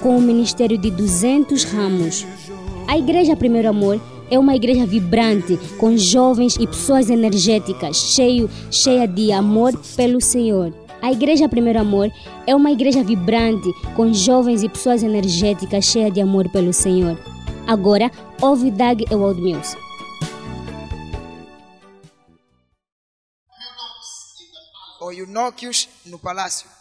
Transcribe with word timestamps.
com 0.00 0.16
um 0.16 0.20
ministério 0.20 0.78
de 0.78 0.90
200 0.90 1.64
ramos. 1.64 2.26
A 2.88 2.98
Igreja 2.98 3.36
Primeiro 3.36 3.68
Amor 3.68 4.00
é 4.30 4.38
uma 4.38 4.54
igreja 4.54 4.86
vibrante, 4.86 5.58
com 5.78 5.96
jovens 5.96 6.56
e 6.56 6.66
pessoas 6.66 7.10
energéticas, 7.10 7.96
cheio, 7.96 8.48
cheia 8.70 9.06
de 9.06 9.32
amor 9.32 9.76
pelo 9.96 10.20
Senhor. 10.20 10.72
A 11.02 11.10
Igreja 11.10 11.48
Primeiro 11.48 11.80
Amor 11.80 12.10
é 12.46 12.54
uma 12.54 12.70
igreja 12.70 13.02
vibrante, 13.02 13.72
com 13.96 14.12
jovens 14.12 14.62
e 14.62 14.68
pessoas 14.68 15.02
energéticas, 15.02 15.84
cheia 15.84 16.10
de 16.10 16.20
amor 16.20 16.48
pelo 16.50 16.72
Senhor. 16.72 17.18
Agora, 17.66 18.10
ouve 18.40 18.70
Doug 18.70 19.02
Ewald 19.10 19.40
Mills. 19.40 19.76
Ou 25.00 25.12
Eunóquios 25.12 25.88
no 26.04 26.18
palácio. 26.18 26.79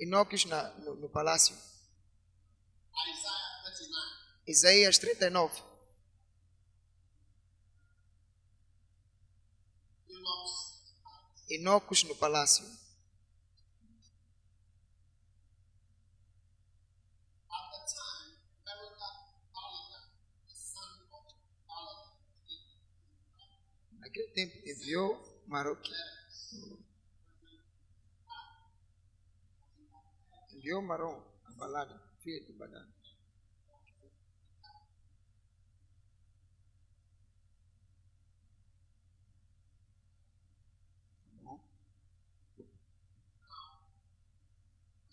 Inóquios 0.00 0.46
na, 0.46 0.70
no, 0.78 0.94
no 0.94 1.08
palácio. 1.10 1.54
Isaías 4.46 4.98
39. 4.98 5.62
Inocos 11.50 12.04
no 12.04 12.14
palácio. 12.16 12.64
Naquele 23.98 24.28
tempo 24.32 24.56
enviou 24.66 25.44
Maroque. 25.46 25.92
Enviou 30.60 30.82
Marom, 30.82 31.18
a 31.46 31.52
balada, 31.52 31.98
filho 32.22 32.44
de 32.44 32.52
Badana. 32.52 32.94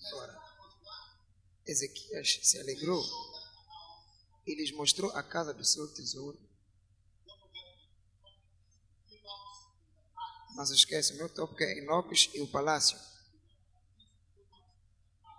Agora, 0.06 0.38
Ezequias 1.66 2.40
se 2.44 2.60
alegrou 2.60 3.02
e 4.46 4.54
lhes 4.54 4.74
mostrou 4.74 5.10
a 5.12 5.24
casa 5.24 5.54
do 5.54 5.64
seu 5.64 5.88
tesouro. 5.94 6.38
Mas 10.58 10.72
esquece, 10.72 11.14
o 11.14 11.18
meu 11.18 11.34
tópico 11.34 11.64
é 11.64 11.78
Inocos 11.78 12.30
e 12.34 12.42
o 12.42 12.52
palácio. 12.52 13.00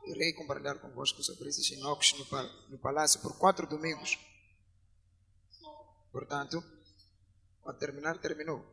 Irei 0.08 0.32
compartilhar 0.32 0.78
convosco 0.78 1.22
sobre 1.22 1.50
esses 1.50 1.70
Inocos 1.70 2.14
no, 2.70 2.78
palácio 2.78 3.20
por 3.20 3.36
quatro 3.36 3.66
domingos. 3.66 4.18
Portanto, 6.10 6.64
quando 7.60 7.78
terminar, 7.78 8.16
terminou. 8.18 8.64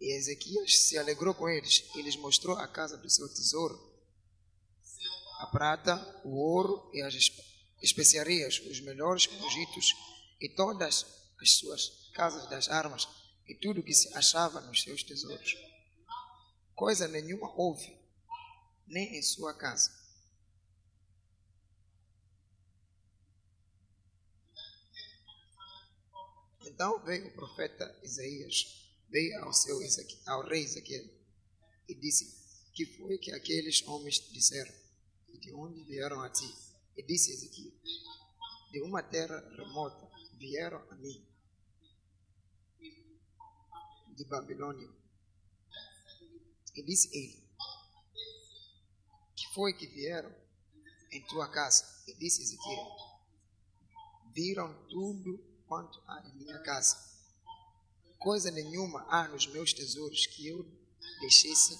E 0.00 0.16
Ezequias 0.16 0.78
se 0.78 0.96
alegrou 0.96 1.34
com 1.34 1.48
eles 1.48 1.84
e 1.96 2.02
lhes 2.02 2.14
mostrou 2.14 2.56
a 2.56 2.68
casa 2.68 2.96
do 2.96 3.10
seu 3.10 3.28
tesouro, 3.28 3.76
a 5.40 5.46
prata, 5.48 6.22
o 6.24 6.36
ouro 6.36 6.88
e 6.94 7.02
as 7.02 7.14
especiarias, 7.82 8.60
os 8.60 8.78
melhores 8.80 9.26
produtos 9.26 9.96
e 10.40 10.48
todas 10.48 11.04
as 11.40 11.50
suas 11.58 12.10
casas 12.14 12.48
das 12.48 12.68
armas 12.68 13.08
e 13.48 13.54
tudo 13.56 13.82
que 13.82 13.92
se 13.92 14.14
achava 14.14 14.60
nos 14.60 14.80
seus 14.82 15.02
tesouros. 15.02 15.67
Coisa 16.78 17.08
nenhuma 17.08 17.52
houve, 17.56 17.98
nem 18.86 19.18
em 19.18 19.20
sua 19.20 19.52
casa. 19.52 19.90
Então 26.64 27.04
veio 27.04 27.26
o 27.26 27.32
profeta 27.32 27.98
Isaías 28.04 28.94
veio 29.08 29.42
ao, 29.42 29.52
seu 29.52 29.76
ao 30.28 30.46
rei 30.46 30.62
Ezequiel 30.62 31.04
e 31.88 31.96
disse: 31.96 32.72
Que 32.72 32.86
foi 32.96 33.18
que 33.18 33.32
aqueles 33.32 33.84
homens 33.88 34.20
disseram? 34.30 34.72
E 35.30 35.38
de 35.38 35.52
onde 35.52 35.82
vieram 35.82 36.22
a 36.22 36.30
ti? 36.30 36.48
E 36.96 37.02
disse 37.02 37.32
Ezequiel: 37.32 37.72
De 38.70 38.80
uma 38.82 39.02
terra 39.02 39.40
remota 39.56 40.08
vieram 40.34 40.80
a 40.92 40.94
mim, 40.94 41.26
de 44.14 44.24
Babilônia. 44.26 44.97
E 46.78 46.82
disse 46.82 47.08
ele: 47.16 47.42
Que 49.34 49.52
foi 49.54 49.72
que 49.72 49.86
vieram 49.86 50.34
em 51.12 51.22
tua 51.26 51.48
casa? 51.48 51.84
E 52.06 52.14
disse 52.14 52.42
Ezequiel: 52.42 52.86
Viram 54.32 54.72
tudo 54.88 55.38
quanto 55.66 56.00
há 56.06 56.26
em 56.26 56.36
minha 56.36 56.58
casa 56.60 57.08
coisa 58.18 58.50
nenhuma 58.50 59.06
há 59.08 59.28
nos 59.28 59.46
meus 59.46 59.72
tesouros 59.72 60.26
que 60.26 60.48
eu 60.48 60.66
deixesse 61.20 61.78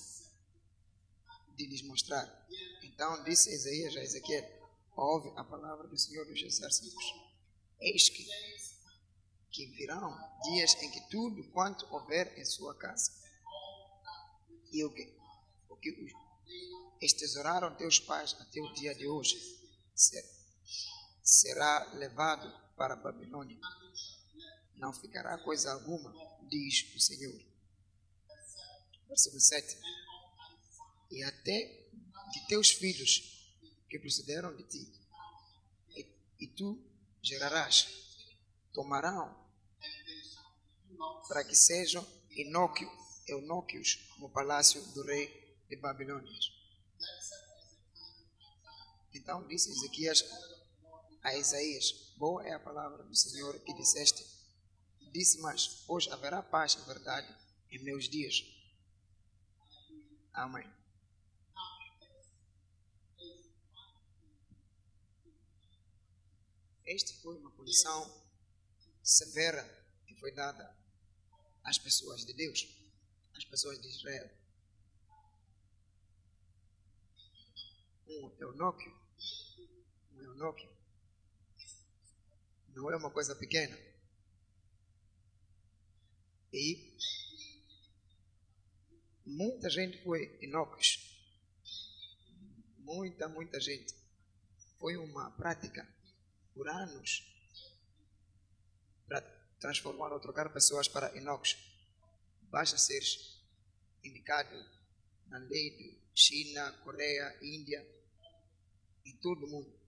de 1.57 1.67
lhes 1.67 1.83
mostrar. 1.83 2.47
Então 2.83 3.25
disse 3.25 3.53
Isaías 3.53 3.97
a 3.97 4.03
Ezequiel: 4.03 4.49
Ouve 4.97 5.31
a 5.37 5.45
palavra 5.45 5.89
do 5.89 5.99
Senhor 5.99 6.25
dos 6.27 6.41
Exércitos. 6.41 7.05
Eis 7.81 8.09
que, 8.09 8.27
que 9.51 9.67
virão 9.67 10.17
dias 10.45 10.75
em 10.83 10.91
que 10.91 11.09
tudo 11.09 11.45
quanto 11.51 11.87
houver 11.93 12.39
em 12.39 12.45
sua 12.45 12.75
casa 12.75 13.13
e 14.73 14.85
o 14.85 14.93
que, 14.93 15.17
o 15.69 15.77
que 15.77 15.93
estesouraram 17.01 17.77
teus 17.77 17.99
pais 17.99 18.35
até 18.41 18.61
o 18.61 18.73
dia 18.75 18.95
de 18.95 19.07
hoje 19.07 19.37
será 21.23 21.93
levado 21.95 22.53
para 22.77 22.95
a 22.95 22.97
Babilônia 22.97 23.59
não 24.79 24.93
ficará 24.93 25.37
coisa 25.39 25.73
alguma, 25.73 26.13
diz 26.49 26.95
o 26.95 27.01
Senhor. 27.01 27.45
Versículo 29.09 29.41
7. 29.41 29.77
E 31.11 31.23
até 31.25 31.91
de 32.33 32.47
teus 32.47 32.71
filhos 32.71 33.57
que 33.89 33.99
procederam 33.99 34.55
de 34.55 34.63
ti, 34.65 34.93
e, 35.97 36.07
e 36.41 36.49
tu 36.49 36.79
gerarás, 37.23 37.89
tomarão 38.73 39.37
para 41.27 41.45
que 41.45 41.55
sejam 41.55 42.07
inóquio, 42.31 42.91
eunóquios 43.29 43.99
no 44.19 44.29
palácio 44.31 44.83
do 44.93 45.05
rei 45.05 45.57
de 45.69 45.77
Babilônia. 45.77 46.31
Então 49.15 49.47
disse 49.47 49.71
Ezequias 49.71 50.25
a 51.23 51.35
Isaías: 51.35 52.15
Boa 52.17 52.47
é 52.47 52.53
a 52.53 52.61
palavra 52.61 53.03
do 53.03 53.15
Senhor 53.15 53.59
que 53.61 53.75
disseste 53.75 54.39
Disse 55.13 55.41
mais: 55.41 55.85
Hoje 55.89 56.11
haverá 56.11 56.43
paz 56.43 56.75
e 56.75 56.87
verdade 56.87 57.35
em 57.71 57.79
meus 57.83 58.09
dias. 58.09 58.45
Amém. 60.33 60.69
Esta 66.87 67.13
foi 67.23 67.37
uma 67.37 67.51
punição 67.51 68.25
severa 69.03 69.63
que 70.07 70.15
foi 70.15 70.33
dada 70.33 70.75
às 71.65 71.79
pessoas 71.79 72.25
de 72.25 72.33
Deus, 72.33 72.67
às 73.39 73.45
pessoas 73.45 73.81
de 73.81 73.89
Israel. 73.89 74.29
Um 78.09 78.37
eunóquio, 78.41 78.93
um 80.13 80.23
eunóquio, 80.23 80.69
não 82.75 82.91
é 82.91 82.97
uma 82.97 83.11
coisa 83.11 83.37
pequena. 83.37 83.79
E 86.53 86.97
muita 89.25 89.71
gente 89.71 90.03
foi 90.03 90.39
inócuos. 90.43 91.07
Muita, 92.79 93.29
muita 93.29 93.61
gente. 93.61 93.95
Foi 94.79 94.97
uma 94.97 95.31
prática 95.33 95.87
por 96.55 96.69
anos 96.69 97.25
para 99.07 99.21
transformar 99.61 100.13
ou 100.13 100.21
trocar 100.21 100.53
pessoas 100.53 100.89
para 100.89 101.15
inócuos. 101.17 101.68
Basta 102.51 102.79
seres 102.79 103.41
indicado 104.03 104.55
na 105.27 105.39
lei 105.39 105.71
de 105.77 105.99
China, 106.15 106.73
Coreia, 106.85 107.39
Índia, 107.43 107.87
em 109.05 109.17
todo 109.17 109.45
o 109.45 109.49
mundo. 109.49 109.79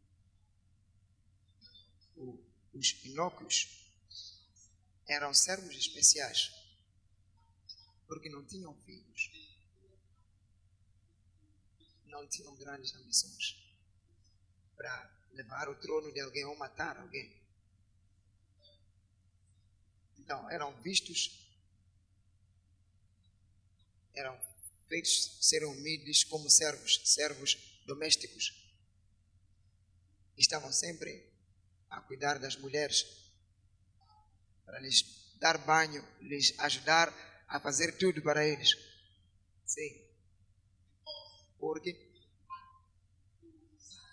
O, 2.17 2.39
os 2.75 3.05
inóculos 3.05 3.81
eram 5.09 5.33
servos 5.35 5.75
especiais, 5.75 6.53
porque 8.07 8.29
não 8.29 8.45
tinham 8.45 8.75
filhos, 8.83 9.31
não 12.07 12.29
tinham 12.29 12.55
grandes 12.57 12.95
ambições 12.95 13.57
para 14.77 15.21
levar 15.33 15.69
o 15.69 15.75
trono 15.77 16.13
de 16.13 16.21
alguém 16.21 16.45
ou 16.45 16.57
matar 16.57 16.97
alguém. 16.99 17.41
Então, 20.19 20.49
eram 20.51 20.73
vistos, 20.81 21.50
eram 24.15 24.39
feitos 24.89 25.39
serem 25.41 25.69
humildes 25.69 26.25
como 26.25 26.49
servos, 26.51 27.01
servos 27.05 27.83
domésticos. 27.87 28.53
Estavam 30.37 30.73
sempre 30.73 31.31
a 31.89 32.01
cuidar 32.01 32.39
das 32.39 32.57
mulheres, 32.57 33.05
para 34.65 34.79
lhes 34.81 35.37
dar 35.39 35.59
banho, 35.59 36.07
lhes 36.21 36.59
ajudar 36.61 37.13
a 37.49 37.59
fazer 37.61 37.99
tudo 37.99 38.23
para 38.23 38.47
eles. 38.47 38.71
Sim. 39.65 40.07
Porque 41.59 42.11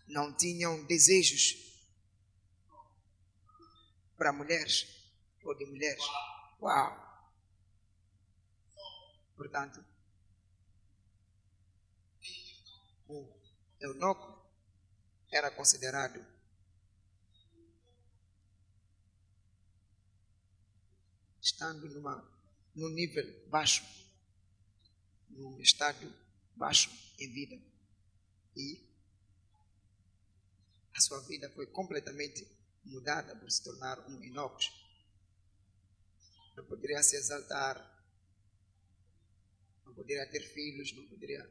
não 0.08 0.36
tinham 0.36 0.86
desejos 0.86 1.56
para 4.18 4.34
mulheres 4.34 4.88
ou 5.44 5.56
de 5.56 5.66
mulheres. 5.66 6.04
Uau! 6.60 7.08
Portanto, 9.36 9.86
o 13.08 13.28
eunuco 13.80 14.46
era 15.32 15.52
considerado 15.52 16.26
estando 21.42 21.90
numa, 21.90 22.16
num 22.76 22.90
nível 22.90 23.26
baixo, 23.50 23.84
num 25.30 25.60
estado 25.62 26.14
baixo 26.56 26.90
em 27.20 27.32
vida. 27.32 27.56
E 28.56 28.86
a 30.96 31.00
sua 31.00 31.20
vida 31.22 31.50
foi 31.52 31.68
completamente 31.68 32.48
mudada 32.84 33.36
por 33.36 33.50
se 33.50 33.64
tornar 33.64 34.00
um 34.10 34.24
inócuo 34.24 34.60
não 36.58 36.66
poderia 36.66 37.04
se 37.04 37.16
exaltar, 37.16 37.78
não 39.86 39.94
poderia 39.94 40.26
ter 40.32 40.42
filhos, 40.42 40.92
não 40.94 41.08
poderia 41.08 41.48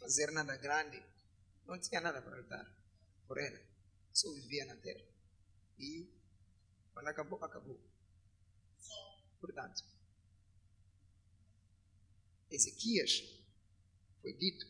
fazer 0.00 0.32
nada 0.32 0.56
grande, 0.56 1.00
não 1.66 1.78
tinha 1.78 2.00
nada 2.00 2.20
para 2.20 2.36
lutar 2.36 2.66
por 3.28 3.38
ela, 3.38 3.60
só 4.12 4.32
vivia 4.32 4.64
na 4.64 4.76
terra. 4.76 5.06
E 5.78 6.10
quando 6.92 7.08
acabou, 7.08 7.44
acabou. 7.44 7.80
Portanto, 9.38 9.84
Ezequias 12.50 13.22
foi 14.20 14.32
dito 14.32 14.66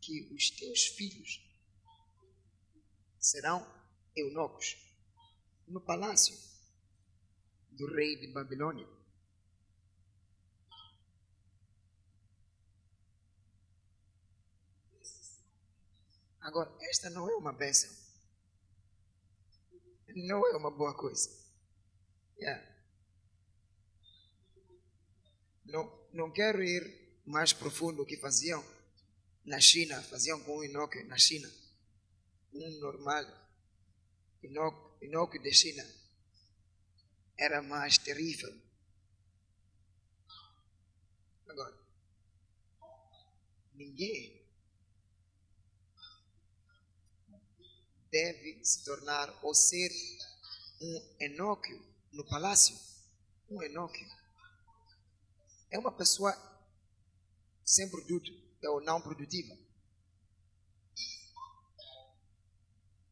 que 0.00 0.32
os 0.34 0.50
teus 0.50 0.86
filhos 0.88 1.40
serão 3.18 3.66
eunucos 4.14 4.76
no 5.66 5.80
palácio 5.80 6.36
do 7.70 7.86
rei 7.94 8.16
de 8.16 8.26
Babilônia. 8.32 8.86
Agora, 16.50 16.68
esta 16.80 17.08
não 17.10 17.30
é 17.30 17.36
uma 17.36 17.52
bênção. 17.52 17.88
Não 20.16 20.44
é 20.48 20.56
uma 20.56 20.68
boa 20.68 20.92
coisa. 20.96 21.30
Yeah. 22.36 22.60
Não, 25.64 26.08
não 26.12 26.32
quero 26.32 26.60
ir 26.60 27.22
mais 27.24 27.52
profundo 27.52 28.04
que 28.04 28.16
faziam 28.16 28.64
na 29.44 29.60
China, 29.60 30.02
faziam 30.02 30.42
com 30.42 30.56
o 30.56 30.64
Enoque 30.64 31.04
na 31.04 31.16
China. 31.16 31.48
Um 32.52 32.80
normal 32.80 33.24
Enoque 35.00 35.38
de 35.38 35.52
China 35.52 35.86
era 37.38 37.62
mais 37.62 37.96
terrível. 37.96 38.52
Agora, 41.46 41.78
ninguém 43.72 44.39
deve 48.10 48.64
se 48.64 48.84
tornar 48.84 49.38
ou 49.44 49.54
ser 49.54 49.90
um 50.80 51.16
enóquio 51.20 51.80
no 52.12 52.24
palácio. 52.26 52.76
Um 53.48 53.62
enóquio 53.62 54.06
é 55.70 55.78
uma 55.78 55.92
pessoa 55.92 56.32
sem 57.64 57.88
produto 57.88 58.30
ou 58.64 58.80
não 58.80 59.00
produtiva. 59.00 59.56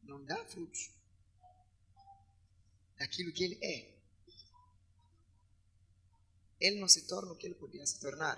Não 0.03 0.23
dá 0.25 0.43
frutos 0.45 0.91
daquilo 2.97 3.31
que 3.31 3.43
ele 3.43 3.59
é 3.63 3.99
ele 6.59 6.79
não 6.79 6.87
se 6.87 7.07
torna 7.07 7.31
o 7.31 7.37
que 7.37 7.47
ele 7.47 7.55
podia 7.55 7.85
se 7.85 7.99
tornar. 7.99 8.37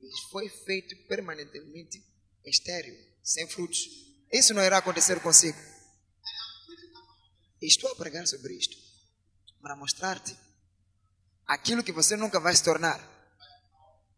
Ele 0.00 0.10
foi 0.30 0.48
feito 0.48 0.96
permanentemente 1.06 2.02
estéreo, 2.44 2.96
sem 3.22 3.46
frutos. 3.48 4.09
Isso 4.32 4.54
não 4.54 4.62
irá 4.62 4.78
acontecer 4.78 5.20
consigo. 5.20 5.58
Estou 7.60 7.90
a 7.92 7.96
pregar 7.96 8.26
sobre 8.26 8.54
isto 8.54 8.76
para 9.60 9.76
mostrar-te 9.76 10.36
aquilo 11.46 11.82
que 11.82 11.92
você 11.92 12.16
nunca 12.16 12.40
vai 12.40 12.54
se 12.54 12.62
tornar 12.62 12.98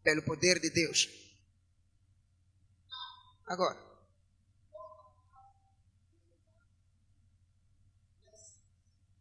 pelo 0.03 0.21
poder 0.21 0.59
de 0.59 0.69
Deus. 0.69 1.09
Agora, 3.45 3.77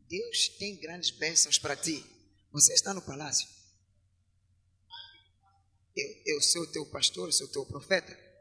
Deus 0.09 0.49
tem 0.59 0.79
grandes 0.79 1.11
bênçãos 1.11 1.59
para 1.59 1.75
ti. 1.75 2.05
Você 2.53 2.75
está 2.75 2.93
no 2.93 3.01
palácio. 3.01 3.49
Eu, 5.97 6.35
eu 6.35 6.41
sou 6.43 6.71
teu 6.71 6.87
pastor, 6.87 7.33
sou 7.33 7.49
teu 7.49 7.65
profeta. 7.65 8.32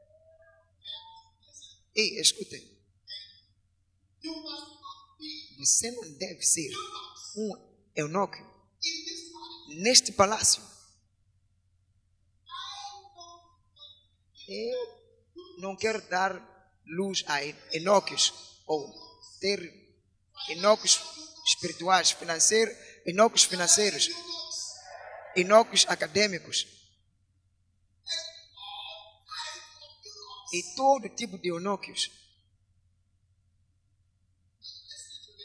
Ei, 1.95 2.19
escutem. 2.19 2.69
Você 5.57 5.91
não 5.91 6.13
deve 6.13 6.41
ser 6.41 6.71
um 7.35 7.51
eunuco 7.95 8.37
neste 9.69 10.11
palácio. 10.11 10.61
Eu 14.47 15.57
não 15.59 15.75
quero 15.75 16.01
dar 16.09 16.49
luz 16.85 17.23
a 17.27 17.43
enóquios 17.75 18.33
ou 18.65 18.91
ter 19.39 19.59
enóquios 20.49 20.99
espirituais, 21.45 22.11
financeiros 22.11 22.75
inócuos 23.05 23.43
financeiros, 23.43 24.09
inócuos 25.35 25.85
acadêmicos 25.87 26.67
e 30.51 30.63
todo 30.75 31.09
tipo 31.09 31.37
de 31.37 31.49
inócuos. 31.49 32.11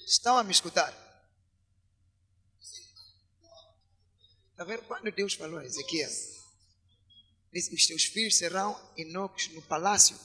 Estão 0.06 0.38
a 0.38 0.44
me 0.44 0.52
escutar? 0.52 0.94
Está 4.50 4.64
vendo? 4.64 4.82
Quando 4.82 5.10
Deus 5.12 5.34
falou 5.34 5.58
a 5.58 5.64
Ezequiel, 5.64 6.10
disse: 7.52 7.74
Os 7.74 7.86
teus 7.86 8.04
filhos 8.04 8.36
serão 8.36 8.78
inócuos 8.96 9.48
no 9.48 9.62
palácio. 9.62 10.18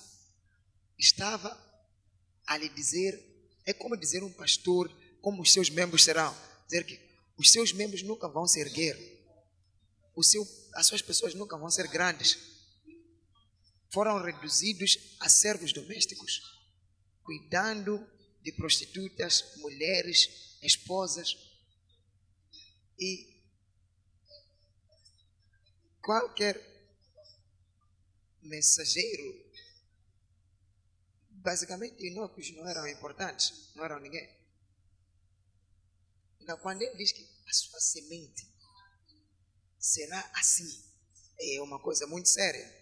Estava 0.98 1.60
a 2.46 2.58
lhe 2.58 2.70
dizer, 2.70 3.20
é 3.66 3.74
como 3.74 3.98
dizer 3.98 4.24
um 4.24 4.32
pastor, 4.32 4.90
como 5.22 5.42
os 5.42 5.52
seus 5.52 5.70
membros 5.70 6.04
serão. 6.04 6.36
Dizer 6.66 6.86
que 6.86 7.00
os 7.38 7.52
seus 7.52 7.74
membros 7.74 8.04
nunca 8.04 8.28
vão 8.28 8.48
se 8.48 8.60
erguer. 8.60 8.98
O 10.16 10.24
seu, 10.24 10.48
as 10.76 10.88
suas 10.88 11.02
pessoas 11.02 11.34
nunca 11.34 11.58
vão 11.58 11.70
ser 11.70 11.88
grandes. 11.88 12.38
Foram 13.93 14.21
reduzidos 14.21 15.17
a 15.19 15.29
servos 15.29 15.74
domésticos, 15.74 16.41
cuidando 17.24 18.07
de 18.41 18.51
prostitutas, 18.53 19.55
mulheres, 19.57 20.57
esposas. 20.62 21.36
E 22.98 23.41
qualquer 26.01 26.60
mensageiro, 28.41 29.51
basicamente, 31.29 32.05
inócuos 32.05 32.51
não 32.51 32.67
eram 32.67 32.88
importantes, 32.88 33.74
não 33.75 33.83
eram 33.83 34.00
ninguém. 34.00 34.29
Então, 36.39 36.57
quando 36.60 36.81
ele 36.81 36.95
diz 36.95 37.12
que 37.12 37.27
a 37.48 37.53
sua 37.53 37.79
semente 37.79 38.51
será 39.81 40.31
assim. 40.36 40.89
É 41.39 41.62
uma 41.62 41.79
coisa 41.79 42.05
muito 42.05 42.29
séria. 42.29 42.81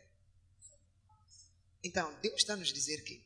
Então, 1.83 2.13
Deus 2.21 2.41
está 2.41 2.55
nos 2.55 2.73
dizer 2.73 3.03
que 3.03 3.23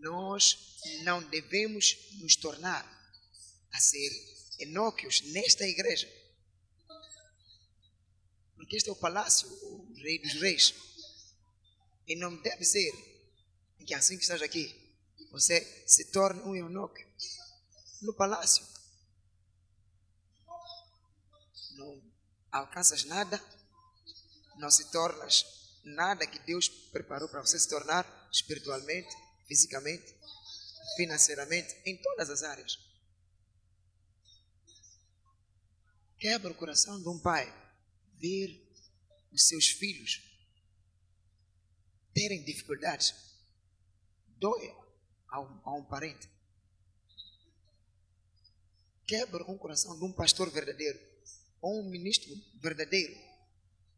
nós 0.00 0.78
não 1.02 1.22
devemos 1.28 1.96
nos 2.20 2.36
tornar 2.36 2.84
a 3.72 3.80
ser 3.80 4.10
Enóquios 4.58 5.20
nesta 5.32 5.64
igreja. 5.64 6.08
Porque 8.56 8.76
este 8.76 8.88
é 8.88 8.92
o 8.92 8.96
palácio, 8.96 9.48
o 9.48 9.94
rei 9.94 10.18
dos 10.18 10.34
reis. 10.34 10.74
E 12.08 12.16
não 12.16 12.36
deve 12.42 12.64
ser 12.64 12.92
que 13.86 13.94
assim 13.94 14.16
que 14.16 14.22
estás 14.22 14.42
aqui, 14.42 14.74
você 15.30 15.84
se 15.86 16.10
torne 16.10 16.42
um 16.42 16.56
Enóquio 16.56 17.06
no 18.02 18.12
palácio. 18.14 18.66
Não 21.72 22.02
alcanças 22.50 23.04
nada, 23.04 23.42
não 24.56 24.70
se 24.70 24.90
tornas 24.90 25.57
nada 25.88 26.26
que 26.26 26.38
Deus 26.40 26.68
preparou 26.68 27.28
para 27.28 27.40
você 27.40 27.58
se 27.58 27.68
tornar 27.68 28.06
espiritualmente, 28.32 29.08
fisicamente, 29.46 30.14
financeiramente, 30.96 31.74
em 31.84 31.96
todas 31.96 32.30
as 32.30 32.42
áreas. 32.42 32.78
Quebra 36.18 36.50
o 36.50 36.54
coração 36.54 37.00
de 37.00 37.08
um 37.08 37.18
pai 37.18 37.46
ver 38.14 38.60
os 39.32 39.46
seus 39.46 39.68
filhos 39.68 40.20
terem 42.12 42.42
dificuldades. 42.44 43.14
Dói 44.38 44.74
a 45.28 45.40
um, 45.40 45.60
a 45.64 45.74
um 45.74 45.84
parente. 45.84 46.28
Quebra 49.06 49.44
um 49.44 49.56
coração 49.56 49.96
de 49.98 50.04
um 50.04 50.12
pastor 50.12 50.50
verdadeiro 50.50 50.98
ou 51.60 51.80
um 51.80 51.88
ministro 51.88 52.34
verdadeiro 52.60 53.27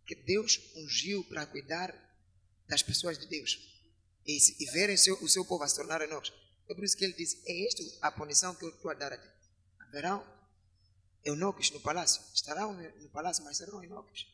que 0.06 0.14
Deus 0.14 0.58
ungiu 0.76 1.24
para 1.24 1.46
cuidar 1.46 1.94
das 2.68 2.82
pessoas 2.82 3.18
de 3.18 3.26
Deus 3.26 3.58
e, 4.26 4.62
e 4.62 4.70
verem 4.70 4.96
seu, 4.96 5.14
o 5.22 5.28
seu 5.28 5.44
povo 5.44 5.64
a 5.64 5.68
se 5.68 5.76
tornar 5.76 6.06
nós. 6.08 6.32
É 6.68 6.74
por 6.74 6.84
isso 6.84 6.96
que 6.96 7.04
ele 7.04 7.14
diz: 7.14 7.36
É 7.46 7.66
esta 7.66 7.82
a 8.02 8.12
punição 8.12 8.54
que 8.54 8.64
eu 8.64 8.70
estou 8.70 8.90
a 8.90 8.94
dar 8.94 9.12
a 9.12 9.18
ti. 9.18 9.28
Haverão 9.80 10.24
eunucos 11.24 11.70
no 11.70 11.80
palácio. 11.80 12.22
Estarão 12.32 12.72
no 12.72 13.08
palácio, 13.10 13.44
mas 13.44 13.56
serão 13.56 13.82
eunucos. 13.82 14.26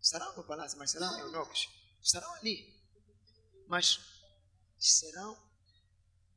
Estarão 0.00 0.36
no 0.36 0.44
palácio, 0.44 0.78
mas 0.78 0.90
serão 0.90 1.18
eunucos. 1.18 1.68
Estarão 2.02 2.32
ali, 2.36 2.74
mas 3.66 4.00
serão 4.78 5.36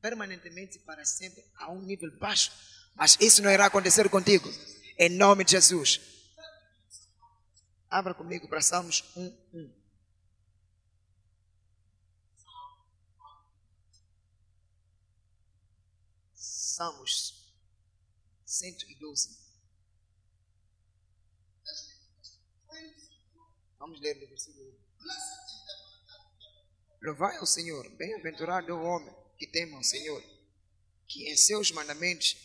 permanentemente 0.02 0.80
para 0.80 1.06
sempre 1.06 1.46
a 1.56 1.72
um 1.72 1.82
nível 1.82 2.12
baixo. 2.18 2.52
Mas 2.96 3.18
isso 3.20 3.42
não 3.42 3.50
irá 3.50 3.68
acontecer 3.68 4.10
contigo. 4.10 4.50
Em 4.98 5.10
nome 5.10 5.44
de 5.44 5.52
Jesus. 5.52 6.13
Abra 7.94 8.16
comigo 8.16 8.48
para 8.48 8.60
Salmos 8.60 9.04
1, 9.16 9.38
1. 9.54 9.72
Salmos 16.34 17.54
112. 18.48 19.38
Vamos 23.78 24.02
ler 24.02 24.20
no 24.20 24.28
versículo 24.28 24.72
1. 24.72 25.06
Louvai 27.04 27.38
ao 27.38 27.46
Senhor, 27.46 27.88
bem-aventurado 27.96 28.72
é 28.72 28.74
o 28.74 28.82
homem 28.82 29.16
que 29.38 29.46
teme 29.46 29.76
ao 29.76 29.84
Senhor, 29.84 30.24
que 31.08 31.30
em 31.30 31.38
seus 31.38 31.70
mandamentos 31.70 32.36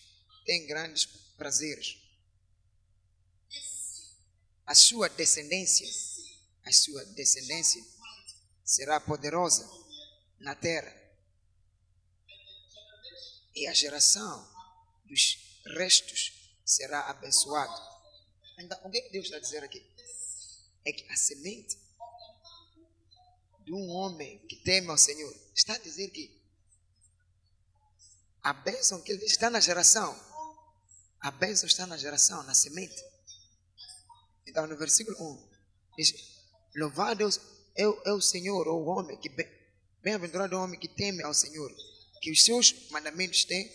tem 0.44 0.66
grandes 0.66 1.06
prazeres 1.38 2.06
a 4.68 4.74
sua 4.74 5.08
descendência, 5.08 5.88
a 6.62 6.70
sua 6.70 7.02
descendência 7.06 7.82
será 8.62 9.00
poderosa 9.00 9.66
na 10.38 10.54
terra. 10.54 10.94
E 13.54 13.66
a 13.66 13.72
geração 13.72 14.46
dos 15.06 15.38
restos 15.64 16.52
será 16.66 17.08
abençoada. 17.08 17.74
Então, 18.58 18.78
o 18.84 18.90
que 18.90 19.08
Deus 19.08 19.24
está 19.24 19.38
a 19.38 19.40
dizer 19.40 19.64
aqui? 19.64 19.82
É 20.84 20.92
que 20.92 21.10
a 21.10 21.16
semente 21.16 21.78
de 23.64 23.72
um 23.72 23.88
homem 23.88 24.38
que 24.48 24.56
teme 24.56 24.90
ao 24.90 24.98
Senhor 24.98 25.34
está 25.54 25.76
a 25.76 25.78
dizer 25.78 26.10
que 26.10 26.38
a 28.42 28.52
bênção 28.52 29.00
que 29.00 29.12
ele 29.12 29.24
está 29.24 29.48
na 29.48 29.60
geração, 29.60 30.14
a 31.20 31.30
bênção 31.30 31.66
está 31.66 31.86
na 31.86 31.96
geração, 31.96 32.42
na 32.42 32.54
semente. 32.54 33.17
Então, 34.48 34.66
no 34.66 34.76
versículo 34.76 35.16
1, 35.20 35.48
diz: 35.98 36.14
Louvado 36.74 37.28
é 37.76 37.86
o, 37.86 38.02
é 38.06 38.12
o 38.12 38.20
Senhor, 38.20 38.66
ou 38.66 38.82
o 38.82 38.86
homem, 38.86 39.16
que 39.18 39.28
bem-aventurado 40.02 40.54
é 40.54 40.58
o 40.58 40.62
homem 40.62 40.80
que 40.80 40.88
teme 40.88 41.22
ao 41.22 41.34
Senhor, 41.34 41.70
que 42.22 42.30
os 42.32 42.42
seus 42.42 42.88
mandamentos 42.90 43.44
têm 43.44 43.70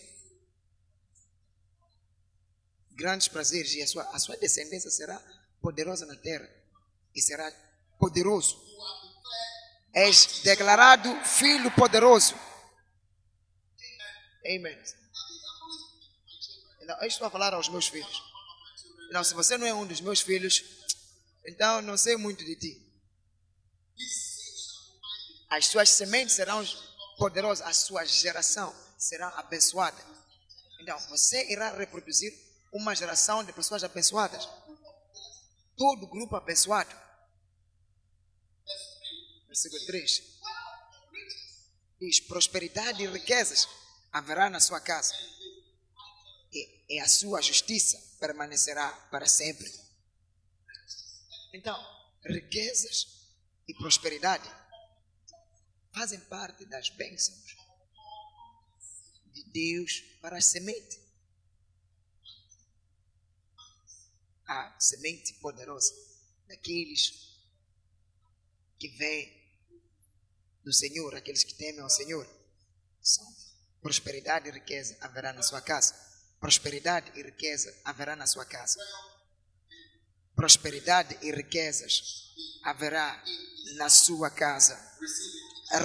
grandes 2.90 3.28
prazeres 3.28 3.72
e 3.74 3.82
a 3.82 3.86
sua, 3.86 4.02
a 4.10 4.18
sua 4.18 4.36
descendência 4.36 4.90
será 4.90 5.18
poderosa 5.60 6.06
na 6.06 6.16
terra 6.16 6.48
e 7.14 7.22
será 7.22 7.50
poderoso. 7.98 8.62
És 9.92 10.40
declarado 10.42 11.08
filho 11.24 11.70
poderoso. 11.70 12.34
Amém. 14.44 14.76
Eu 17.00 17.06
estou 17.06 17.26
a 17.26 17.30
falar 17.30 17.54
aos 17.54 17.68
meus 17.68 17.86
filhos. 17.86 18.33
Não, 19.14 19.22
se 19.22 19.32
você 19.32 19.56
não 19.56 19.64
é 19.64 19.72
um 19.72 19.86
dos 19.86 20.00
meus 20.00 20.20
filhos, 20.20 20.64
então 21.46 21.80
não 21.80 21.96
sei 21.96 22.16
muito 22.16 22.44
de 22.44 22.56
ti. 22.56 22.82
As 25.48 25.68
suas 25.68 25.88
sementes 25.90 26.34
serão 26.34 26.66
poderosas, 27.16 27.64
a 27.64 27.72
sua 27.72 28.04
geração 28.04 28.74
será 28.98 29.28
abençoada. 29.38 30.04
Então, 30.80 30.98
você 31.10 31.48
irá 31.48 31.70
reproduzir 31.76 32.34
uma 32.72 32.92
geração 32.92 33.44
de 33.44 33.52
pessoas 33.52 33.84
abençoadas. 33.84 34.48
Todo 35.76 36.08
grupo 36.08 36.34
abençoado. 36.34 36.92
Versículo 39.46 39.86
3. 39.86 40.22
Diz: 42.00 42.18
prosperidade 42.18 43.04
e 43.04 43.06
riquezas 43.06 43.68
haverá 44.10 44.50
na 44.50 44.58
sua 44.58 44.80
casa, 44.80 45.14
e, 46.52 46.96
e 46.96 46.98
a 46.98 47.06
sua 47.06 47.40
justiça 47.40 48.12
permanecerá 48.24 48.90
para 49.10 49.26
sempre. 49.26 49.70
Então, 51.52 51.76
riquezas 52.24 53.06
e 53.68 53.74
prosperidade 53.74 54.50
fazem 55.92 56.18
parte 56.20 56.64
das 56.64 56.88
bênçãos 56.88 57.54
de 59.26 59.44
Deus 59.50 60.00
para 60.22 60.38
a 60.38 60.40
semente. 60.40 61.04
A 64.46 64.80
semente 64.80 65.34
poderosa 65.34 65.92
daqueles 66.48 67.12
que 68.78 68.88
vêm 68.88 69.44
do 70.64 70.72
Senhor, 70.72 71.14
aqueles 71.14 71.44
que 71.44 71.54
temem 71.54 71.80
ao 71.80 71.90
Senhor. 71.90 72.26
São 73.02 73.26
prosperidade 73.82 74.48
e 74.48 74.52
riqueza 74.52 74.96
haverá 75.02 75.30
na 75.34 75.42
sua 75.42 75.60
casa 75.60 76.13
prosperidade 76.44 77.10
e 77.14 77.22
riqueza 77.22 77.74
haverá 77.86 78.14
na 78.14 78.26
sua 78.26 78.44
casa. 78.44 78.78
Prosperidade 80.36 81.16
e 81.22 81.32
riquezas 81.32 82.34
haverá 82.62 83.24
na 83.76 83.88
sua 83.88 84.30
casa. 84.30 84.78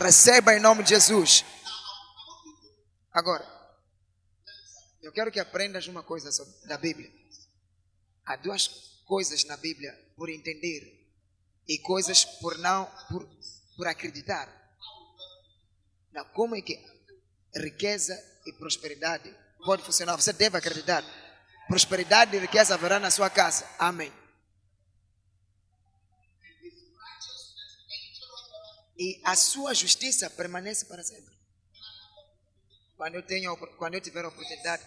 Receba 0.04 0.54
em 0.54 0.60
nome 0.60 0.84
de 0.84 0.90
Jesus. 0.90 1.46
Agora, 3.14 3.48
eu 5.02 5.14
quero 5.14 5.32
que 5.32 5.40
aprendas 5.40 5.88
uma 5.88 6.04
coisa 6.04 6.30
da 6.66 6.78
Bíblia. 6.78 7.10
Há 8.26 8.36
duas 8.36 8.68
coisas 9.06 9.46
na 9.46 9.56
Bíblia 9.56 9.94
por 10.18 10.30
entender 10.30 11.10
e 11.70 11.78
coisas 11.80 12.26
por 12.26 12.58
não 12.58 12.86
por, 13.08 13.26
por 13.78 13.88
acreditar. 13.88 14.54
Como 16.34 16.54
é 16.54 16.62
que 16.62 16.78
riqueza 17.56 18.14
e 18.46 18.52
prosperidade 18.52 19.34
pode 19.66 19.84
funcionar. 19.84 20.16
Você 20.16 20.34
deve 20.34 20.58
acreditar. 20.58 21.04
Prosperidade 21.68 22.36
e 22.36 22.40
riqueza 22.40 22.74
haverá 22.74 23.00
na 23.00 23.12
sua 23.12 23.30
casa. 23.30 23.68
Amém. 23.78 24.12
E 28.98 29.22
a 29.24 29.36
sua 29.36 29.74
justiça 29.74 30.30
permanece 30.30 30.86
para 30.86 31.04
sempre. 31.04 31.34
Quando 32.98 33.16
eu, 33.16 33.24
tenho, 33.24 33.56
quando 33.78 33.94
eu 33.94 34.02
tiver 34.02 34.26
a 34.26 34.28
oportunidade, 34.28 34.86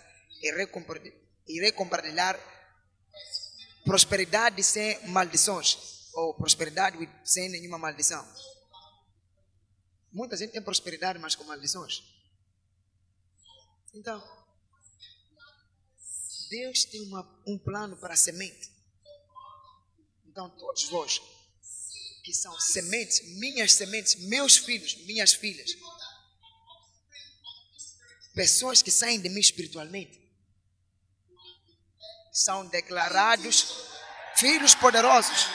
irei 1.47 1.73
compartilhar, 1.73 2.39
prosperidade 3.85 4.63
sem 4.63 5.09
maldições. 5.09 6.11
Ou 6.15 6.35
prosperidade 6.35 6.99
sem 7.25 7.49
nenhuma 7.49 7.79
maldição. 7.79 8.23
Muita 10.13 10.37
gente 10.37 10.53
tem 10.53 10.61
prosperidade, 10.61 11.19
mas 11.19 11.35
com 11.35 11.45
maldições. 11.45 12.03
Então, 13.95 14.23
Deus 16.53 16.85
tem 16.85 17.01
uma, 17.01 17.27
um 17.47 17.57
plano 17.57 17.97
para 17.97 18.13
a 18.13 18.17
semente. 18.17 18.71
Então, 20.27 20.51
todos 20.51 20.85
vós 20.91 21.19
que 22.23 22.35
são 22.35 22.61
sementes, 22.61 23.23
minhas 23.39 23.73
sementes, 23.73 24.17
meus 24.27 24.59
filhos, 24.59 24.95
minhas 25.07 25.33
filhas, 25.33 25.71
pessoas 28.35 28.83
que 28.83 28.91
saem 28.91 29.19
de 29.19 29.31
mim 29.31 29.41
espiritualmente, 29.41 30.21
são 32.35 32.67
declarados 32.67 33.75
filhos 34.37 34.75
poderosos. 34.75 35.47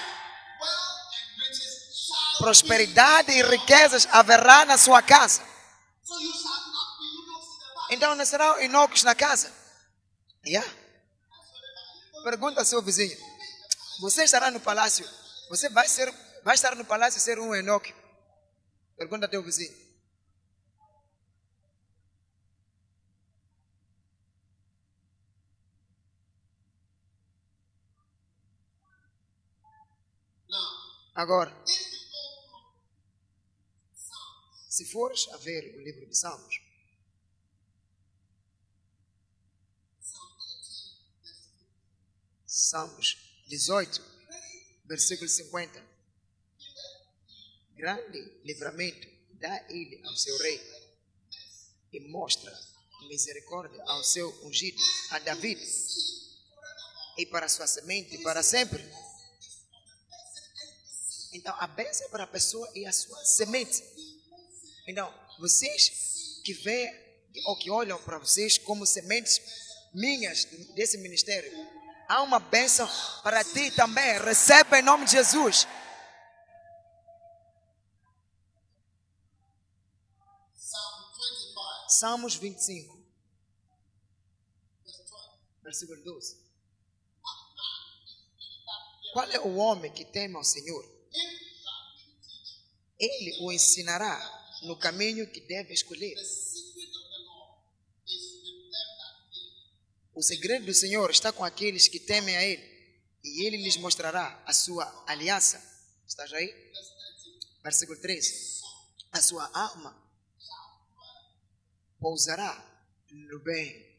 Prosperidade 2.39 3.32
e 3.32 3.44
riquezas 3.44 4.08
haverá 4.08 4.66
na 4.66 4.80
sua 4.80 5.04
casa. 5.04 5.48
Então 7.92 8.16
não 8.16 8.25
serão 8.25 8.60
inocos 8.63 9.04
na 9.04 9.13
casa. 9.13 9.54
Yeah. 10.44 10.87
Pergunta 12.24 12.60
ao 12.62 12.66
seu 12.66 12.82
vizinho: 12.82 13.18
Você 14.02 14.24
estará 14.24 14.52
no 14.52 14.60
palácio? 14.60 15.08
Você 15.50 15.70
vai, 15.70 15.88
ser, 15.88 16.14
vai 16.44 16.56
estar 16.56 16.76
no 16.76 16.86
palácio 16.86 17.22
ser 17.22 17.40
um 17.40 17.56
Enoque? 17.56 17.94
Pergunta 18.98 19.26
ao 19.26 19.30
teu 19.30 19.44
vizinho. 19.44 19.88
Agora, 31.14 31.52
se 34.70 34.86
fores 34.92 35.28
a 35.34 35.38
ver 35.38 35.76
o 35.76 35.82
livro 35.82 36.06
de 36.06 36.16
Salmos, 36.16 36.67
Salmos 42.70 43.16
18, 43.48 44.04
versículo 44.84 45.30
50. 45.30 45.82
Grande 47.78 48.42
livramento 48.44 49.08
dá 49.40 49.66
ele 49.70 50.02
ao 50.06 50.14
seu 50.18 50.38
rei 50.40 50.62
e 51.94 52.00
mostra 52.10 52.52
misericórdia 53.08 53.82
ao 53.86 54.04
seu 54.04 54.30
ungido, 54.46 54.78
a 55.12 55.20
David, 55.20 55.62
e 57.18 57.26
para 57.28 57.48
sua 57.48 57.68
semente 57.68 58.18
para 58.18 58.44
sempre. 58.44 58.84
Então, 61.32 61.56
a 61.60 61.68
bênção 61.68 62.08
é 62.08 62.10
para 62.10 62.26
a 62.26 62.28
pessoa 62.28 62.70
e 62.76 62.86
a 62.86 62.92
sua 62.92 63.24
semente. 63.24 63.82
Então, 64.86 65.14
vocês 65.40 66.42
que 66.44 66.52
veem 66.52 66.92
ou 67.46 67.58
que 67.58 67.70
olham 67.70 68.02
para 68.04 68.20
vocês 68.20 68.58
como 68.58 68.86
sementes 68.86 69.40
minhas 69.94 70.44
desse 70.76 70.98
ministério, 70.98 71.77
há 72.08 72.22
uma 72.22 72.40
bênção 72.40 72.88
para 73.22 73.44
ti 73.44 73.72
também. 73.72 74.20
Receba 74.20 74.80
em 74.80 74.82
nome 74.82 75.06
de 75.06 75.12
Jesus. 75.12 75.68
Salmos 81.88 82.36
25, 82.36 83.04
versículo 85.64 86.04
12. 86.04 86.38
Qual 89.14 89.32
é 89.32 89.40
o 89.40 89.56
homem 89.56 89.92
que 89.92 90.06
teme 90.06 90.36
ao 90.36 90.44
Senhor? 90.44 90.86
Ele 93.00 93.38
o 93.42 93.52
ensinará 93.52 94.20
no 94.64 94.78
caminho 94.78 95.32
que 95.32 95.42
deve 95.42 95.74
escolher. 95.74 96.16
O 100.18 100.24
segredo 100.24 100.66
do 100.66 100.74
Senhor 100.74 101.12
está 101.12 101.32
com 101.32 101.46
aqueles 101.46 101.88
que 101.88 102.00
temem 102.00 102.36
a 102.36 102.44
Ele, 102.44 102.64
e 103.24 103.46
Ele 103.46 103.58
lhes 103.58 103.78
mostrará 103.78 104.42
a 104.48 104.52
sua 104.52 104.84
aliança. 105.06 105.62
Estás 106.08 106.34
aí? 106.34 106.52
Versículo 107.63 108.00
13. 108.00 108.63
A 109.12 109.22
sua 109.22 109.48
alma 109.54 109.96
pousará 112.00 112.65
no 113.12 113.39
bem, 113.41 113.96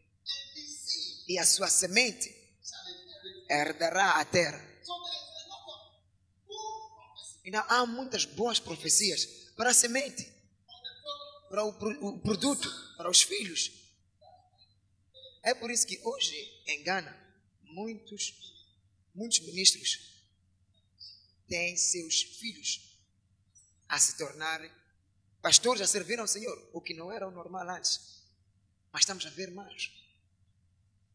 e 1.29 1.39
a 1.39 1.47
sua 1.47 1.71
semente 1.71 2.35
herdará 3.49 4.19
a 4.19 4.25
terra. 4.25 4.61
Então, 7.45 7.65
há 7.69 7.87
muitas 7.87 8.25
boas 8.25 8.59
profecias 8.59 9.25
para 9.57 9.71
a 9.71 9.75
semente, 9.75 10.29
para 11.49 11.65
o, 11.65 11.69
o 12.09 12.19
produto, 12.19 12.69
para 12.97 13.09
os 13.09 13.23
filhos. 13.23 13.78
É 15.49 15.55
por 15.55 15.71
isso 15.71 15.87
que 15.87 15.99
hoje 16.05 16.37
em 16.67 16.83
Gana, 16.83 17.11
muitos, 17.63 18.35
muitos 19.15 19.41
ministros 19.41 20.23
têm 21.49 21.75
seus 21.75 22.21
filhos 22.21 22.99
a 23.89 23.99
se 23.99 24.19
tornarem 24.19 24.71
pastores, 25.41 25.81
a 25.81 25.87
servir 25.87 26.21
ao 26.21 26.29
Senhor, 26.29 26.71
o 26.75 26.83
que 26.83 26.93
não 26.93 27.11
era 27.11 27.27
o 27.27 27.31
normal 27.31 27.67
antes. 27.67 28.27
Mas 28.93 29.05
estamos 29.05 29.25
a 29.25 29.31
ver 29.31 29.51
mais. 29.51 29.91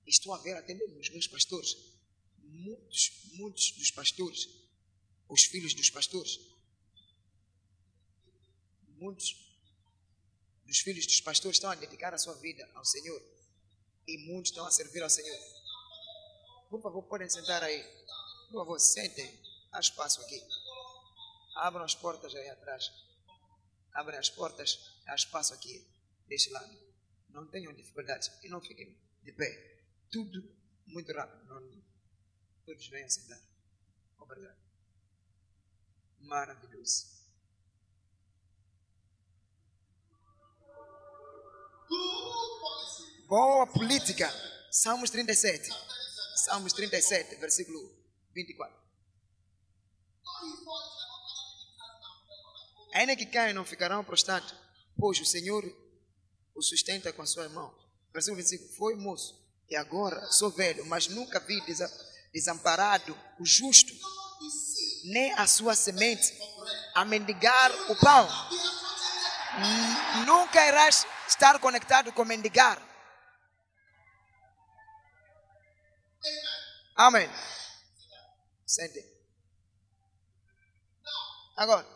Estou 0.07 0.33
a 0.33 0.39
ver 0.39 0.57
até 0.57 0.73
mesmo 0.73 0.99
os 0.99 1.09
meus 1.11 1.27
pastores. 1.27 1.77
Muitos, 2.39 3.29
muitos 3.33 3.73
dos 3.73 3.91
pastores, 3.91 4.49
os 5.29 5.43
filhos 5.43 5.75
dos 5.75 5.91
pastores, 5.91 6.39
muitos 8.97 9.27
dos 10.65 10.79
filhos 10.79 11.05
dos 11.05 11.21
pastores 11.21 11.57
estão 11.57 11.69
a 11.69 11.75
dedicar 11.75 12.15
a 12.15 12.17
sua 12.17 12.33
vida 12.33 12.67
ao 12.73 12.83
Senhor 12.83 13.21
e 14.07 14.17
muitos 14.29 14.51
estão 14.51 14.65
a 14.65 14.71
servir 14.71 15.01
ao 15.01 15.09
Senhor. 15.09 15.39
Por 16.69 16.81
favor, 16.81 17.03
podem 17.03 17.29
sentar 17.29 17.63
aí. 17.63 17.83
Por 18.49 18.59
favor, 18.59 18.79
sentem. 18.79 19.41
Há 19.71 19.79
espaço 19.79 20.21
aqui. 20.21 20.41
Abram 21.55 21.83
as 21.83 21.95
portas 21.95 22.33
aí 22.35 22.49
atrás. 22.49 22.91
Abrem 23.93 24.19
as 24.19 24.29
portas. 24.29 24.79
Há 25.07 25.15
espaço 25.15 25.53
aqui, 25.53 25.87
deste 26.27 26.49
lado. 26.49 26.77
Não 27.29 27.47
tenham 27.47 27.73
dificuldades 27.73 28.31
e 28.43 28.49
não 28.49 28.61
fiquem 28.61 28.97
de 29.23 29.31
pé. 29.33 29.81
Tudo 30.11 30.43
muito 30.87 31.11
rápido. 31.13 31.45
Não, 31.45 31.83
todos 32.65 32.87
venham 32.87 33.09
sentar. 33.09 33.39
Obrigado. 34.19 34.57
Maravilhoso. 36.19 37.13
Boa 43.27 43.67
política. 43.67 44.31
Salmos 44.71 45.09
37. 45.09 45.69
Salmos 46.45 46.73
37, 46.73 47.35
versículo 47.35 47.79
24. 48.33 48.75
Ainda 52.93 53.15
que 53.15 53.25
caia, 53.25 53.53
não 53.53 53.65
ficarão 53.65 54.03
prostrados, 54.03 54.53
pois 54.99 55.19
o 55.19 55.25
Senhor 55.25 55.63
o 56.55 56.61
sustenta 56.61 57.11
com 57.11 57.21
a 57.21 57.25
sua 57.25 57.49
mão. 57.49 57.73
Versículo 58.11 58.41
25. 58.41 58.75
Foi 58.75 58.95
moço, 58.95 59.43
e 59.69 59.75
agora 59.75 60.25
sou 60.31 60.51
velho, 60.51 60.85
mas 60.85 61.07
nunca 61.07 61.39
vi 61.39 61.59
desamparado 62.31 63.17
o 63.39 63.45
justo, 63.45 63.93
nem 65.05 65.33
a 65.33 65.47
sua 65.47 65.75
semente 65.75 66.33
a 66.93 67.03
mendigar 67.03 67.71
o 67.91 67.95
pão. 67.95 68.27
Nunca 70.25 70.67
irás 70.67 71.05
estar 71.33 71.59
conectado 71.59 72.13
com 72.13 72.23
mendigar. 72.23 72.79
Amém. 76.95 77.27
Sente. 78.65 79.03
Agora, 81.57 81.87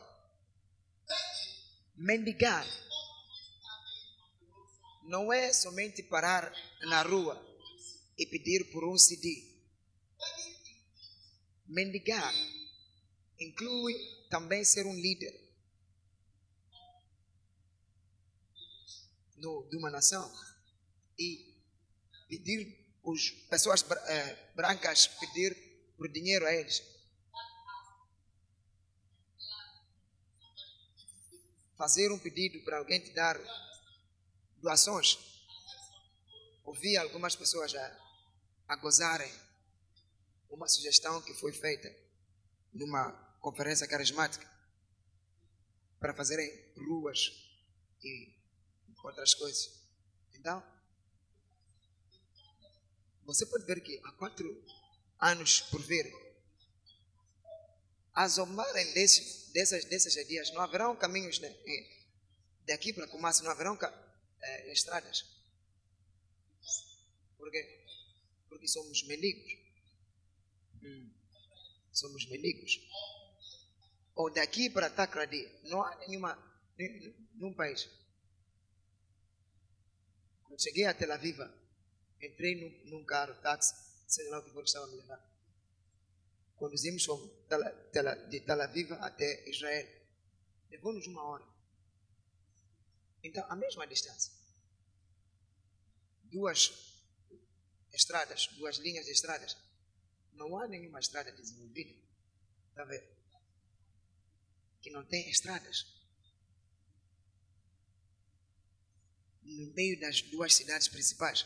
mendigar 1.96 2.66
não 5.04 5.32
é 5.32 5.54
somente 5.54 6.04
parar 6.04 6.52
na 6.82 7.04
rua 7.04 7.40
e 8.18 8.26
pedir 8.26 8.72
por 8.72 8.84
um 8.84 8.98
CD. 8.98 9.56
Mendigar 11.68 12.34
inclui 13.40 13.94
também 14.30 14.66
ser 14.66 14.86
um 14.86 14.96
líder 14.96 15.47
no, 19.38 19.68
de 19.70 19.78
uma 19.78 19.90
nação 19.90 20.32
e 21.18 21.56
pedir 22.28 22.86
as 23.06 23.30
pessoas 23.50 23.86
eh, 23.90 24.52
brancas 24.56 25.08
pedir 25.08 25.56
por 25.96 26.12
dinheiro 26.12 26.46
a 26.46 26.54
eles. 26.54 26.84
Fazer 31.78 32.12
um 32.12 32.20
pedido 32.20 32.64
para 32.66 32.80
alguém 32.80 33.00
te 33.00 33.12
dar 33.14 33.40
doações. 34.58 35.18
Ouvi 36.64 36.98
algumas 36.98 37.36
pessoas 37.36 37.74
a, 37.74 38.00
a 38.68 38.76
gozarem 38.76 39.32
uma 40.50 40.68
sugestão 40.68 41.22
que 41.22 41.34
foi 41.36 41.54
feita 41.54 41.90
numa 42.74 43.12
conferência 43.40 43.88
carismática 43.88 44.46
para 46.00 46.14
fazerem 46.14 46.50
ruas 46.76 47.32
e 48.04 48.37
outras 49.04 49.34
coisas. 49.34 49.78
Então, 50.34 50.64
você 53.26 53.46
pode 53.46 53.66
ver 53.66 53.82
que 53.82 54.00
há 54.04 54.12
quatro 54.14 54.66
anos 55.20 55.62
por 55.62 55.82
vir, 55.82 56.12
a 58.14 58.28
zombarem 58.28 58.94
desses, 58.94 59.52
dessas, 59.52 59.86
dessas 59.86 60.14
dias, 60.28 60.52
não 60.52 60.62
haverão 60.62 60.96
caminhos 60.96 61.40
né, 61.40 61.50
eh, 61.50 62.06
daqui 62.66 62.92
para 62.92 63.08
Kumasi, 63.08 63.44
não 63.44 63.52
haverão 63.52 63.78
eh, 64.42 64.72
estradas. 64.72 65.24
Por 67.38 67.52
quê? 67.52 67.86
Porque 68.50 68.68
somos 68.68 69.04
mendigos. 69.04 69.52
Hum. 70.82 71.12
Somos 71.92 72.26
mendigos. 72.28 72.80
Ou 74.16 74.34
daqui 74.34 74.70
para 74.70 74.90
Takradi, 74.90 75.48
não 75.66 75.84
há 75.84 75.96
nenhuma, 76.08 76.64
nenhum 76.78 77.54
país. 77.54 77.88
Quando 80.48 80.62
cheguei 80.62 80.86
a 80.86 80.94
Tel 80.94 81.12
Aviv, 81.12 81.40
entrei 82.22 82.56
num, 82.56 82.90
num 82.90 83.06
carro, 83.06 83.36
táxi, 83.42 83.76
sei 84.08 84.30
lá 84.30 84.40
o 84.40 84.44
que 84.44 84.52
for 84.52 84.64
que 84.64 84.70
estava 84.70 84.88
me 84.88 84.96
levando. 84.96 85.22
Conduzimos 86.56 87.06
de 88.30 88.40
Tel 88.42 88.62
Aviv 88.62 88.92
até 88.94 89.50
Israel. 89.50 89.88
Levou-nos 90.72 91.06
uma 91.08 91.24
hora. 91.24 91.46
Então, 93.24 93.46
a 93.50 93.56
mesma 93.56 93.86
distância. 93.86 94.34
Duas 96.24 96.72
estradas, 97.94 98.48
duas 98.58 98.78
linhas 98.78 99.06
de 99.06 99.12
estradas. 99.12 99.58
Não 100.34 100.58
há 100.58 100.68
nenhuma 100.68 101.00
estrada 101.00 101.32
desenvolvida. 101.32 101.94
Está 102.70 102.86
vendo? 102.86 103.08
Que 104.82 104.92
não 104.92 105.06
tem 105.06 105.30
estradas. 105.30 105.97
No 109.48 109.74
meio 109.74 110.00
das 110.00 110.22
duas 110.22 110.54
cidades 110.54 110.88
principais. 110.90 111.46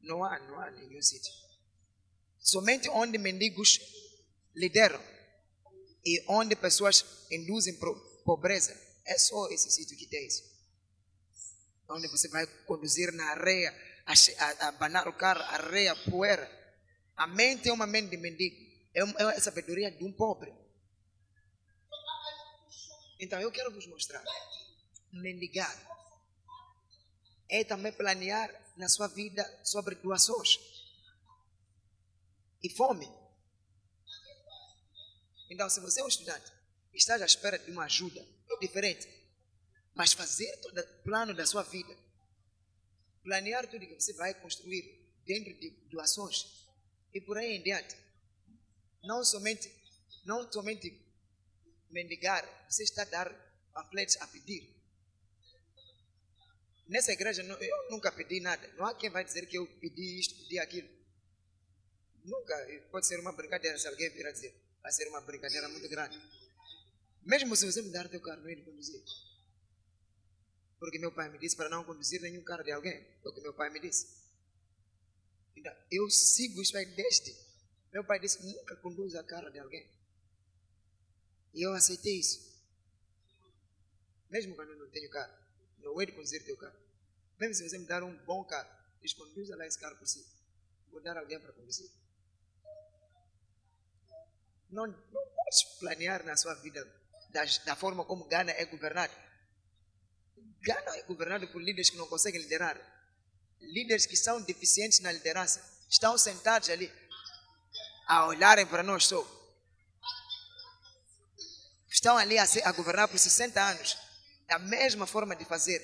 Não 0.00 0.22
há, 0.22 0.38
não 0.38 0.60
há 0.60 0.70
nenhum 0.70 1.00
sítio. 1.00 1.32
Somente 2.38 2.88
onde 2.90 3.18
mendigos 3.18 3.80
lideram 4.54 5.02
e 6.04 6.22
onde 6.28 6.54
pessoas 6.54 7.04
induzem 7.30 7.78
pobreza. 8.24 8.78
É 9.04 9.16
só 9.18 9.48
esse 9.50 9.70
sítio 9.70 9.96
que 9.96 10.06
tem 10.06 10.26
isso. 10.26 10.42
Onde 11.88 12.06
você 12.08 12.28
vai 12.28 12.46
conduzir 12.66 13.12
na 13.12 13.30
areia, 13.30 13.74
abanar 14.60 15.08
o 15.08 15.12
carro, 15.14 15.42
areia, 15.42 15.96
poeira. 16.10 16.46
A 17.16 17.26
mente 17.26 17.68
é 17.68 17.72
uma 17.72 17.86
mente 17.86 18.10
de 18.10 18.18
mendigo. 18.18 18.56
É, 18.94 19.00
é 19.00 19.24
a 19.24 19.40
sabedoria 19.40 19.90
de 19.90 20.04
um 20.04 20.12
pobre. 20.12 20.52
Então 23.18 23.40
eu 23.40 23.50
quero 23.50 23.72
vos 23.72 23.86
mostrar. 23.86 24.22
Mendigar 25.12 25.97
é 27.48 27.64
também 27.64 27.92
planear 27.92 28.50
na 28.76 28.88
sua 28.88 29.08
vida 29.08 29.44
sobre 29.64 29.94
doações 29.96 30.58
e 32.62 32.70
fome. 32.70 33.08
Então, 35.50 35.68
se 35.70 35.80
você 35.80 36.00
é 36.00 36.04
um 36.04 36.08
estudante, 36.08 36.52
está 36.92 37.14
à 37.14 37.24
espera 37.24 37.58
de 37.58 37.70
uma 37.70 37.84
ajuda, 37.84 38.20
é 38.20 38.56
diferente. 38.58 39.08
Mas 39.94 40.12
fazer 40.12 40.54
todo 40.58 40.78
o 40.78 41.02
plano 41.02 41.34
da 41.34 41.46
sua 41.46 41.62
vida, 41.62 41.96
planear 43.22 43.66
tudo 43.68 43.86
que 43.86 43.94
você 43.94 44.12
vai 44.14 44.34
construir 44.34 44.82
dentro 45.24 45.52
de 45.58 45.70
doações 45.90 46.44
e 47.12 47.20
por 47.20 47.38
aí 47.38 47.56
em 47.56 47.62
diante. 47.62 47.96
Não 49.02 49.24
somente, 49.24 49.72
não 50.24 50.50
somente 50.52 51.04
mendigar, 51.90 52.44
você 52.68 52.84
está 52.84 53.02
a 53.02 53.06
dar 53.06 53.48
panfletos 53.72 54.16
a 54.18 54.26
pedir. 54.26 54.77
Nessa 56.88 57.12
igreja 57.12 57.42
eu 57.42 57.90
nunca 57.90 58.10
pedi 58.10 58.40
nada. 58.40 58.66
Não 58.76 58.86
há 58.86 58.94
quem 58.94 59.10
vai 59.10 59.24
dizer 59.24 59.46
que 59.46 59.58
eu 59.58 59.66
pedi 59.78 60.18
isto, 60.18 60.34
pedi 60.34 60.58
aquilo. 60.58 60.88
Nunca. 62.24 62.54
Pode 62.90 63.06
ser 63.06 63.20
uma 63.20 63.32
brincadeira 63.32 63.78
se 63.78 63.86
alguém 63.86 64.08
vir 64.10 64.26
a 64.26 64.32
dizer 64.32 64.68
vai 64.88 64.92
ser 64.92 65.06
uma 65.08 65.20
brincadeira 65.20 65.68
muito 65.68 65.86
grande. 65.86 66.18
Mesmo 67.22 67.54
se 67.54 67.70
você 67.70 67.82
me 67.82 67.90
dar 67.90 68.08
teu 68.08 68.22
carro, 68.22 68.40
não 68.40 68.48
ele 68.48 68.62
conduzir. 68.62 69.02
Porque 70.78 70.98
meu 70.98 71.12
pai 71.12 71.28
me 71.28 71.38
disse 71.38 71.54
para 71.56 71.68
não 71.68 71.84
conduzir 71.84 72.22
nenhum 72.22 72.42
carro 72.42 72.62
de 72.62 72.72
alguém. 72.72 73.04
Foi 73.22 73.30
o 73.30 73.34
que 73.34 73.40
meu 73.42 73.52
pai 73.52 73.68
me 73.68 73.80
disse. 73.80 74.06
Então, 75.54 75.74
eu 75.90 76.08
sigo 76.08 76.62
isso 76.62 76.74
aí 76.74 76.86
desde. 76.86 77.36
Meu 77.92 78.02
pai 78.02 78.18
disse: 78.18 78.42
nunca 78.46 78.76
conduza 78.76 79.22
carro 79.24 79.50
de 79.50 79.58
alguém. 79.58 79.86
E 81.52 81.62
eu 81.62 81.74
aceitei 81.74 82.18
isso. 82.18 82.48
Mesmo 84.30 84.54
quando 84.54 84.70
eu 84.70 84.78
não 84.78 84.88
tenho 84.90 85.10
carro, 85.10 85.34
não 85.82 85.94
vou 85.94 86.06
conduzir 86.06 86.44
teu 86.44 86.56
carro. 86.56 86.76
Mesmo 87.38 87.54
se 87.54 87.68
você 87.68 87.78
me 87.78 87.86
dar 87.86 88.02
um 88.02 88.16
bom 88.24 88.44
carro, 88.44 88.68
diz: 89.00 89.12
conduza 89.12 89.56
lá 89.56 89.66
esse 89.66 89.78
carro 89.78 89.96
por 89.96 90.06
si. 90.06 90.24
Vou 90.90 91.00
dar 91.02 91.16
alguém 91.16 91.38
para 91.40 91.52
conduzir. 91.52 91.90
Não, 94.70 94.86
não 94.86 95.26
podes 95.34 95.62
planear 95.78 96.24
na 96.24 96.36
sua 96.36 96.54
vida 96.54 96.84
da, 97.30 97.44
da 97.64 97.76
forma 97.76 98.04
como 98.04 98.24
Gana 98.26 98.52
é 98.52 98.64
governado. 98.64 99.12
Gana 100.60 100.96
é 100.96 101.02
governado 101.02 101.48
por 101.48 101.62
líderes 101.62 101.90
que 101.90 101.96
não 101.96 102.06
conseguem 102.06 102.40
liderar. 102.40 102.78
Líderes 103.60 104.06
que 104.06 104.16
são 104.16 104.42
deficientes 104.42 105.00
na 105.00 105.12
liderança. 105.12 105.62
Estão 105.88 106.18
sentados 106.18 106.68
ali 106.68 106.92
a 108.06 108.26
olharem 108.26 108.66
para 108.66 108.82
nós 108.82 109.06
só. 109.06 109.26
Estão 111.88 112.16
ali 112.16 112.38
a, 112.38 112.44
a 112.64 112.72
governar 112.72 113.08
por 113.08 113.18
60 113.18 113.60
anos. 113.60 114.07
É 114.48 114.54
a 114.54 114.58
mesma 114.58 115.06
forma 115.06 115.36
de 115.36 115.44
fazer. 115.44 115.80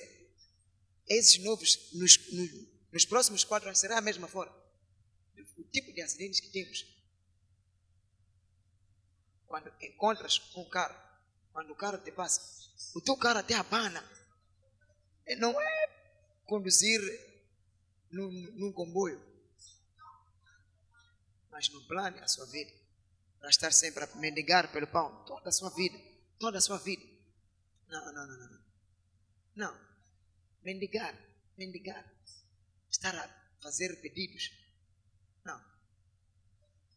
Esses 1.07 1.43
novos, 1.43 1.91
nos, 1.93 2.17
nos, 2.31 2.49
nos 2.91 3.05
próximos 3.05 3.43
quatro 3.43 3.67
anos, 3.69 3.79
será 3.79 3.97
a 3.97 4.01
mesma 4.01 4.27
forma. 4.27 4.55
O 5.57 5.63
tipo 5.63 5.93
de 5.93 6.01
acidentes 6.01 6.39
que 6.39 6.49
temos 6.49 6.95
quando 9.47 9.71
encontras 9.81 10.41
um 10.55 10.67
carro, 10.67 10.99
quando 11.53 11.71
o 11.71 11.75
carro 11.75 11.97
te 11.99 12.11
passa, 12.11 12.41
o 12.93 13.01
teu 13.01 13.15
carro 13.15 13.39
até 13.39 13.53
abana. 13.53 14.03
Não 15.37 15.59
é 15.59 15.87
conduzir 16.45 16.99
num, 18.11 18.29
num 18.55 18.73
comboio, 18.73 19.21
mas 21.49 21.69
no 21.69 21.87
plano 21.87 22.21
a 22.21 22.27
sua 22.27 22.45
vida, 22.47 22.71
para 23.39 23.49
estar 23.49 23.71
sempre 23.71 24.03
a 24.03 24.15
mendigar 24.17 24.71
pelo 24.71 24.87
pão, 24.87 25.23
toda 25.25 25.49
a 25.49 25.53
sua 25.53 25.69
vida, 25.69 25.97
toda 26.37 26.57
a 26.57 26.61
sua 26.61 26.77
vida. 26.77 27.14
Não, 27.87 28.13
não, 28.13 28.27
não, 28.27 28.37
não. 28.37 28.65
Não. 29.55 29.85
Mendigar, 30.63 31.15
mendigar, 31.57 32.03
estar 32.89 33.15
a 33.15 33.27
fazer 33.61 34.01
pedidos. 34.01 34.51
Não. 35.43 35.63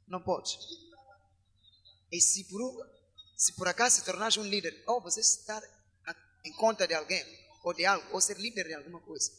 Não 0.06 0.22
pode. 0.22 0.58
E 2.10 2.20
se 2.20 2.44
por, 2.44 2.90
se 3.36 3.52
por 3.52 3.68
acaso 3.68 3.96
se 3.96 4.04
tornares 4.04 4.36
um 4.36 4.44
líder, 4.44 4.82
ou 4.86 5.00
você 5.00 5.20
estar 5.20 5.62
em 6.44 6.52
conta 6.52 6.86
de 6.86 6.94
alguém, 6.94 7.24
ou 7.62 7.74
de 7.74 7.84
algo, 7.84 8.08
ou 8.12 8.20
ser 8.20 8.38
líder 8.38 8.66
de 8.66 8.74
alguma 8.74 9.00
coisa, 9.00 9.30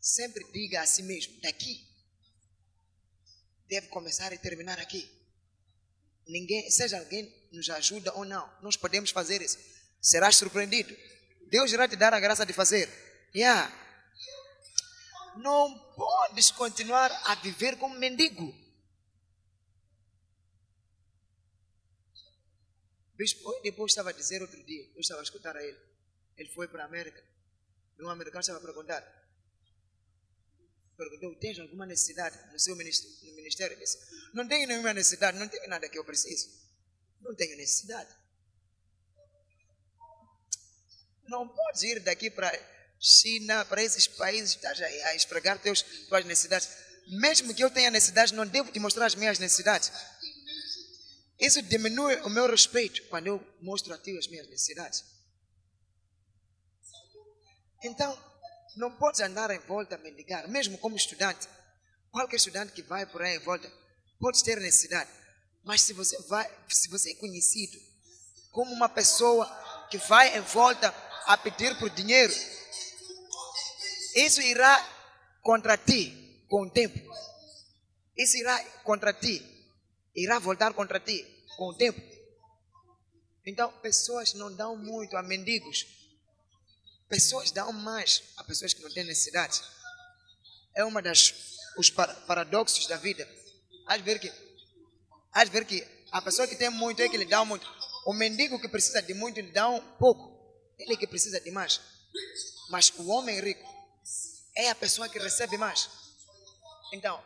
sempre 0.00 0.44
diga 0.52 0.82
a 0.82 0.86
si 0.86 1.02
mesmo: 1.02 1.40
daqui 1.40 1.88
deve 3.68 3.88
começar 3.88 4.32
e 4.32 4.38
terminar 4.38 4.78
aqui. 4.78 5.10
Ninguém, 6.26 6.70
seja 6.70 6.98
alguém 6.98 7.34
nos 7.50 7.68
ajuda 7.70 8.12
ou 8.14 8.24
não, 8.24 8.48
nós 8.62 8.76
podemos 8.76 9.10
fazer 9.10 9.42
isso. 9.42 9.58
Serás 10.02 10.36
surpreendido. 10.36 10.94
Deus 11.46 11.72
irá 11.72 11.86
te 11.86 11.96
dar 11.96 12.12
a 12.12 12.18
graça 12.18 12.44
de 12.44 12.52
fazer. 12.52 12.88
Yeah. 13.32 13.70
Não 15.36 15.78
podes 15.94 16.50
continuar 16.50 17.10
a 17.26 17.36
viver 17.36 17.78
como 17.78 17.98
mendigo. 17.98 18.52
Bispo, 23.16 23.60
depois 23.62 23.92
estava 23.92 24.10
a 24.10 24.12
dizer 24.12 24.42
outro 24.42 24.60
dia, 24.64 24.90
eu 24.94 25.00
estava 25.00 25.20
a 25.20 25.22
escutar 25.22 25.56
a 25.56 25.62
ele. 25.62 25.78
Ele 26.36 26.48
foi 26.50 26.66
para 26.66 26.82
a 26.82 26.86
América. 26.86 27.22
E 27.96 28.02
um 28.02 28.08
americano 28.08 28.40
estava 28.40 28.58
a 28.58 28.62
perguntar. 28.62 29.00
Perguntou: 30.96 31.34
Tens 31.36 31.60
alguma 31.60 31.86
necessidade 31.86 32.36
no 32.52 32.58
seu 32.58 32.74
ministério? 32.74 33.30
No 33.30 33.36
ministério? 33.36 33.78
Disse, 33.78 33.98
não 34.34 34.48
tenho 34.48 34.66
nenhuma 34.66 34.92
necessidade, 34.92 35.38
não 35.38 35.48
tenho 35.48 35.68
nada 35.68 35.88
que 35.88 35.98
eu 35.98 36.04
preciso. 36.04 36.48
Não 37.20 37.34
tenho 37.34 37.56
necessidade. 37.56 38.21
Não 41.32 41.48
podes 41.48 41.82
ir 41.82 41.98
daqui 42.00 42.30
para 42.30 42.52
China, 43.00 43.64
para 43.64 43.82
esses 43.82 44.06
países, 44.06 44.50
estás 44.50 44.78
a 44.82 45.14
esfregar 45.14 45.58
teus, 45.58 45.80
tuas 45.80 46.26
necessidades. 46.26 46.68
Mesmo 47.08 47.54
que 47.54 47.64
eu 47.64 47.70
tenha 47.70 47.90
necessidade, 47.90 48.34
não 48.34 48.46
devo 48.46 48.70
te 48.70 48.78
mostrar 48.78 49.06
as 49.06 49.14
minhas 49.14 49.38
necessidades. 49.38 49.90
Isso 51.40 51.62
diminui 51.62 52.16
o 52.16 52.28
meu 52.28 52.50
respeito 52.50 53.02
quando 53.08 53.28
eu 53.28 53.56
mostro 53.62 53.94
a 53.94 53.98
ti 53.98 54.16
as 54.18 54.26
minhas 54.26 54.46
necessidades. 54.46 55.02
Então, 57.82 58.12
não 58.76 58.94
podes 58.98 59.20
andar 59.20 59.50
em 59.50 59.58
volta 59.60 59.94
a 59.94 59.98
mendigar, 59.98 60.46
mesmo 60.48 60.76
como 60.76 60.96
estudante. 60.96 61.48
Qualquer 62.10 62.36
estudante 62.36 62.72
que 62.72 62.82
vai 62.82 63.06
por 63.06 63.22
aí 63.22 63.36
em 63.36 63.40
volta 63.40 63.72
pode 64.20 64.44
ter 64.44 64.60
necessidade. 64.60 65.10
Mas 65.64 65.80
se 65.80 65.94
você 65.94 66.20
vai, 66.24 66.46
se 66.68 66.90
você 66.90 67.12
é 67.12 67.14
conhecido 67.14 67.78
como 68.50 68.70
uma 68.70 68.88
pessoa 68.90 69.46
que 69.90 69.96
vai 69.96 70.36
em 70.36 70.42
volta 70.42 70.94
a 71.26 71.36
pedir 71.36 71.78
por 71.78 71.90
dinheiro, 71.90 72.32
isso 74.14 74.40
irá 74.40 74.78
contra 75.42 75.76
ti 75.76 76.44
com 76.48 76.62
o 76.62 76.70
tempo. 76.70 76.98
Isso 78.16 78.36
irá 78.36 78.62
contra 78.84 79.12
ti, 79.12 79.42
irá 80.14 80.38
voltar 80.38 80.74
contra 80.74 81.00
ti 81.00 81.24
com 81.56 81.70
o 81.70 81.74
tempo. 81.74 82.00
Então, 83.44 83.72
pessoas 83.80 84.34
não 84.34 84.54
dão 84.54 84.76
muito 84.76 85.16
a 85.16 85.22
mendigos. 85.22 85.86
Pessoas 87.08 87.50
dão 87.50 87.72
mais 87.72 88.22
a 88.36 88.44
pessoas 88.44 88.72
que 88.72 88.82
não 88.82 88.92
têm 88.92 89.04
necessidade. 89.04 89.60
É 90.74 90.84
uma 90.84 91.02
das 91.02 91.34
os 91.76 91.90
paradoxos 91.90 92.86
da 92.86 92.96
vida. 92.96 93.28
Às 93.86 94.00
vezes 94.00 94.20
que, 94.20 94.32
às 95.32 95.48
vezes 95.48 95.68
que 95.68 95.86
a 96.10 96.20
pessoa 96.20 96.46
que 96.46 96.56
tem 96.56 96.70
muito 96.70 97.00
é 97.00 97.08
que 97.08 97.16
lhe 97.16 97.24
dá 97.24 97.44
muito. 97.44 97.66
O 98.06 98.12
mendigo 98.12 98.60
que 98.60 98.68
precisa 98.68 99.00
de 99.02 99.14
muito 99.14 99.40
lhe 99.40 99.50
dá 99.50 99.68
um 99.68 99.80
pouco. 99.96 100.31
Ele 100.78 100.96
que 100.96 101.06
precisa 101.06 101.40
de 101.40 101.50
mais. 101.50 101.80
Mas 102.70 102.92
o 102.96 103.08
homem 103.08 103.40
rico 103.40 103.68
é 104.54 104.70
a 104.70 104.74
pessoa 104.74 105.08
que 105.08 105.18
recebe 105.18 105.56
mais. 105.56 105.88
Então, 106.92 107.22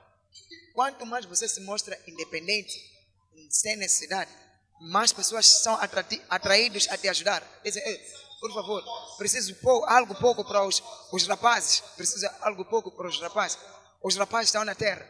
quanto 0.74 1.04
mais 1.06 1.24
você 1.24 1.48
se 1.48 1.60
mostra 1.60 1.98
independente, 2.06 2.78
sem 3.50 3.76
necessidade, 3.76 4.30
mais 4.80 5.12
pessoas 5.12 5.46
são 5.46 5.78
atraídas 6.28 6.86
a 6.88 6.98
te 6.98 7.08
ajudar. 7.08 7.42
Dizem, 7.64 7.82
por 8.40 8.52
favor, 8.52 8.84
preciso 9.16 9.56
algo 9.86 10.14
pouco 10.14 10.44
para 10.44 10.62
os, 10.64 10.82
os 11.12 11.26
rapazes. 11.26 11.80
Preciso 11.96 12.28
algo 12.40 12.64
pouco 12.64 12.90
para 12.90 13.08
os 13.08 13.20
rapazes. 13.20 13.58
Os 14.02 14.16
rapazes 14.16 14.48
estão 14.48 14.64
na 14.64 14.74
terra. 14.74 15.08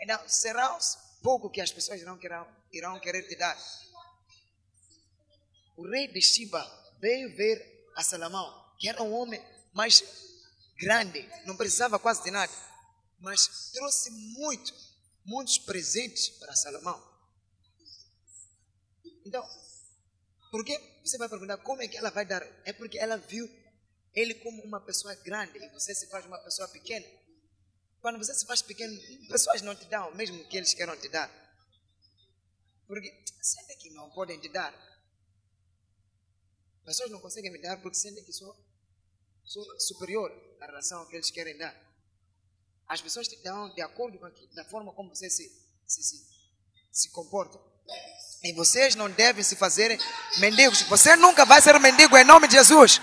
Então, 0.00 0.20
será 0.28 0.78
pouco 1.22 1.50
que 1.50 1.60
as 1.60 1.72
pessoas 1.72 2.00
irão, 2.00 2.16
querão, 2.18 2.46
irão 2.72 3.00
querer 3.00 3.22
te 3.26 3.34
dar. 3.36 3.56
O 5.76 5.88
rei 5.88 6.08
de 6.08 6.20
Shiba 6.20 6.64
veio 7.00 7.34
ver 7.36 7.90
a 7.96 8.02
Salomão, 8.02 8.74
que 8.78 8.88
era 8.88 9.02
um 9.02 9.12
homem 9.12 9.42
mais 9.72 10.02
grande, 10.78 11.28
não 11.44 11.56
precisava 11.56 11.98
quase 11.98 12.22
de 12.22 12.30
nada, 12.30 12.52
mas 13.18 13.70
trouxe 13.72 14.10
muito, 14.10 14.72
muitos 15.24 15.58
presentes 15.58 16.30
para 16.30 16.54
Salomão. 16.56 17.02
Então, 19.24 19.44
porque 20.50 20.78
você 21.04 21.18
vai 21.18 21.28
perguntar 21.28 21.58
como 21.58 21.82
é 21.82 21.88
que 21.88 21.96
ela 21.96 22.10
vai 22.10 22.24
dar? 22.24 22.42
É 22.64 22.72
porque 22.72 22.98
ela 22.98 23.16
viu 23.16 23.46
ele 24.14 24.34
como 24.36 24.62
uma 24.62 24.80
pessoa 24.80 25.14
grande 25.16 25.58
e 25.58 25.68
você 25.70 25.94
se 25.94 26.08
faz 26.08 26.24
uma 26.24 26.38
pessoa 26.38 26.68
pequena. 26.68 27.06
Quando 28.00 28.18
você 28.18 28.32
se 28.34 28.46
faz 28.46 28.62
pequeno, 28.62 28.96
pessoas 29.28 29.62
não 29.62 29.74
te 29.74 29.84
dão, 29.86 30.14
mesmo 30.14 30.42
que 30.48 30.56
eles 30.56 30.72
queiram 30.72 30.96
te 30.96 31.08
dar. 31.08 31.30
Porque 32.86 33.12
sentem 33.42 33.76
que 33.78 33.90
não 33.90 34.08
podem 34.10 34.40
te 34.40 34.48
dar. 34.48 34.72
Pessoas 36.86 37.10
não 37.10 37.18
conseguem 37.18 37.50
me 37.50 37.60
dar 37.60 37.76
porque 37.82 37.98
sentem 37.98 38.22
que 38.22 38.32
sou, 38.32 38.56
sou 39.44 39.80
superior 39.80 40.30
à 40.60 40.66
relação 40.66 41.04
que 41.06 41.16
eles 41.16 41.32
querem 41.32 41.58
dar. 41.58 41.74
As 42.86 43.02
pessoas 43.02 43.26
te 43.26 43.36
dão 43.42 43.74
de 43.74 43.82
acordo 43.82 44.16
com 44.20 44.26
a, 44.26 44.64
forma 44.66 44.92
como 44.92 45.12
você 45.12 45.28
se, 45.28 45.50
se, 45.84 46.02
se, 46.04 46.24
se 46.92 47.10
comporta. 47.10 47.58
E 48.44 48.52
vocês 48.52 48.94
não 48.94 49.10
devem 49.10 49.42
se 49.42 49.56
fazer 49.56 49.98
mendigos. 50.38 50.82
Você 50.82 51.16
nunca 51.16 51.44
vai 51.44 51.60
ser 51.60 51.76
mendigo 51.80 52.16
em 52.16 52.24
nome 52.24 52.46
de 52.46 52.54
Jesus. 52.54 53.00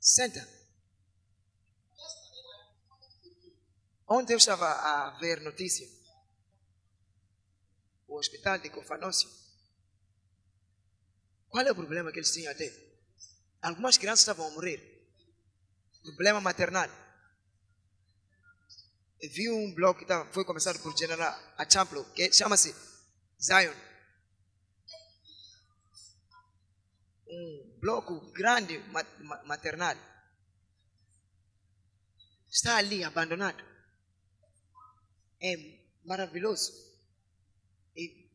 Senta. 0.00 0.48
Ontem 4.08 4.32
eu 4.32 4.38
estava 4.38 4.66
a 4.66 5.18
ver 5.20 5.40
notícia. 5.40 6.01
O 8.12 8.18
hospital 8.18 8.58
de 8.58 8.70
Cofanócio. 8.70 9.28
Qual 11.48 11.66
é 11.66 11.72
o 11.72 11.74
problema 11.74 12.12
que 12.12 12.18
eles 12.18 12.32
tinham 12.32 12.52
até? 12.52 12.68
Algumas 13.62 13.96
crianças 13.98 14.20
estavam 14.20 14.46
a 14.46 14.50
morrer. 14.50 14.80
Problema 16.04 16.40
maternal 16.40 16.90
vi 19.28 19.48
um 19.50 19.72
blog 19.74 20.04
que 20.04 20.32
foi 20.32 20.44
começado 20.44 20.80
por 20.80 20.96
General 20.96 21.32
Achamplo, 21.56 22.04
que 22.12 22.32
chama-se 22.32 22.74
Zion. 23.40 23.74
Um 27.28 27.78
bloco 27.80 28.32
grande 28.32 28.78
maternal. 29.44 29.96
Está 32.50 32.76
ali 32.76 33.02
abandonado. 33.04 33.64
É 35.40 35.54
maravilhoso. 36.04 36.91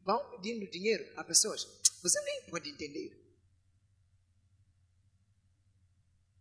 Vão 0.07 0.29
pedindo 0.29 0.71
dinheiro 0.71 1.05
a 1.17 1.23
pessoas. 1.25 1.67
Você 2.01 2.21
nem 2.21 2.49
pode 2.49 2.69
entender. 2.69 3.11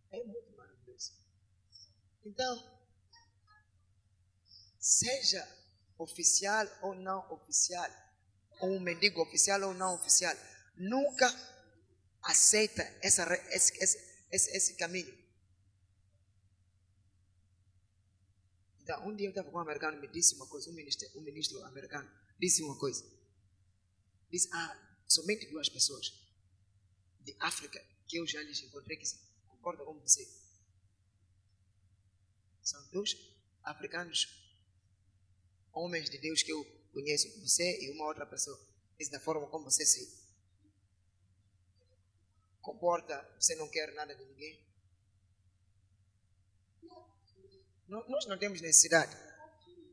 É 0.09 0.23
muito 0.23 0.55
maravilhoso. 0.55 1.11
Então, 2.25 2.81
seja 4.79 5.45
oficial 5.97 6.65
ou 6.81 6.95
não 6.95 7.29
oficial, 7.29 7.89
ou 8.61 8.69
um 8.69 8.79
mendigo 8.79 9.21
oficial 9.21 9.61
ou 9.61 9.73
não 9.73 9.95
oficial, 9.95 10.33
nunca 10.77 11.27
aceita 12.23 12.83
essa, 13.01 13.25
esse, 13.49 13.77
esse, 13.83 13.97
esse, 14.31 14.49
esse 14.55 14.77
caminho. 14.77 15.13
Então, 18.79 19.05
um 19.09 19.13
dia 19.13 19.27
eu 19.27 19.31
estava 19.31 19.51
com 19.51 19.57
um 19.57 19.61
americano 19.61 19.99
me 19.99 20.07
disse 20.07 20.35
uma 20.35 20.47
coisa, 20.47 20.69
um 20.69 20.73
ministro, 20.73 21.05
um 21.17 21.21
ministro 21.21 21.61
americano 21.65 22.09
disse 22.39 22.63
uma 22.63 22.79
coisa. 22.79 23.16
Disse, 24.29 24.49
ah, 24.53 25.03
somente 25.07 25.45
duas 25.47 25.69
pessoas 25.69 26.13
de 27.21 27.35
África 27.39 27.83
que 28.07 28.17
eu 28.17 28.27
já 28.27 28.41
lhes 28.41 28.61
encontrei 28.61 28.97
que 28.97 29.05
concordam 29.47 29.85
com 29.85 29.99
você. 29.99 30.27
São 32.61 32.85
dois 32.91 33.15
africanos 33.63 34.27
homens 35.73 36.09
de 36.09 36.17
Deus 36.17 36.41
que 36.41 36.51
eu 36.51 36.65
conheço, 36.91 37.27
você 37.41 37.79
e 37.81 37.91
uma 37.91 38.05
outra 38.05 38.25
pessoa. 38.25 38.59
Isso 38.99 39.11
da 39.11 39.19
forma 39.19 39.47
como 39.47 39.65
você 39.65 39.85
se 39.85 40.27
comporta, 42.61 43.15
você 43.39 43.55
não 43.55 43.69
quer 43.69 43.93
nada 43.93 44.15
de 44.15 44.25
ninguém. 44.25 44.65
Nós 47.87 48.25
não 48.25 48.37
temos 48.37 48.59
necessidade. 48.59 49.15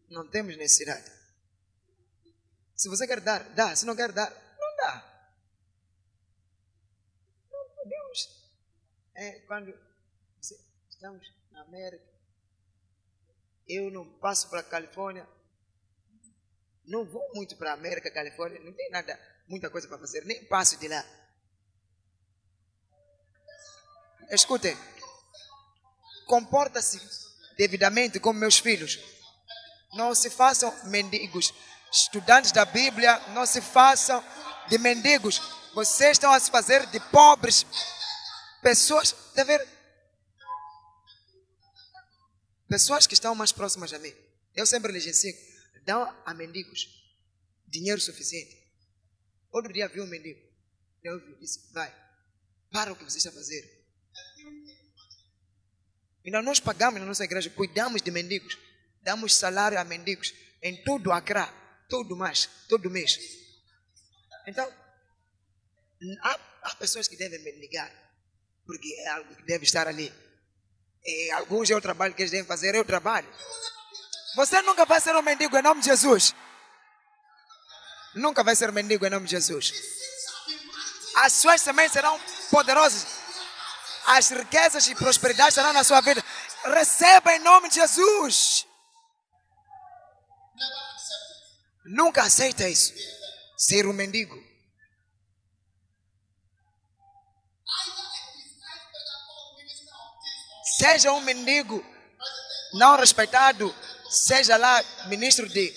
Não 0.09 0.29
temos 0.29 0.57
necessidade. 0.57 1.11
Se 2.74 2.88
você 2.88 3.06
quer 3.06 3.20
dar, 3.20 3.42
dá. 3.50 3.74
Se 3.74 3.87
não 3.87 3.94
quer 3.94 4.12
dar, 4.12 4.30
não 4.58 4.76
dá. 4.76 5.28
Não 7.50 7.68
podemos. 7.70 8.44
É, 9.14 9.40
quando 9.40 9.72
estamos 10.88 11.32
na 11.50 11.62
América, 11.62 12.04
eu 13.68 13.90
não 13.90 14.18
passo 14.18 14.50
para 14.50 14.60
a 14.60 14.64
Califórnia, 14.64 15.26
não 16.87 17.04
vou 17.04 17.22
muito 17.34 17.56
para 17.56 17.70
a 17.70 17.74
América, 17.74 18.10
Califórnia, 18.10 18.60
não 18.60 18.72
tem 18.72 18.90
nada, 18.90 19.18
muita 19.48 19.70
coisa 19.70 19.88
para 19.88 19.98
fazer, 19.98 20.24
nem 20.24 20.44
passo 20.46 20.76
de 20.78 20.88
lá. 20.88 21.04
Escutem, 24.30 24.76
comporta-se 26.26 26.98
devidamente 27.56 28.18
como 28.18 28.38
meus 28.38 28.58
filhos. 28.58 28.98
Não 29.92 30.14
se 30.14 30.28
façam 30.28 30.72
mendigos. 30.88 31.54
Estudantes 31.94 32.52
da 32.52 32.64
Bíblia, 32.64 33.18
não 33.28 33.46
se 33.46 33.61
façam 33.61 34.22
de 34.68 34.76
mendigos. 34.78 35.40
Vocês 35.74 36.12
estão 36.12 36.33
a 36.33 36.40
se 36.40 36.50
fazer 36.50 36.87
de 36.87 37.00
pobres. 37.11 37.64
Pessoas, 38.62 39.12
tá 39.35 39.44
ver? 39.44 39.66
Pessoas 42.68 43.07
que 43.07 43.14
estão 43.14 43.35
mais 43.35 43.52
próximas 43.52 43.92
a 43.92 43.98
mim. 43.98 44.12
Eu 44.54 44.66
sempre 44.66 44.92
lhes 44.92 45.07
ensino 45.07 45.54
dão 45.85 46.12
a 46.24 46.35
mendigos 46.35 46.88
dinheiro 47.68 48.00
suficiente. 48.00 48.57
Outro 49.52 49.72
dia 49.72 49.88
vi 49.88 50.00
um 50.00 50.07
mendigo. 50.07 50.40
Eu 51.02 51.38
disse, 51.38 51.72
vai, 51.72 51.94
para 52.72 52.92
o 52.92 52.96
que 52.96 53.04
você 53.04 53.18
está 53.18 53.30
fazendo. 53.30 53.68
Então 56.24 56.42
nós 56.42 56.59
pagamos 56.59 56.98
na 57.00 57.07
nossa 57.07 57.24
igreja, 57.24 57.50
cuidamos 57.50 58.00
de 58.00 58.11
mendigos, 58.11 58.59
damos 59.02 59.35
salário 59.35 59.78
a 59.78 59.85
mendigos 59.85 60.33
em 60.62 60.83
todo 60.83 61.09
o 61.09 61.12
Acre, 61.12 61.46
todo 61.94 62.16
mais, 62.16 62.48
todo 62.68 62.90
mês. 62.90 63.20
Então, 64.48 64.68
há, 66.22 66.38
há 66.62 66.74
pessoas 66.74 67.07
que 67.07 67.16
devem 67.16 67.38
mendigar, 67.44 67.88
porque 68.66 68.92
é 69.04 69.09
algo 69.11 69.33
que 69.37 69.44
deve 69.44 69.64
estar 69.64 69.87
ali. 69.87 70.12
E 71.04 71.30
alguns 71.30 71.70
é 71.70 71.76
o 71.76 71.80
trabalho 71.80 72.12
que 72.12 72.22
eles 72.22 72.33
devem 72.33 72.46
fazer, 72.46 72.74
é 72.74 72.80
o 72.80 72.85
trabalho. 72.85 73.28
Você 74.35 74.61
nunca 74.62 74.85
vai 74.85 75.00
ser 75.00 75.14
um 75.14 75.22
mendigo 75.22 75.57
em 75.57 75.62
nome 75.62 75.83
de 75.83 75.87
Jesus. 75.87 76.35
Nunca 78.16 78.42
vai 78.42 78.57
ser 78.57 78.70
um 78.70 78.72
mendigo 78.72 79.07
em 79.07 79.11
nome 79.11 79.26
de 79.26 79.30
Jesus. 79.30 79.72
As 81.16 81.33
suas 81.33 81.61
sementes 81.61 81.92
serão 81.92 82.20
poderosas. 82.50 83.07
As 84.07 84.30
riquezas 84.30 84.88
e 84.88 84.96
prosperidade 84.96 85.54
serão 85.54 85.72
na 85.72 85.85
sua 85.85 86.00
vida. 86.00 86.24
Receba 86.64 87.37
em 87.37 87.38
nome 87.38 87.68
de 87.68 87.76
Jesus. 87.76 88.66
Nunca 91.85 92.23
aceita 92.23 92.68
isso. 92.68 92.94
Ser 93.57 93.87
um 93.87 93.92
mendigo. 93.92 94.42
Seja 100.77 101.12
um 101.12 101.20
mendigo 101.20 101.85
não 102.75 102.97
respeitado, 102.97 103.75
seja 104.11 104.57
lá 104.57 104.83
ministro 105.07 105.49
de, 105.49 105.73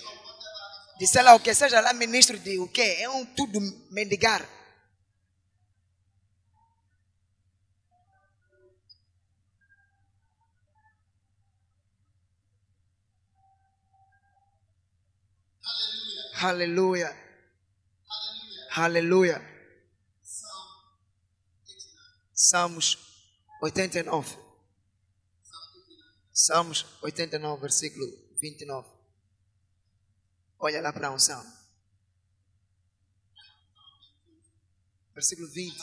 de 0.98 1.08
sei 1.08 1.22
lá 1.22 1.36
o 1.36 1.39
que, 1.39 1.54
seja 1.54 1.80
lá 1.80 1.93
ministro 1.93 2.39
de 2.39 2.58
o 2.58 2.67
que, 2.67 2.82
é 2.82 3.08
um 3.10 3.24
tudo 3.26 3.60
mendigar. 3.91 4.57
Aleluia. 16.39 17.10
Aleluia. 18.69 19.41
Salmos 22.32 22.95
89. 23.63 24.38
Salmos 26.32 26.86
89, 27.02 27.60
versículo 27.60 28.06
29. 28.39 28.88
Olha 30.60 30.80
lá 30.80 30.93
para 30.93 31.08
a 31.08 31.12
unção. 31.12 31.43
Versículo 35.15 35.50
20. 35.50 35.76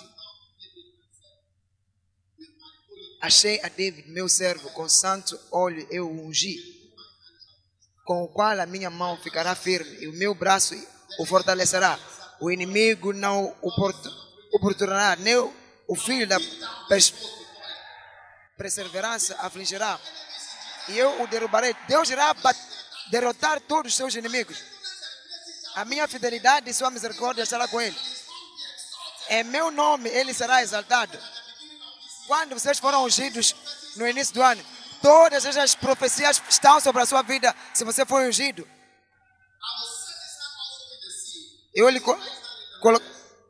Achei 3.20 3.60
a 3.60 3.68
David, 3.68 4.08
meu 4.08 4.28
servo, 4.28 4.70
com 4.70 4.88
santo 4.88 5.36
óleo 5.50 5.84
eu 5.90 6.08
ungi 6.08 6.73
com 8.04 8.22
o 8.22 8.28
qual 8.28 8.60
a 8.60 8.66
minha 8.66 8.90
mão 8.90 9.16
ficará 9.16 9.54
firme 9.54 9.96
e 10.00 10.08
o 10.08 10.12
meu 10.12 10.34
braço 10.34 10.74
o 11.18 11.26
fortalecerá. 11.26 11.98
O 12.40 12.50
inimigo 12.50 13.12
não 13.12 13.54
o 13.62 13.70
oportunará, 14.52 15.16
nem 15.16 15.36
o 15.36 15.96
filho 15.96 16.26
da 16.26 16.38
perseverança 18.56 19.36
afligirá. 19.40 19.98
E 20.88 20.98
eu 20.98 21.22
o 21.22 21.26
derrubarei. 21.26 21.74
Deus 21.88 22.10
irá 22.10 22.34
derrotar 23.10 23.60
todos 23.60 23.92
os 23.92 23.96
seus 23.96 24.14
inimigos. 24.14 24.58
A 25.76 25.84
minha 25.84 26.06
fidelidade 26.06 26.68
e 26.68 26.74
sua 26.74 26.90
misericórdia 26.90 27.42
estará 27.42 27.66
com 27.66 27.80
ele. 27.80 27.96
Em 29.30 29.44
meu 29.44 29.70
nome 29.70 30.08
ele 30.10 30.34
será 30.34 30.62
exaltado. 30.62 31.18
Quando 32.26 32.54
vocês 32.54 32.78
foram 32.78 33.04
ungidos 33.04 33.54
no 33.96 34.06
início 34.06 34.34
do 34.34 34.42
ano, 34.42 34.64
Todas 35.04 35.44
essas 35.44 35.74
profecias 35.74 36.42
estão 36.48 36.80
sobre 36.80 37.02
a 37.02 37.04
sua 37.04 37.20
vida 37.20 37.54
se 37.74 37.84
você 37.84 38.06
for 38.06 38.22
ungido. 38.22 38.66
Eu 41.74 41.90
lhe 41.90 42.00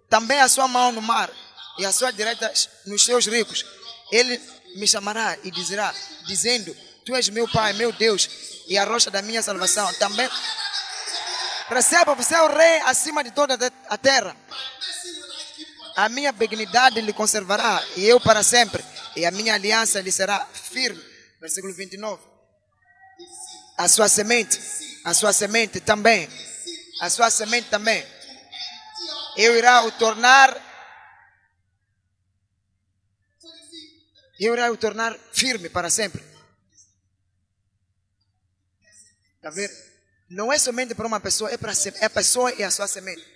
também 0.09 0.41
a 0.41 0.49
sua 0.49 0.67
mão 0.67 0.91
no 0.91 1.01
mar 1.01 1.31
e 1.79 1.87
a 1.87 1.93
sua 1.93 2.11
direita 2.11 2.53
nos 2.87 3.05
seus 3.05 3.29
ricos. 3.29 3.65
Ele 4.11 4.37
me 4.75 4.89
chamará 4.89 5.39
e 5.45 5.51
dizerá, 5.53 5.95
dizendo: 6.27 6.77
Tu 7.07 7.15
és 7.15 7.29
meu 7.29 7.47
Pai, 7.47 7.73
meu 7.75 7.93
Deus 7.93 8.29
e 8.67 8.77
a 8.77 8.85
rocha 8.85 9.09
da 9.09 9.23
minha 9.23 9.41
salvação. 9.41 9.95
Também 9.95 10.29
receba, 11.69 12.17
você 12.17 12.35
é 12.35 12.43
o 12.43 12.53
rei 12.53 12.81
acima 12.81 13.23
de 13.23 13.31
toda 13.31 13.57
a 13.89 13.97
terra. 13.97 14.37
A 15.95 16.09
minha 16.09 16.33
benignidade 16.33 17.01
lhe 17.01 17.13
conservará 17.13 17.81
e 17.97 18.05
eu 18.05 18.19
para 18.19 18.43
sempre, 18.43 18.85
e 19.15 19.25
a 19.25 19.31
minha 19.31 19.55
aliança 19.55 20.01
lhe 20.01 20.11
será 20.11 20.45
firme 20.53 21.14
versículo 21.45 21.75
29. 21.75 22.23
A 23.77 23.87
sua 23.87 24.09
semente, 24.09 24.59
a 25.05 25.13
sua 25.13 25.31
semente 25.31 25.79
também, 25.79 26.27
a 27.03 27.11
sua 27.11 27.31
semente 27.31 27.69
também. 27.69 28.03
Eu 29.37 29.55
irá 29.55 29.85
o 29.85 29.93
tornar, 29.93 30.51
eu 34.41 34.55
irá 34.55 34.73
o 34.73 34.77
tornar 34.79 35.19
firme 35.35 35.69
para 35.69 35.91
sempre. 35.91 36.25
Está 39.37 39.51
ver? 39.51 39.71
Não 40.31 40.51
é 40.51 40.59
somente 40.59 40.95
para 40.95 41.07
uma 41.07 41.21
pessoa, 41.21 41.51
é 41.51 41.59
para 41.59 41.75
é 42.01 42.07
a 42.07 42.11
pessoa 42.11 42.55
e 42.55 42.63
a 42.63 42.71
sua 42.71 42.89
semente. 42.89 43.35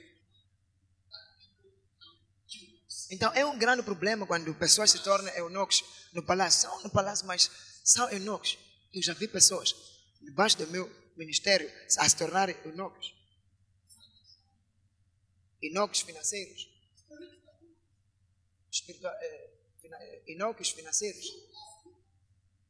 Então 3.10 3.30
é 3.34 3.44
um 3.44 3.58
grande 3.58 3.82
problema 3.82 4.26
quando 4.26 4.54
pessoas 4.54 4.90
se 4.90 4.98
tornam 5.00 5.30
eunucos 5.34 5.84
no 6.14 6.22
palácio. 6.22 6.62
São 6.62 6.82
no 6.82 6.90
palácio, 6.90 7.26
mas 7.26 7.50
são 7.84 8.10
eunucos. 8.10 8.58
Eu 8.92 9.02
já 9.02 9.14
vi 9.14 9.28
pessoas 9.28 9.74
debaixo 10.20 10.58
do 10.58 10.66
meu 10.68 10.88
ministério 11.16 11.70
a 11.98 12.08
se 12.08 12.16
tornarem 12.16 12.56
eunucos. 12.64 13.14
Eunucos 15.60 16.00
financeiros. 16.00 16.68
Espiritual, 18.70 19.12
é, 19.20 20.22
eunucos 20.26 20.70
financeiros. 20.70 21.26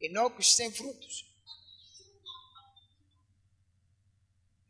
Eunucos 0.01 0.55
sem 0.55 0.73
frutos. 0.73 1.27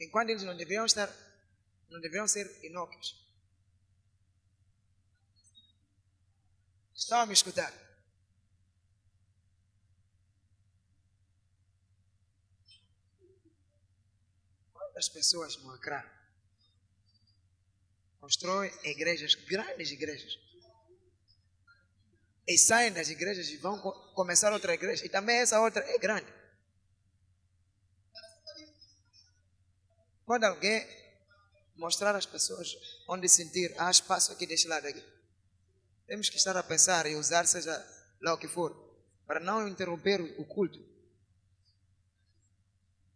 Enquanto 0.01 0.31
eles 0.31 0.43
não 0.43 0.57
deveriam 0.57 0.87
estar, 0.87 1.09
não 1.91 2.01
deveriam 2.01 2.27
ser 2.27 2.47
eunucos. 2.65 3.17
Estão 6.95 7.21
a 7.21 7.27
me 7.27 7.33
escutar? 7.33 7.88
Quantas 14.99 15.11
pessoas 15.11 15.57
no 15.59 15.71
Acre 15.71 16.03
constroem 18.19 18.73
igrejas, 18.83 19.37
grandes 19.37 19.93
igrejas, 19.93 20.37
e 22.45 22.59
saem 22.59 22.93
das 22.93 23.09
igrejas 23.09 23.49
e 23.49 23.59
vão 23.59 23.79
começar 24.17 24.53
outra 24.53 24.75
igreja, 24.75 25.07
e 25.07 25.09
também 25.09 25.37
essa 25.37 25.61
outra 25.61 25.85
é 25.89 25.99
grande. 25.99 26.27
Quando 30.25 30.43
alguém 30.43 30.85
mostrar 31.77 32.17
às 32.17 32.27
pessoas 32.27 32.75
onde 33.09 33.29
sentir, 33.29 33.73
há 33.79 33.93
espaço 33.93 34.33
aqui 34.33 34.49
deste 34.49 34.67
lado 34.67 34.89
aqui. 34.89 35.05
Temos 36.09 36.29
que 36.29 36.39
estar 36.39 36.57
a 36.57 36.63
pensar 36.65 37.07
e 37.07 37.15
usar, 37.15 37.47
seja 37.47 37.73
lá 38.21 38.35
o 38.35 38.39
que 38.39 38.49
for, 38.49 38.75
para 39.29 39.39
não 39.39 39.69
interromper 39.69 40.21
o 40.21 40.45
culto. 40.45 40.85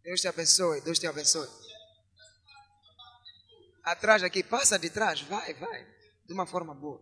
Deus 0.01 0.21
te 0.21 0.29
abençoe, 0.29 0.79
Deus 0.79 0.97
te 0.97 1.07
abençoe 1.07 1.62
atrás 3.83 4.23
aqui, 4.23 4.43
passa 4.43 4.79
de 4.79 4.89
trás, 4.89 5.21
vai, 5.21 5.53
vai, 5.53 5.85
de 6.25 6.33
uma 6.33 6.45
forma 6.45 6.73
boa. 6.73 7.01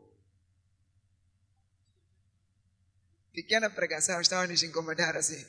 Pequena 3.31 3.69
pregação 3.69 4.19
estava 4.19 4.47
nos 4.47 4.61
incomodar 4.63 5.15
assim. 5.15 5.45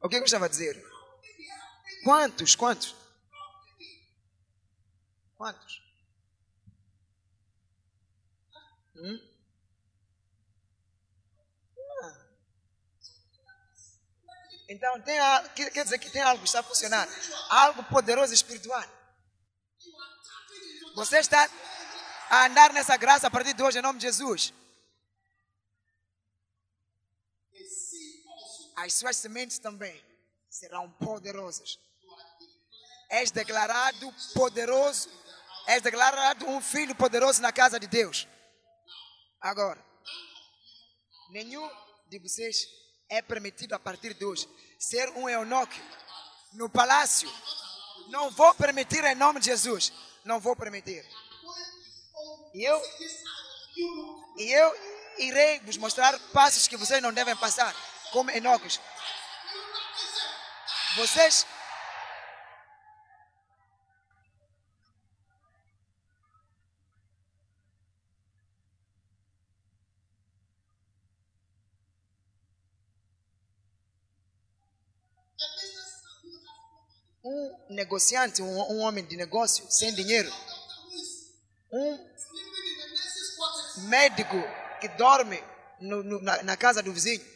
O 0.00 0.08
que 0.08 0.16
eu 0.16 0.24
estava 0.24 0.46
a 0.46 0.48
dizer? 0.48 0.82
Quantos, 2.04 2.54
quantos? 2.54 2.94
Quantos? 5.36 5.82
Hum? 8.96 9.33
Então, 14.68 15.00
tem, 15.02 15.18
quer 15.54 15.84
dizer 15.84 15.98
que 15.98 16.10
tem 16.10 16.22
algo 16.22 16.42
que 16.42 16.48
está 16.48 16.62
funcionando. 16.62 17.10
Algo 17.50 17.84
poderoso 17.84 18.32
espiritual. 18.32 18.84
Você 20.94 21.18
está 21.18 21.50
a 22.30 22.46
andar 22.46 22.72
nessa 22.72 22.96
graça 22.96 23.26
a 23.26 23.30
partir 23.30 23.52
de 23.52 23.62
hoje, 23.62 23.78
em 23.78 23.82
nome 23.82 23.98
de 23.98 24.06
Jesus. 24.06 24.54
As 28.76 28.94
suas 28.94 29.16
sementes 29.16 29.58
também 29.58 30.02
serão 30.48 30.90
poderosas. 30.92 31.78
És 33.10 33.30
declarado 33.30 34.14
poderoso. 34.34 35.10
És 35.66 35.82
declarado 35.82 36.46
um 36.46 36.60
filho 36.60 36.94
poderoso 36.94 37.40
na 37.42 37.52
casa 37.52 37.78
de 37.78 37.86
Deus. 37.86 38.26
Agora, 39.40 39.84
nenhum 41.30 41.68
de 42.06 42.18
vocês 42.18 42.66
é 43.14 43.22
permitido 43.22 43.74
a 43.74 43.78
partir 43.78 44.14
de 44.14 44.24
hoje 44.24 44.48
ser 44.78 45.08
um 45.10 45.28
eunuco 45.28 45.74
no 46.52 46.68
palácio. 46.68 47.30
Não 48.08 48.30
vou 48.30 48.54
permitir 48.54 49.04
em 49.04 49.14
nome 49.14 49.40
de 49.40 49.46
Jesus. 49.46 49.92
Não 50.24 50.40
vou 50.40 50.56
permitir. 50.56 51.04
E 52.52 52.64
eu, 52.64 52.82
e 54.36 54.52
eu 54.52 54.76
irei 55.18 55.60
vos 55.60 55.76
mostrar 55.76 56.18
passos 56.32 56.68
que 56.68 56.76
vocês 56.76 57.02
não 57.02 57.12
devem 57.12 57.36
passar 57.36 57.74
como 58.12 58.30
eunucos. 58.30 58.80
Vocês 60.96 61.46
um 77.34 77.74
negociante, 77.74 78.42
um, 78.42 78.72
um 78.72 78.80
homem 78.80 79.04
de 79.04 79.16
negócio 79.16 79.66
sem 79.70 79.92
dinheiro, 79.94 80.32
um 81.72 81.98
médico 83.88 84.36
que 84.80 84.88
dorme 84.88 85.42
no, 85.80 86.02
no, 86.02 86.22
na, 86.22 86.42
na, 86.42 86.56
casa 86.56 86.82
do 86.82 86.92
vizinho, 86.92 87.34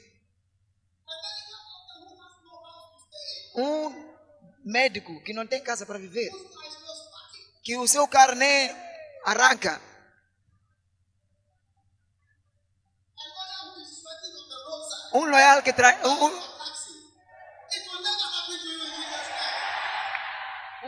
Um 3.56 4.08
médico 4.64 5.20
que 5.24 5.32
não 5.32 5.44
tem 5.44 5.60
casa 5.60 5.84
para 5.84 5.98
viver. 5.98 6.30
Que 7.64 7.76
o 7.76 7.88
seu 7.88 8.06
carro 8.06 8.36
nem 8.36 8.70
arranca. 9.24 9.80
Um 15.12 15.24
loyal 15.24 15.60
que 15.62 15.72
traz. 15.72 16.06
Um, 16.06 16.26
um, 16.26 16.47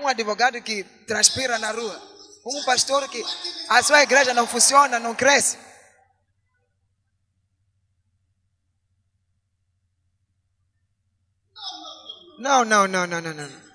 um 0.01 0.09
advogado 0.09 0.61
que 0.62 0.84
transpira 1.07 1.59
na 1.59 1.70
rua. 1.70 2.11
Um 2.44 2.64
pastor 2.64 3.09
que 3.09 3.22
a 3.68 3.82
sua 3.82 4.03
igreja 4.03 4.32
não 4.32 4.46
funciona, 4.46 4.98
não 4.98 5.14
cresce. 5.14 5.59
Não, 12.38 12.64
não, 12.64 12.88
não, 12.88 13.07
não, 13.07 13.20
não, 13.20 13.34
não. 13.34 13.70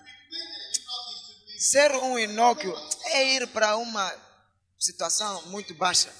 Ser 1.59 1.91
um 1.91 2.17
inócuo 2.17 2.73
é 3.05 3.35
ir 3.35 3.47
para 3.47 3.77
uma 3.77 4.11
situação 4.79 5.43
muito 5.47 5.73
baixa. 5.75 6.11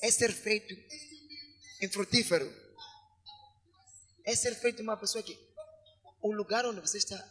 É 0.00 0.10
ser 0.10 0.32
feito 0.32 0.74
infrutífero. 1.84 2.48
É 4.24 4.36
ser 4.36 4.54
feito 4.54 4.80
uma 4.80 4.96
pessoa 4.96 5.24
que 5.24 5.36
o 6.20 6.32
lugar 6.32 6.64
onde 6.64 6.80
você 6.80 6.98
está 6.98 7.22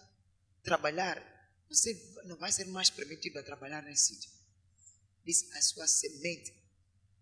trabalhar, 0.63 1.30
você 1.71 1.93
não 2.25 2.35
vai 2.35 2.51
ser 2.51 2.65
mais 2.65 2.89
permitido 2.89 3.39
a 3.39 3.43
trabalhar 3.43 3.81
nesse 3.81 4.15
sítio. 4.15 4.29
Diz, 5.25 5.49
as 5.53 5.69
suas 5.69 5.91
sementes 5.91 6.51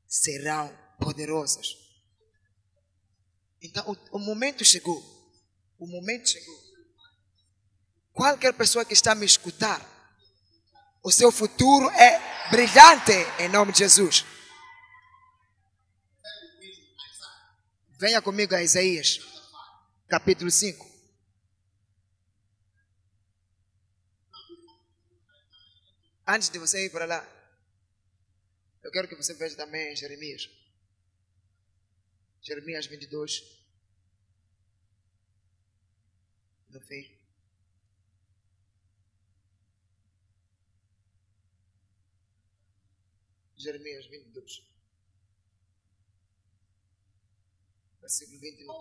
serão 0.07 0.75
poderosas. 0.99 1.67
Então, 3.61 3.85
o, 3.87 4.17
o 4.17 4.19
momento 4.19 4.65
chegou. 4.65 4.99
O 5.77 5.85
momento 5.85 6.29
chegou. 6.29 6.59
Qualquer 8.11 8.53
pessoa 8.53 8.83
que 8.83 8.93
está 8.93 9.11
a 9.11 9.15
me 9.15 9.25
escutar, 9.25 9.79
o 11.03 11.11
seu 11.11 11.31
futuro 11.31 11.89
é 11.91 12.49
brilhante 12.49 13.13
em 13.39 13.49
nome 13.49 13.71
de 13.71 13.79
Jesus. 13.79 14.25
Venha 17.99 18.21
comigo 18.21 18.55
a 18.55 18.63
Isaías, 18.63 19.19
capítulo 20.07 20.49
5. 20.49 20.88
Antes 26.31 26.49
de 26.51 26.59
você 26.59 26.85
ir 26.85 26.91
para 26.91 27.05
lá, 27.05 27.27
eu 28.83 28.91
quero 28.91 29.07
que 29.07 29.15
você 29.15 29.33
veja 29.33 29.57
também 29.57 29.95
Jeremias. 29.95 30.47
Jeremias 32.39 32.85
22. 32.85 33.41
No 36.69 36.79
fim. 36.81 37.17
Jeremias 43.57 44.05
22. 44.05 44.63
Versículo 48.01 48.39
21. 48.39 48.71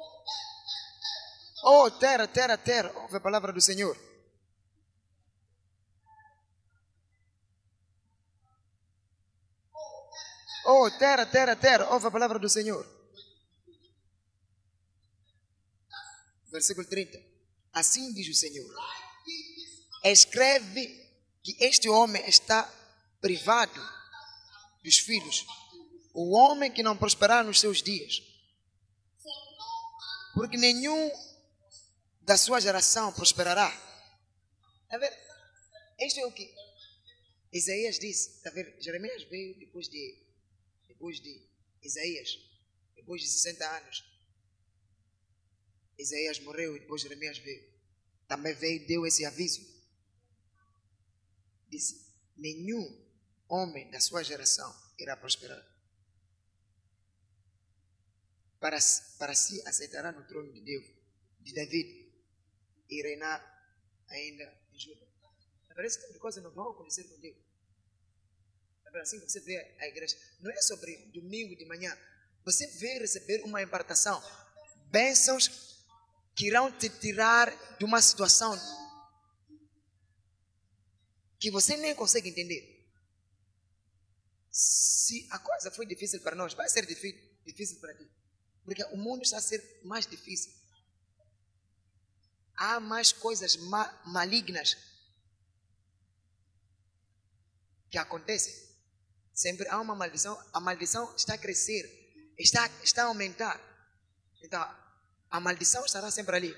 Oh, 1.65 1.91
terra, 1.93 2.29
terra, 2.29 2.59
terra, 2.59 2.93
ouve 3.01 3.17
a 3.17 3.21
palavra 3.21 3.55
do 3.55 3.61
Senhor. 3.63 4.08
Oh, 10.71 10.91
terra, 10.91 11.25
terra, 11.25 11.57
terra, 11.57 11.89
ouve 11.95 12.07
a 12.07 12.11
palavra 12.11 12.39
do 12.39 12.47
Senhor. 12.47 12.87
Versículo 16.53 16.87
30. 16.87 17.19
Assim 17.73 18.13
diz 18.13 18.29
o 18.29 18.39
Senhor: 18.39 18.71
Escreve 20.05 20.87
que 21.43 21.57
este 21.65 21.89
homem 21.89 22.23
está 22.29 22.71
privado 23.19 23.81
dos 24.85 24.99
filhos. 24.99 25.47
O 26.13 26.37
homem 26.37 26.71
que 26.71 26.83
não 26.83 26.99
prosperar 26.99 27.43
nos 27.43 27.61
seus 27.61 27.83
dias. 27.83 28.23
Porque 30.35 30.59
nenhum 30.59 31.11
da 32.21 32.37
sua 32.37 32.61
geração 32.61 33.11
prosperará. 33.15 33.71
Está 34.83 34.99
ver? 34.99 35.17
Isto 35.99 36.21
é 36.21 36.27
o 36.27 36.33
que 36.33 36.55
Isaías 37.55 37.99
disse. 37.99 38.37
Está 38.37 38.51
ver? 38.51 38.77
Jeremias 38.83 39.23
veio 39.31 39.59
depois 39.59 39.89
de, 39.89 40.28
depois 40.99 41.21
de 41.21 41.49
Isaías, 41.81 42.29
depois 42.97 43.23
de 43.23 43.29
60 43.29 43.79
anos. 43.79 44.05
Isaías 45.97 46.41
morreu 46.41 46.77
e 46.77 46.81
depois 46.81 47.03
Jeremias 47.03 47.39
veio. 47.39 47.73
Também 48.27 48.53
veio 48.55 48.83
e 48.83 48.87
deu 48.87 49.07
esse 49.07 49.25
aviso. 49.25 49.61
Disse: 51.69 52.13
Nenhum 52.37 52.85
homem 53.49 53.89
da 53.91 54.01
sua 54.01 54.25
geração 54.25 54.75
irá 54.99 55.17
prosperar. 55.17 55.65
Para, 58.59 58.79
para 59.19 59.35
si 59.35 59.63
aceitará 59.67 60.11
no 60.11 60.27
trono 60.27 60.53
de 60.53 60.61
Deus, 60.61 60.85
de 61.41 61.55
David, 61.55 62.13
e 62.89 63.03
reinar 63.03 63.41
ainda 64.09 64.69
em 64.73 64.79
Judá. 64.79 65.07
Parece 65.69 66.13
que 66.13 66.19
coisas 66.19 66.43
não 66.43 66.51
vão 66.51 66.71
acontecer 66.71 67.05
contigo. 67.05 67.48
Assim 68.97 69.21
você 69.21 69.41
vê 69.41 69.57
a 69.79 69.87
igreja. 69.87 70.17
Não 70.41 70.51
é 70.51 70.61
sobre 70.63 70.97
domingo 71.13 71.57
de 71.57 71.65
manhã. 71.67 71.97
Você 72.45 72.67
vê 72.79 72.99
receber 72.99 73.43
uma 73.45 73.63
impartação. 73.63 74.23
Bênçãos 74.91 75.77
que 76.35 76.47
irão 76.47 76.71
te 76.71 76.89
tirar 76.89 77.51
de 77.79 77.85
uma 77.85 78.01
situação 78.01 78.57
que 81.39 81.51
você 81.51 81.77
nem 81.77 81.95
consegue 81.95 82.31
entender. 82.31 82.79
Se 84.51 85.27
a 85.31 85.39
coisa 85.39 85.71
foi 85.71 85.87
difícil 85.87 86.21
para 86.21 86.35
nós, 86.35 86.55
vai 86.55 86.69
ser 86.69 86.85
difícil 86.87 87.81
para 87.81 87.95
ti. 87.95 88.11
Porque 88.65 88.85
o 88.85 88.97
mundo 88.97 89.23
está 89.23 89.39
a 89.39 89.43
ser 89.43 89.81
mais 89.85 90.07
difícil. 90.07 90.53
Há 92.55 92.81
mais 92.81 93.13
coisas 93.13 93.57
ma 93.57 94.03
malignas 94.05 94.77
que 97.91 97.99
acontecem. 97.99 98.68
Sempre 99.39 99.69
há 99.69 99.81
uma 99.81 99.95
maldição. 99.95 100.37
A 100.53 100.59
maldição 100.59 101.15
está 101.15 101.35
a 101.35 101.39
crescer, 101.39 101.85
está, 102.37 102.69
está 102.83 103.05
a 103.05 103.07
aumentar. 103.07 103.57
Então, 104.43 104.61
a 105.31 105.39
maldição 105.39 105.85
estará 105.85 106.11
sempre 106.11 106.35
ali. 106.35 106.57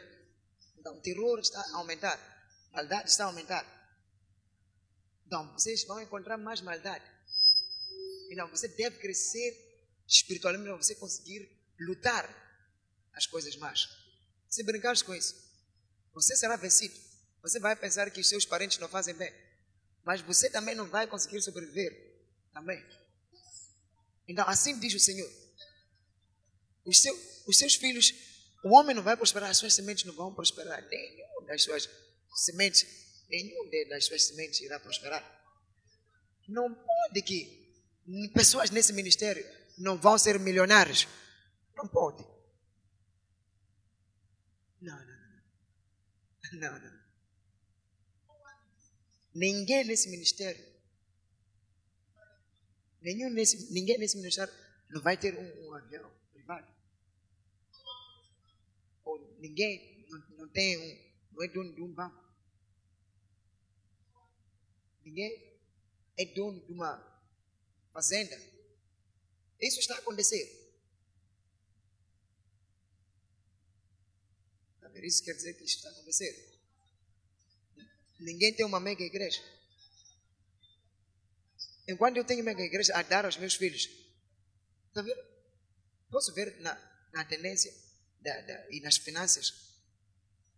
Então, 0.79 0.97
o 0.97 1.03
terror 1.03 1.39
está 1.41 1.61
a 1.61 1.77
aumentar, 1.77 2.19
a 2.73 2.77
maldade 2.77 3.11
está 3.11 3.25
a 3.25 3.27
aumentar. 3.27 3.67
Então, 5.27 5.53
vocês 5.53 5.85
vão 5.85 6.01
encontrar 6.01 6.39
mais 6.39 6.63
maldade. 6.63 7.05
Então 8.31 8.49
você 8.49 8.69
deve 8.69 8.97
crescer 8.99 9.53
espiritualmente 10.07 10.65
para 10.65 10.77
você 10.77 10.95
conseguir 10.95 11.51
lutar 11.81 12.25
as 13.13 13.27
coisas 13.27 13.57
más. 13.57 13.89
Se 14.49 14.63
brincares 14.63 15.03
com 15.03 15.15
isso, 15.15 15.35
você 16.15 16.37
será 16.37 16.57
vencido. 16.57 16.95
Você 17.43 17.59
vai 17.59 17.75
pensar 17.75 18.09
que 18.11 18.21
os 18.21 18.29
seus 18.29 18.47
parentes 18.47 18.79
não 18.79 18.89
fazem 18.89 19.15
bem, 19.15 19.33
mas 20.05 20.21
você 20.21 20.49
também 20.49 20.75
não 20.75 20.89
vai 20.89 21.09
conseguir 21.09 21.43
sobreviver 21.43 22.10
também. 22.53 22.85
Então, 24.29 24.49
assim 24.49 24.79
diz 24.79 24.95
o 24.95 25.01
Senhor: 25.01 25.31
os, 26.85 27.01
seu, 27.01 27.15
os 27.47 27.57
seus 27.57 27.75
filhos, 27.75 28.13
o 28.65 28.75
homem 28.75 28.95
não 28.95 29.03
vai 29.03 29.17
prosperar, 29.17 29.51
as 29.51 29.59
suas 29.59 29.75
sementes 29.75 30.05
não 30.05 30.15
vão 30.15 30.35
prosperar, 30.35 30.87
nenhum 30.89 31.47
das 31.47 31.63
suas 31.63 31.89
sementes, 32.35 32.87
nenhum 33.29 33.69
das 33.89 34.07
suas 34.07 34.25
sementes 34.25 34.61
irá 34.61 34.79
prosperar. 34.79 35.25
Não 36.49 36.75
pode 36.75 37.23
que 37.23 37.61
pessoas 38.35 38.71
nesse 38.71 38.93
ministério 38.93 39.45
não 39.79 39.97
vão 39.97 40.19
ser 40.19 40.39
milionários. 40.39 41.07
Não 41.77 41.89
pode. 41.89 42.23
Não, 44.81 44.97
não, 44.97 45.07
não. 45.07 46.61
Não, 46.61 46.79
não. 46.79 47.01
Ninguém 49.35 49.85
nesse 49.85 50.09
ministério, 50.09 50.63
nenhum 53.01 53.31
nesse, 53.31 53.73
ninguém 53.73 53.99
nesse 53.99 54.17
ministério 54.17 54.53
não 54.91 55.01
vai 55.03 55.17
ter 55.17 55.37
um, 55.37 55.69
um 55.69 55.75
avião 55.75 56.11
privado. 56.33 56.67
Ou 59.05 59.19
ninguém 59.41 60.07
não, 60.09 60.19
não 60.39 60.49
tem 60.49 60.77
um, 60.79 61.11
não 61.33 61.43
é 61.43 61.49
dono 61.49 61.75
de 61.75 61.83
um 61.83 61.93
banco. 61.93 62.21
Ninguém 65.05 65.59
é 66.19 66.25
dono 66.27 66.61
de 66.65 66.73
uma 66.73 67.23
fazenda. 67.93 68.37
Isso 69.61 69.81
está 69.81 69.95
a 69.95 69.99
acontecer. 69.99 70.61
Isso 75.03 75.25
quer 75.25 75.33
dizer 75.33 75.55
que 75.55 75.65
isso 75.65 75.77
está 75.77 75.89
a 75.89 75.93
acontecer. 75.93 76.61
Ninguém 78.19 78.55
tem 78.55 78.67
uma 78.67 78.79
mega 78.79 79.03
igreja. 79.03 79.43
Enquanto 81.91 82.17
eu 82.17 82.25
tenho 82.25 82.45
mega 82.45 82.63
igreja 82.63 82.97
a 82.97 83.03
dar 83.03 83.25
aos 83.25 83.37
meus 83.37 83.55
filhos, 83.57 83.89
está 84.89 85.03
vendo? 85.03 85.21
Posso 86.09 86.33
ver 86.33 86.57
na, 86.61 86.75
na 87.13 87.25
tendência 87.25 87.73
da, 88.21 88.41
da, 88.43 88.71
e 88.71 88.81
nas 88.81 88.97
finanças. 88.97 89.53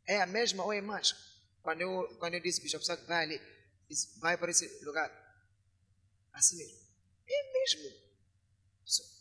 É 0.06 0.20
a 0.20 0.26
mesma 0.26 0.62
ou 0.62 0.72
é 0.72 0.82
mais? 0.82 1.14
Quando 1.62 1.80
eu, 1.80 2.16
quando 2.18 2.34
eu 2.34 2.40
disse, 2.40 2.60
Bishop 2.60 2.84
Sack, 2.84 3.06
vai 3.06 3.24
ali, 3.24 3.40
disse, 3.88 4.18
vai 4.20 4.36
para 4.36 4.50
esse 4.50 4.66
lugar. 4.84 5.10
Assim 6.34 6.58
mesmo. 6.58 6.78
É 7.26 7.52
mesmo. 7.52 8.02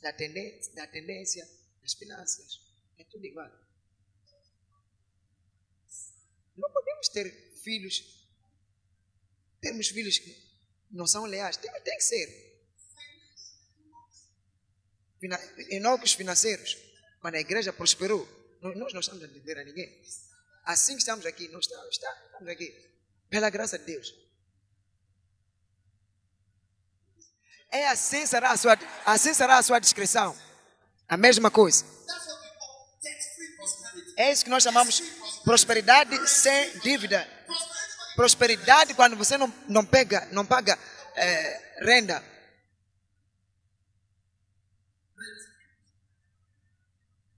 Da 0.01 0.11
tendência, 0.11 0.73
da 0.73 0.87
tendência, 0.87 1.47
das 1.81 1.93
finanças. 1.93 2.59
É 2.97 3.05
tudo 3.05 3.25
igual. 3.25 3.49
Não 6.57 6.71
podemos 6.73 7.07
ter 7.07 7.31
filhos, 7.63 8.03
termos 9.61 9.87
filhos 9.87 10.19
que 10.19 10.50
não 10.91 11.07
são 11.07 11.25
leais. 11.25 11.57
Tem, 11.57 11.71
tem 11.81 11.97
que 11.97 12.03
ser. 12.03 12.51
Enocos 15.69 16.13
financeiros. 16.13 16.77
Quando 17.21 17.35
a 17.35 17.39
igreja 17.39 17.71
prosperou, 17.71 18.27
nós 18.61 18.93
não 18.93 18.99
estamos 18.99 19.23
a 19.23 19.27
dizer 19.27 19.57
a 19.59 19.63
ninguém. 19.63 20.01
Assim 20.65 20.93
que 20.93 20.99
estamos 20.99 21.25
aqui, 21.25 21.47
nós 21.49 21.65
estamos, 21.65 21.89
estamos 21.89 22.49
aqui. 22.49 22.73
Pela 23.29 23.49
graça 23.49 23.77
de 23.77 23.85
Deus. 23.85 24.13
É 27.71 27.87
assim 27.87 28.25
será 28.25 28.51
a 28.51 28.57
sua, 28.57 28.77
assim 29.05 29.33
será 29.33 29.57
a 29.57 29.63
sua 29.63 29.79
discrição. 29.79 30.37
A 31.07 31.15
mesma 31.15 31.49
coisa. 31.49 31.85
É 34.17 34.31
isso 34.31 34.43
que 34.43 34.49
nós 34.49 34.63
chamamos 34.63 35.01
prosperidade 35.43 36.29
sem 36.29 36.79
dívida. 36.79 37.27
Prosperidade 38.21 38.93
quando 38.93 39.15
você 39.15 39.35
não, 39.35 39.47
não 39.67 39.83
pega, 39.83 40.27
não 40.27 40.45
paga 40.45 40.77
é, 41.15 41.83
renda. 41.83 42.23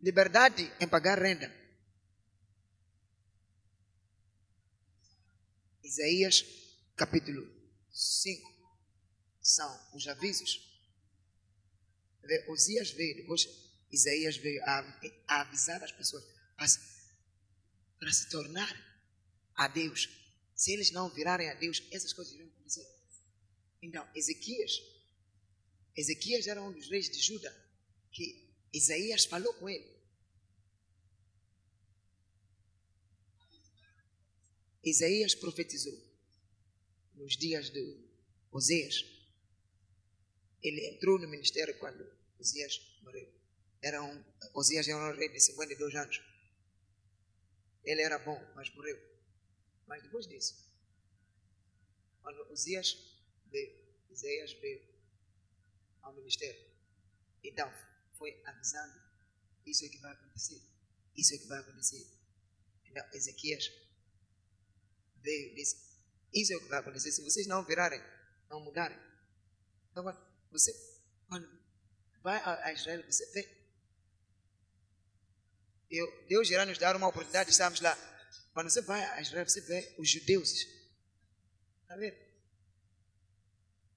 Liberdade 0.01 0.69
em 0.81 0.85
pagar 0.85 1.17
renda. 1.19 1.49
Isaías 5.81 6.43
capítulo 6.97 7.49
5 7.89 8.45
são 9.41 9.89
os 9.95 10.05
avisos. 10.05 10.69
Osias 12.49 12.91
veio, 12.91 13.15
depois 13.15 13.47
Isaías 13.89 14.35
veio 14.35 14.61
a, 14.65 14.99
a 15.29 15.41
avisar 15.43 15.81
as 15.81 15.93
pessoas 15.93 16.25
para, 16.57 18.11
se 18.11 18.29
tornar 18.29 18.75
a 19.55 19.69
Deus. 19.69 20.22
Se 20.55 20.71
eles 20.71 20.91
não 20.91 21.09
virarem 21.09 21.49
a 21.49 21.53
Deus, 21.55 21.83
essas 21.91 22.13
coisas 22.13 22.35
vão 22.35 22.45
acontecer. 22.47 22.87
Então, 23.81 24.07
Ezequias, 24.15 24.71
Ezequias 25.95 26.47
era 26.47 26.61
um 26.61 26.71
dos 26.71 26.89
reis 26.89 27.09
de 27.09 27.19
Judá, 27.19 27.53
que 28.11 28.49
Isaías 28.73 29.25
falou 29.25 29.53
com 29.55 29.69
ele. 29.69 29.93
Isaías 34.83 35.35
profetizou 35.35 35.97
nos 37.15 37.37
dias 37.37 37.69
de 37.69 37.97
Oseias. 38.51 39.05
Ele 40.61 40.87
entrou 40.87 41.19
no 41.19 41.27
ministério 41.27 41.77
quando 41.79 42.05
Oseias 42.39 42.79
morreu. 43.01 43.31
Era 43.81 44.01
um, 44.01 44.23
Oseias 44.53 44.87
era 44.87 45.13
um 45.13 45.15
rei 45.15 45.29
de 45.29 45.39
52 45.39 45.95
anos. 45.95 46.21
Ele 47.83 48.01
era 48.01 48.17
bom, 48.19 48.39
mas 48.55 48.73
morreu. 48.73 49.12
Mas 49.87 50.01
depois 50.03 50.27
disso, 50.27 50.55
quando 52.21 52.39
Oseias 52.51 52.97
veio, 53.47 53.83
Isaías 54.09 54.53
veio 54.53 54.81
ao 56.01 56.13
ministério. 56.13 56.71
Então, 57.43 57.71
foi 58.17 58.41
avisando: 58.45 59.01
isso 59.65 59.85
é 59.85 59.89
que 59.89 59.97
vai 59.99 60.13
acontecer. 60.13 60.61
Isso 61.15 61.35
é 61.35 61.37
que 61.37 61.47
vai 61.47 61.59
acontecer. 61.59 62.07
Então, 62.85 63.05
Ezequias 63.13 63.65
veio 65.17 65.51
e 65.51 65.55
disse: 65.55 65.77
Isso 66.33 66.53
é 66.53 66.57
o 66.57 66.61
que 66.61 66.69
vai 66.69 66.79
acontecer 66.79 67.11
se 67.11 67.23
vocês 67.23 67.47
não 67.47 67.65
virarem, 67.65 68.01
não 68.49 68.59
mudarem. 68.61 68.97
Então, 69.91 70.03
você, 70.51 70.73
quando 71.27 71.47
vai 72.21 72.39
a 72.39 72.73
Israel, 72.73 73.03
você 73.03 73.25
vê. 73.31 73.63
Eu, 75.89 76.25
Deus 76.27 76.49
irá 76.49 76.65
nos 76.65 76.77
dar 76.79 76.95
uma 76.95 77.07
oportunidade 77.07 77.47
de 77.47 77.51
estarmos 77.51 77.79
lá. 77.81 77.95
Quando 78.53 78.69
você 78.69 78.81
vai 78.81 79.03
a 79.03 79.21
Israel, 79.21 79.47
você 79.47 79.61
vê 79.61 79.95
os 79.97 80.09
judeus. 80.09 80.51
Está 81.81 81.95
vendo? 81.97 82.17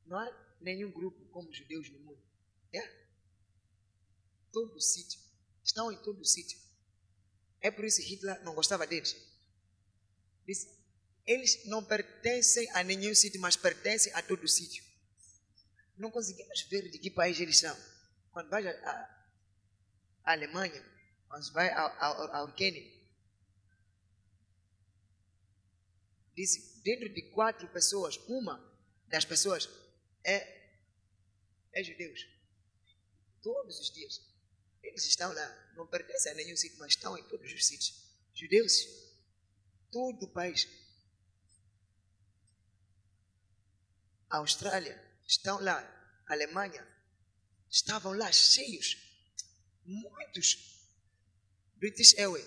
Não 0.07 0.19
há 0.19 0.57
nenhum 0.61 0.91
grupo 0.91 1.25
como 1.27 1.51
os 1.51 1.57
judeus 1.57 1.91
no 1.91 1.99
mundo. 2.01 2.23
É? 2.73 3.07
Todo 4.51 4.81
sítio. 4.81 5.21
Estão 5.63 5.93
em 5.93 6.03
todo 6.03 6.25
sítio. 6.25 6.59
É 7.61 7.71
por 7.71 7.85
isso 7.85 8.01
que 8.01 8.09
Hitler 8.09 8.43
não 8.45 8.55
gostava 8.55 8.87
deles. 8.87 9.15
Disse, 10.47 10.75
eles 11.27 11.67
não 11.67 11.85
pertencem 11.85 12.71
a 12.71 12.83
nenhum 12.83 13.15
sítio, 13.15 13.41
mas 13.41 13.57
pertencem 13.57 14.13
a 14.15 14.23
todo 14.23 14.47
sítio. 14.49 14.85
Não 15.97 16.11
conseguimos 16.11 16.63
ver 16.71 16.89
de 16.91 16.99
que 16.99 17.11
país 17.11 17.41
eles 17.41 17.59
são. 17.59 17.77
Quando 18.31 18.49
vai 18.49 18.67
à 18.67 19.27
Alemanha, 20.25 20.83
quando 21.29 21.53
vai 21.53 21.71
ao 21.73 22.55
Quênia, 22.55 22.96
diz 26.37 26.81
dentro 26.83 27.09
de 27.09 27.23
quatro 27.31 27.67
pessoas, 27.69 28.17
uma 28.29 28.63
das 29.09 29.25
pessoas 29.25 29.69
é, 30.23 30.71
é 31.73 31.83
judeus. 31.83 32.21
Todos 33.43 33.81
os 33.81 33.91
dias. 33.91 34.21
Eles 34.83 35.05
estão 35.05 35.33
lá, 35.33 35.73
não 35.77 35.87
pertencem 35.87 36.33
a 36.33 36.35
nenhum 36.35 36.57
sítio, 36.57 36.79
mas 36.79 36.93
estão 36.93 37.17
em 37.19 37.25
todos 37.25 37.53
os 37.53 37.67
sítios. 37.67 38.07
Judeus, 38.35 38.87
todo 39.91 40.25
o 40.25 40.33
país 40.33 40.69
Austrália, 44.29 45.01
estão 45.27 45.61
lá, 45.61 45.79
Alemanha, 46.27 46.87
estavam 47.71 48.13
lá 48.13 48.31
cheios, 48.33 48.97
muitos. 49.85 50.75
British 51.77 52.15
Airways, 52.19 52.47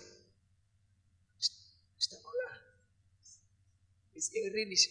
estavam 1.98 2.32
lá. 2.32 2.40
Eles, 4.32 4.88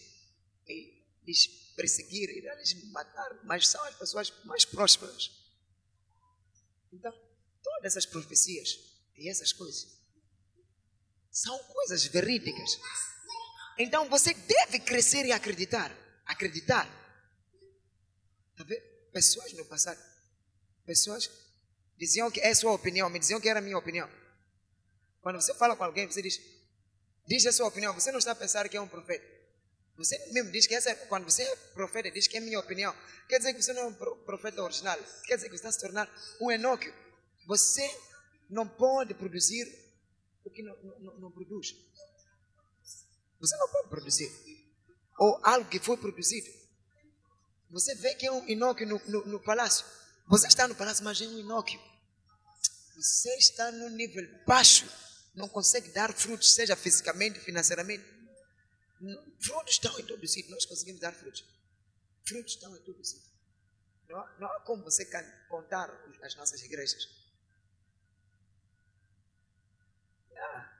eles, 0.66 0.92
eles 1.22 1.46
perseguiram, 1.76 2.32
eles 2.34 2.90
mataram, 2.90 3.38
mas 3.44 3.68
são 3.68 3.82
as 3.84 3.94
pessoas 3.96 4.32
mais 4.44 4.64
prósperas. 4.64 5.30
Então, 6.92 7.12
todas 7.62 7.84
essas 7.84 8.06
profecias 8.06 8.78
e 9.16 9.28
essas 9.28 9.52
coisas 9.52 10.00
são 11.30 11.56
coisas 11.64 12.04
verídicas. 12.06 12.78
Então 13.78 14.08
você 14.08 14.34
deve 14.34 14.80
crescer 14.80 15.24
e 15.24 15.32
acreditar 15.32 15.96
acreditar. 16.30 16.86
Tá 18.56 18.64
vendo? 18.64 18.82
Pessoas 19.12 19.52
no 19.54 19.64
passado, 19.64 20.00
pessoas 20.86 21.28
diziam 21.98 22.30
que 22.30 22.40
é 22.40 22.54
sua 22.54 22.72
opinião, 22.72 23.10
me 23.10 23.18
diziam 23.18 23.40
que 23.40 23.48
era 23.48 23.60
minha 23.60 23.76
opinião. 23.76 24.08
Quando 25.20 25.40
você 25.40 25.52
fala 25.54 25.76
com 25.76 25.84
alguém, 25.84 26.06
você 26.06 26.22
diz, 26.22 26.40
diz 27.26 27.46
a 27.46 27.52
sua 27.52 27.68
opinião, 27.68 27.94
você 27.94 28.10
não 28.10 28.18
está 28.18 28.32
a 28.32 28.34
pensar 28.34 28.68
que 28.68 28.76
é 28.76 28.80
um 28.80 28.88
profeta. 28.88 29.24
Você 29.96 30.18
mesmo 30.32 30.50
diz 30.50 30.66
que 30.66 30.74
essa, 30.74 30.94
quando 30.94 31.24
você 31.24 31.42
é 31.42 31.56
profeta, 31.74 32.10
diz 32.10 32.26
que 32.26 32.36
é 32.36 32.40
minha 32.40 32.58
opinião. 32.58 32.94
Quer 33.28 33.38
dizer 33.38 33.54
que 33.54 33.62
você 33.62 33.72
não 33.72 33.82
é 33.82 33.86
um 33.86 33.94
profeta 34.24 34.62
original. 34.62 34.98
Quer 35.24 35.36
dizer 35.36 35.48
que 35.48 35.58
você 35.58 35.66
está 35.66 35.72
se 35.72 35.80
tornando 35.80 36.10
um 36.40 36.50
Enóquio. 36.50 36.92
Você 37.46 37.86
não 38.48 38.66
pode 38.66 39.14
produzir 39.14 39.66
o 40.44 40.50
que 40.50 40.62
não, 40.62 40.74
não, 41.00 41.20
não 41.20 41.30
produz. 41.30 41.74
Você 43.38 43.56
não 43.56 43.68
pode 43.68 43.88
produzir 43.88 44.30
ou 45.20 45.38
algo 45.44 45.68
que 45.68 45.78
foi 45.78 45.98
produzido. 45.98 46.48
Você 47.70 47.94
vê 47.94 48.14
que 48.14 48.26
é 48.26 48.32
um 48.32 48.48
inóquio 48.48 48.86
no, 48.86 49.00
no, 49.06 49.26
no 49.26 49.40
palácio. 49.40 49.84
Você 50.26 50.48
está 50.48 50.66
no 50.66 50.74
palácio, 50.74 51.04
mas 51.04 51.20
é 51.20 51.26
um 51.26 51.38
inóquio. 51.38 51.78
Você 52.96 53.34
está 53.36 53.70
num 53.70 53.90
nível 53.90 54.26
baixo, 54.46 54.88
não 55.34 55.48
consegue 55.48 55.90
dar 55.90 56.12
frutos, 56.12 56.54
seja 56.54 56.76
fisicamente, 56.76 57.40
financeiramente. 57.40 58.04
Frutos 59.40 59.74
estão 59.74 59.98
em 59.98 60.06
todo 60.06 60.26
sítio, 60.26 60.50
nós 60.50 60.66
conseguimos 60.66 61.00
dar 61.00 61.12
frutos. 61.12 61.44
Frutos 62.26 62.54
estão 62.54 62.76
em 62.76 62.80
todo 62.82 63.04
sítio. 63.04 63.30
Não, 64.08 64.38
não 64.40 64.48
há 64.48 64.60
como 64.60 64.82
você 64.82 65.04
contar 65.48 65.88
as 66.22 66.34
nossas 66.34 66.62
igrejas. 66.62 67.08
Ah. 70.36 70.70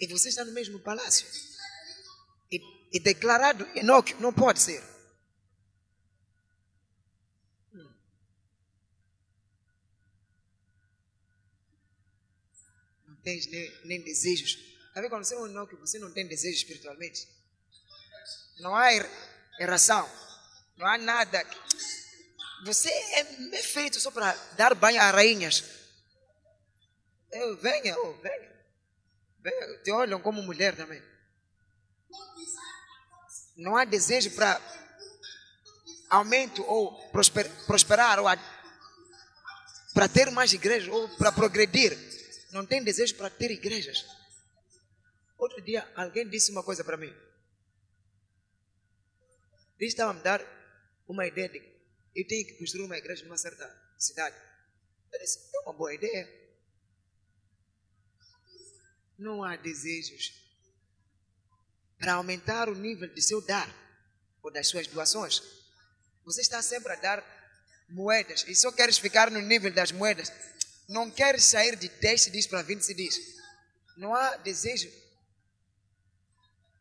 E 0.00 0.06
você 0.06 0.28
está 0.28 0.44
no 0.44 0.52
mesmo 0.52 0.80
palácio 0.80 1.26
e, 2.50 2.60
e 2.92 3.00
declarado 3.00 3.64
Enoque, 3.76 4.14
não 4.14 4.32
pode 4.32 4.60
ser. 4.60 4.93
Não 13.24 13.32
tens 13.32 13.46
nem, 13.46 13.80
nem 13.84 14.00
desejos. 14.02 14.58
Está 14.88 15.00
vendo 15.00 15.08
quando 15.08 15.24
você 15.24 15.34
é 15.34 15.38
um 15.38 15.46
Enoque, 15.46 15.74
você 15.76 15.98
não 15.98 16.12
tem 16.12 16.26
desejo 16.26 16.58
espiritualmente? 16.58 17.26
Não 18.60 18.76
há 18.76 18.92
er, 18.92 19.10
eração. 19.58 20.06
Não 20.76 20.86
há 20.86 20.98
nada. 20.98 21.42
Você 22.66 22.90
é, 22.90 23.62
feito 23.62 23.98
só 23.98 24.10
para 24.10 24.30
dar 24.58 24.74
banho 24.74 25.00
a 25.00 25.10
rainhas. 25.10 25.64
Eu, 27.32 27.56
venha, 27.56 27.98
oh, 27.98 28.12
venha. 28.20 28.54
Te 29.82 29.90
olham 29.90 30.20
como 30.20 30.42
mulher 30.42 30.76
também. 30.76 31.02
Não 33.56 33.74
há 33.74 33.86
desejo 33.86 34.32
para 34.32 34.60
aumento 36.10 36.62
ou 36.62 37.08
prosper, 37.08 37.50
prosperar 37.66 38.18
ou 38.18 38.26
para 39.94 40.08
ter 40.08 40.30
mais 40.30 40.52
igrejas 40.52 40.92
ou 40.92 41.08
para 41.16 41.32
progredir. 41.32 42.13
Não 42.54 42.64
tem 42.64 42.84
desejo 42.84 43.16
para 43.16 43.28
ter 43.28 43.50
igrejas. 43.50 44.06
Outro 45.36 45.60
dia 45.60 45.92
alguém 45.96 46.28
disse 46.28 46.52
uma 46.52 46.62
coisa 46.62 46.84
para 46.84 46.96
mim. 46.96 47.12
Ele 49.76 49.88
estava 49.88 50.12
a 50.12 50.14
me 50.14 50.22
dar 50.22 50.40
uma 51.08 51.26
ideia 51.26 51.48
de 51.48 51.58
eu 52.14 52.24
tenho 52.28 52.46
que 52.46 52.54
construir 52.54 52.84
uma 52.84 52.96
igreja 52.96 53.24
numa 53.24 53.36
certa 53.36 53.66
cidade. 53.98 54.36
Eu 55.12 55.18
disse, 55.18 55.50
é 55.52 55.60
uma 55.62 55.72
boa 55.72 55.92
ideia. 55.92 56.28
Não 59.18 59.42
há 59.42 59.56
desejos 59.56 60.32
para 61.98 62.14
aumentar 62.14 62.68
o 62.68 62.74
nível 62.76 63.12
de 63.12 63.20
seu 63.20 63.40
dar 63.40 63.68
ou 64.40 64.52
das 64.52 64.68
suas 64.68 64.86
doações. 64.86 65.42
Você 66.24 66.40
está 66.40 66.62
sempre 66.62 66.92
a 66.92 66.96
dar 67.00 67.84
moedas 67.88 68.44
e 68.46 68.54
só 68.54 68.70
queres 68.70 68.96
ficar 68.96 69.28
no 69.28 69.40
nível 69.40 69.74
das 69.74 69.90
moedas. 69.90 70.30
Não 70.88 71.10
queres 71.10 71.44
sair 71.44 71.76
de 71.76 71.88
10 71.88 72.22
CDs 72.22 72.46
para 72.46 72.62
20 72.62 72.82
CDs. 72.82 73.16
Não 73.96 74.14
há 74.14 74.36
desejo. 74.36 74.90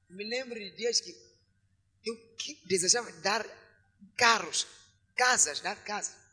Me 0.10 0.24
lembro 0.24 0.60
de 0.60 0.72
dias 0.72 1.00
que 1.00 1.12
eu 2.06 2.16
desejava 2.66 3.12
dar 3.22 3.46
carros, 4.18 4.68
casas, 5.16 5.60
dar 5.60 5.76
casa. 5.84 6.24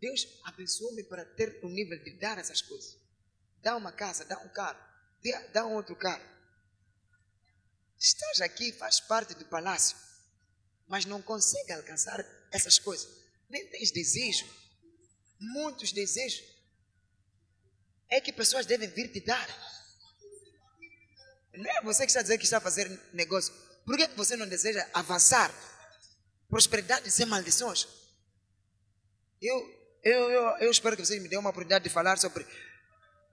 Deus 0.00 0.26
abençoou-me 0.44 1.02
para 1.04 1.24
ter 1.24 1.60
o 1.62 1.68
nível 1.68 2.02
de 2.02 2.12
dar 2.18 2.38
essas 2.38 2.62
coisas. 2.62 2.96
Dá 3.60 3.76
uma 3.76 3.92
casa, 3.92 4.24
dá 4.24 4.38
um 4.38 4.48
carro, 4.48 4.78
dá 5.52 5.66
um 5.66 5.74
outro 5.74 5.96
carro. 5.96 6.24
Estás 7.98 8.40
aqui, 8.40 8.72
faz 8.72 9.00
parte 9.00 9.34
do 9.34 9.44
palácio, 9.46 9.96
mas 10.86 11.04
não 11.04 11.20
consegue 11.20 11.72
alcançar 11.72 12.24
essas 12.52 12.78
coisas. 12.78 13.08
Nem 13.50 13.68
tens 13.70 13.90
desejo, 13.90 14.46
muitos 15.40 15.92
desejos. 15.92 16.42
É 18.10 18.20
que 18.20 18.32
pessoas 18.32 18.66
devem 18.66 18.88
vir 18.88 19.12
te 19.12 19.20
dar. 19.20 19.48
Não 21.54 21.70
é 21.70 21.82
você 21.82 22.04
que 22.04 22.10
está 22.10 22.22
dizendo 22.22 22.38
que 22.38 22.44
está 22.44 22.58
a 22.58 22.60
fazer 22.60 22.88
negócio. 23.12 23.52
Por 23.84 23.96
que 23.96 24.06
você 24.08 24.36
não 24.36 24.48
deseja 24.48 24.88
avançar? 24.94 25.52
Prosperidade 26.48 27.10
sem 27.10 27.26
maldições. 27.26 27.86
Eu, 29.40 29.56
eu, 30.02 30.30
eu, 30.30 30.42
eu 30.58 30.70
espero 30.70 30.96
que 30.96 31.04
vocês 31.04 31.20
me 31.20 31.28
dêem 31.28 31.38
uma 31.38 31.50
oportunidade 31.50 31.84
de 31.84 31.90
falar 31.90 32.18
sobre 32.18 32.46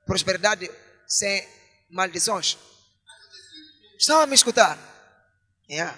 prosperidade 0.05 0.69
sem 1.07 1.47
maldições. 1.89 2.57
Estão 3.97 4.19
a 4.19 4.27
me 4.27 4.35
escutar? 4.35 4.77
Yeah. 5.69 5.97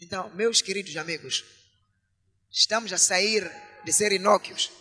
Então, 0.00 0.30
meus 0.34 0.60
queridos 0.62 0.96
amigos, 0.96 1.44
estamos 2.56 2.90
a 2.90 2.96
sair 2.96 3.44
de 3.84 3.92
ser 3.92 4.12
inócuos. 4.12 4.72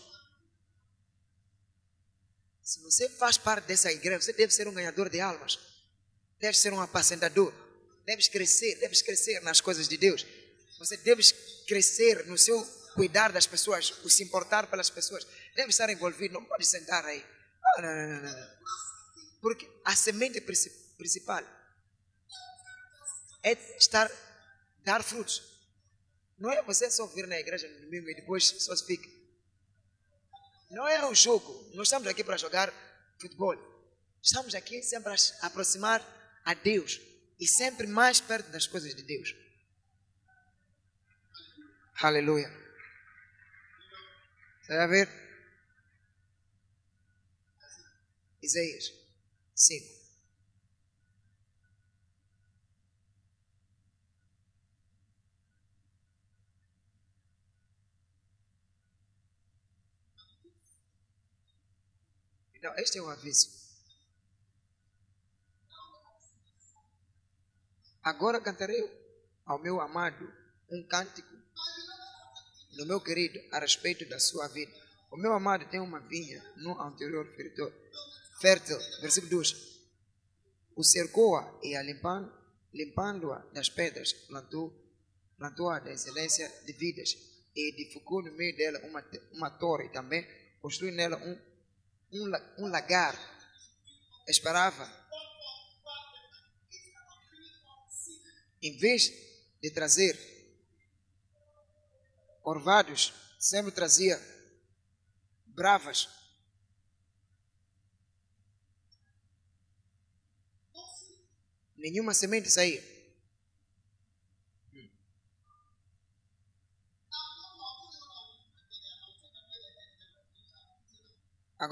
Se 2.64 2.80
você 2.82 3.10
faz 3.10 3.38
parte 3.38 3.66
dessa 3.66 3.92
igreja, 3.92 4.22
você 4.22 4.34
deve 4.34 4.54
ser 4.54 4.66
um 4.68 4.74
ganhador 4.74 5.10
de 5.10 5.20
almas. 5.20 5.60
Deve 6.40 6.58
ser 6.58 6.72
um 6.72 6.80
apacentador. 6.80 7.54
Deves 8.06 8.30
crescer, 8.30 8.76
deves 8.80 9.02
crescer 9.02 9.42
nas 9.42 9.60
coisas 9.60 9.90
de 9.90 9.98
Deus. 9.98 10.26
Você 10.80 10.96
deve 10.98 11.22
crescer 11.68 12.26
no 12.28 12.38
seu 12.38 12.66
cuidar 12.94 13.34
das 13.34 13.46
pessoas, 13.46 13.92
o 14.06 14.10
se 14.10 14.24
importar 14.24 14.68
pelas 14.68 14.90
pessoas. 14.90 15.28
Deve 15.54 15.70
estar 15.70 15.90
envolvido, 15.90 16.34
não 16.34 16.46
pode 16.46 16.66
sentar 16.66 17.04
aí. 17.06 17.24
Ah, 17.78 17.82
não, 17.82 17.94
não, 17.94 18.22
não, 18.22 18.40
não. 18.40 18.56
Porque 19.42 19.70
a 19.84 19.96
semente 19.96 20.40
principal 20.40 21.44
é 23.44 23.52
estar, 23.78 24.10
dar 24.84 25.04
frutos. 25.04 25.55
Não 26.38 26.52
é 26.52 26.62
você 26.64 26.90
só 26.92 27.06
vir 27.08 27.28
na 27.28 27.40
igreja 27.40 27.68
no 27.68 27.82
domingo 27.82 28.10
e 28.10 28.16
depois 28.16 28.46
só 28.46 28.76
se 28.76 28.86
fica. 28.86 29.10
Não 30.70 30.88
é 30.88 31.06
um 31.06 31.16
jogo. 31.16 31.70
Nós 31.74 31.88
estamos 31.88 32.08
aqui 32.08 32.24
para 32.24 32.38
jogar 32.38 32.74
futebol. 33.20 33.56
Estamos 34.22 34.54
aqui 34.56 34.82
sempre 34.84 35.14
a 35.14 35.46
aproximar 35.48 36.02
a 36.44 36.54
Deus 36.54 37.00
e 37.40 37.48
sempre 37.48 37.88
mais 37.88 38.20
perto 38.20 38.50
das 38.50 38.68
coisas 38.68 38.94
de 38.94 39.04
Deus. 39.04 39.34
Aleluia. 42.02 42.50
Você 44.62 44.76
vai 44.76 44.88
ver? 44.88 45.10
Isaías 48.42 48.92
5. 49.56 49.95
Então, 62.66 62.80
este 62.80 62.98
é 62.98 63.02
o 63.02 63.12
aviso. 63.12 63.48
Agora 68.02 68.42
cantarei 68.42 68.84
ao 69.46 69.62
meu 69.62 69.80
amado 69.80 70.28
um 70.72 70.82
cântico 70.88 71.30
do 72.76 72.88
meu 72.88 73.00
querido 73.00 73.40
a 73.52 73.60
respeito 73.60 74.10
da 74.10 74.20
sua 74.20 74.48
vida. 74.48 74.74
O 75.12 75.16
meu 75.18 75.32
amado 75.34 75.70
tem 75.70 75.80
uma 75.80 76.00
vinha 76.00 76.44
no 76.58 76.82
anterior 76.82 77.32
fértil, 78.42 78.80
versículo 79.00 79.30
2. 79.30 79.56
O 80.76 80.84
cercou-a 80.84 81.60
e 81.62 81.76
a 81.76 81.84
limpando, 81.84 82.34
limpando-a 82.74 83.46
das 83.54 83.70
pedras, 83.70 84.12
plantou, 84.12 84.74
plantou-a 85.38 85.78
da 85.78 85.94
excelência 85.94 86.52
de 86.66 86.74
vidas 86.74 87.16
e 87.56 87.70
edificou 87.70 88.24
no 88.24 88.32
meio 88.32 88.58
dela 88.58 88.80
uma, 88.88 89.06
uma 89.34 89.52
torre 89.52 89.90
também, 89.90 90.28
construiu 90.60 90.96
nela 90.96 91.18
um 91.18 91.55
um, 92.22 92.66
um 92.66 92.68
lagar, 92.68 93.16
esperava, 94.28 94.92
em 98.62 98.78
vez 98.78 99.12
de 99.62 99.72
trazer 99.72 100.18
orvados, 102.44 103.14
sempre 103.40 103.72
trazia 103.72 104.20
bravas. 105.46 106.10
Nenhuma 111.78 112.14
semente 112.14 112.50
saía. 112.50 112.95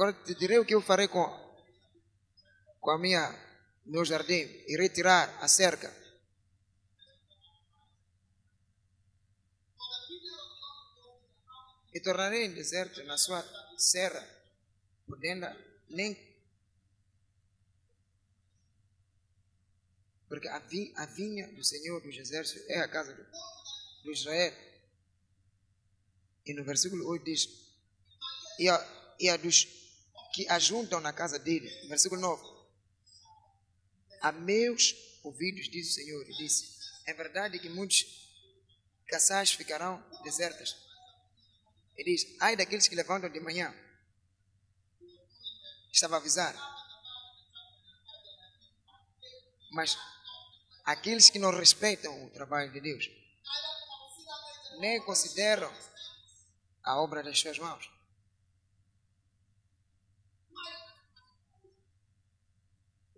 Agora 0.04 0.22
te 0.22 0.36
direi 0.36 0.60
o 0.60 0.66
que 0.66 0.76
eu 0.76 0.82
farei 0.82 1.08
com, 1.08 1.26
com 2.82 2.92
a 2.92 3.00
minha 3.00 3.24
meu 3.86 4.04
jardim 4.04 4.44
e 4.68 4.76
retirar 4.76 5.30
a 5.42 5.48
cerca. 5.48 5.90
E 11.94 12.02
tornarei 12.02 12.44
em 12.44 12.54
deserto 12.54 13.02
na 13.06 13.18
sua 13.18 13.42
serra, 13.78 14.22
podendo 15.08 15.48
nem 15.90 16.18
porque 20.28 20.50
a, 20.50 20.60
vi, 20.60 20.92
a 20.98 21.06
vinha 21.06 21.48
do 21.54 21.64
Senhor 21.64 22.02
dos 22.02 22.18
Exércitos 22.18 22.70
é 22.70 22.80
a 22.80 22.90
casa 22.90 23.14
do, 23.14 23.24
do 24.04 24.12
Israel. 24.12 24.54
E 26.46 26.54
no 26.54 26.66
versículo 26.66 27.08
8 27.08 27.24
diz: 27.24 27.48
E 28.60 28.68
a, 28.68 29.16
e 29.18 29.30
a 29.30 29.38
dos 29.38 29.83
que 30.34 30.50
ajuntam 30.50 31.00
na 31.00 31.14
casa 31.14 31.38
dele. 31.38 31.70
Versículo 31.88 32.20
9. 32.20 32.44
A 34.22 34.32
meus 34.32 34.96
ouvidos, 35.24 35.70
diz 35.70 35.92
o 35.92 35.94
Senhor, 35.94 36.28
e 36.28 36.38
disse: 36.38 36.78
É 37.06 37.14
verdade 37.14 37.60
que 37.60 37.70
muitos 37.70 38.04
caçais 39.08 39.54
ficarão 39.54 40.04
desertas. 40.24 40.76
Ele 41.96 42.16
diz: 42.16 42.36
Ai 42.40 42.56
daqueles 42.56 42.88
que 42.88 42.96
levantam 42.96 43.30
de 43.30 43.40
manhã. 43.40 43.74
Estava 45.92 46.16
a 46.16 46.18
avisar. 46.18 46.56
Mas 49.72 49.96
aqueles 50.84 51.30
que 51.30 51.38
não 51.38 51.52
respeitam 51.52 52.26
o 52.26 52.30
trabalho 52.32 52.72
de 52.72 52.80
Deus, 52.80 53.10
nem 54.80 55.00
consideram 55.02 55.72
a 56.84 57.00
obra 57.00 57.22
das 57.22 57.40
suas 57.40 57.60
mãos. 57.60 57.93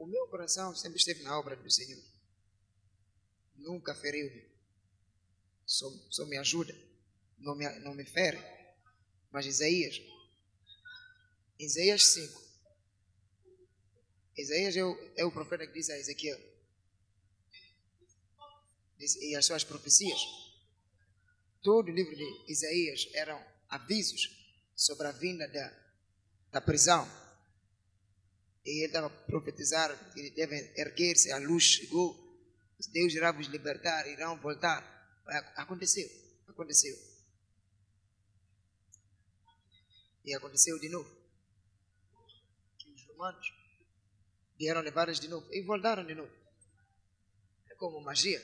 O 0.05 0.07
meu 0.07 0.27
coração 0.27 0.75
sempre 0.75 0.99
esteve 0.99 1.23
na 1.23 1.35
obra 1.35 1.55
do 1.55 1.71
Senhor. 1.71 1.99
Nunca 3.55 3.95
feriu-me. 3.95 4.47
Só, 5.65 5.89
só 6.11 6.27
me 6.27 6.37
ajuda. 6.37 6.75
Não 7.39 7.55
me, 7.55 7.67
não 7.79 7.95
me 7.95 8.05
fere. 8.05 8.37
Mas 9.31 9.47
Isaías 9.47 9.99
Isaías 11.57 12.05
5. 12.05 12.39
Isaías 14.37 14.77
é 14.77 14.85
o, 14.85 15.13
é 15.17 15.25
o 15.25 15.31
profeta 15.31 15.65
que 15.65 15.73
diz 15.73 15.89
a 15.89 15.97
Ezequiel. 15.97 16.39
E 18.99 19.35
as 19.35 19.43
suas 19.43 19.63
profecias. 19.63 20.21
Todo 21.63 21.87
o 21.87 21.95
livro 21.95 22.15
de 22.15 22.51
Isaías 22.51 23.09
eram 23.15 23.43
avisos 23.67 24.29
sobre 24.75 25.07
a 25.07 25.11
vinda 25.11 25.47
da, 25.47 25.87
da 26.51 26.61
prisão. 26.61 27.24
E 28.65 28.83
ele 28.83 28.87
estava 28.87 29.07
a 29.07 29.09
profetizar 29.09 30.11
que 30.11 30.19
ele 30.19 30.31
deve 30.31 30.73
erguer-se, 30.75 31.31
a 31.31 31.37
luz 31.37 31.63
chegou, 31.63 32.25
Deus 32.91 33.13
irá 33.13 33.31
vos 33.31 33.47
libertar, 33.47 34.07
irão 34.07 34.39
voltar. 34.41 34.83
Aconteceu, 35.55 36.07
aconteceu. 36.47 36.95
E 40.23 40.35
aconteceu 40.35 40.79
de 40.79 40.89
novo. 40.89 41.09
Que 42.77 42.89
os 42.91 43.05
romanos 43.07 43.47
vieram 44.57 44.81
levar-os 44.81 45.19
de 45.19 45.27
novo 45.27 45.47
e 45.53 45.61
voltaram 45.61 46.05
de 46.05 46.15
novo. 46.15 46.31
É 47.69 47.75
como 47.75 48.01
magia. 48.01 48.41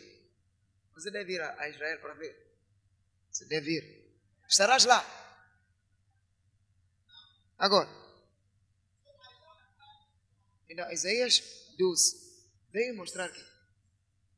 Você 0.94 1.10
deve 1.10 1.34
ir 1.34 1.42
a 1.42 1.70
Israel 1.70 2.00
para 2.00 2.14
ver. 2.14 2.36
Você 3.32 3.46
deve 3.46 3.72
ir. 3.72 4.02
Estarás 4.48 4.86
lá. 4.86 5.04
Agora, 7.58 7.90
então, 10.72 10.90
Isaías 10.90 11.44
12 11.78 12.16
veio 12.72 12.96
mostrar 12.96 13.30
que, 13.30 13.42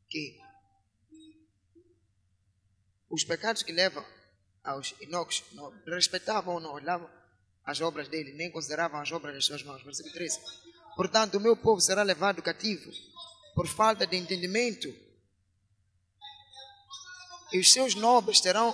que 0.09 0.41
os 3.07 3.23
pecados 3.23 3.61
que 3.61 3.71
levam 3.71 4.03
aos 4.63 4.95
inocos 4.99 5.43
não 5.51 5.71
respeitavam 5.86 6.55
ou 6.55 6.59
não 6.59 6.73
olhavam 6.73 7.07
as 7.63 7.81
obras 7.81 8.07
dele, 8.07 8.34
nem 8.34 8.49
consideravam 8.49 8.99
as 8.99 9.11
obras 9.11 9.36
das 9.36 9.45
suas 9.45 9.61
mãos. 9.61 9.84
Versículo 9.84 10.11
13. 10.15 10.39
Portanto, 10.95 11.36
o 11.36 11.39
meu 11.39 11.55
povo 11.55 11.79
será 11.79 12.01
levado 12.01 12.41
cativo 12.41 12.91
por 13.53 13.67
falta 13.67 14.07
de 14.07 14.17
entendimento. 14.17 14.91
E 17.51 17.59
os 17.59 17.71
seus 17.71 17.93
nobres 17.93 18.41
terão 18.41 18.73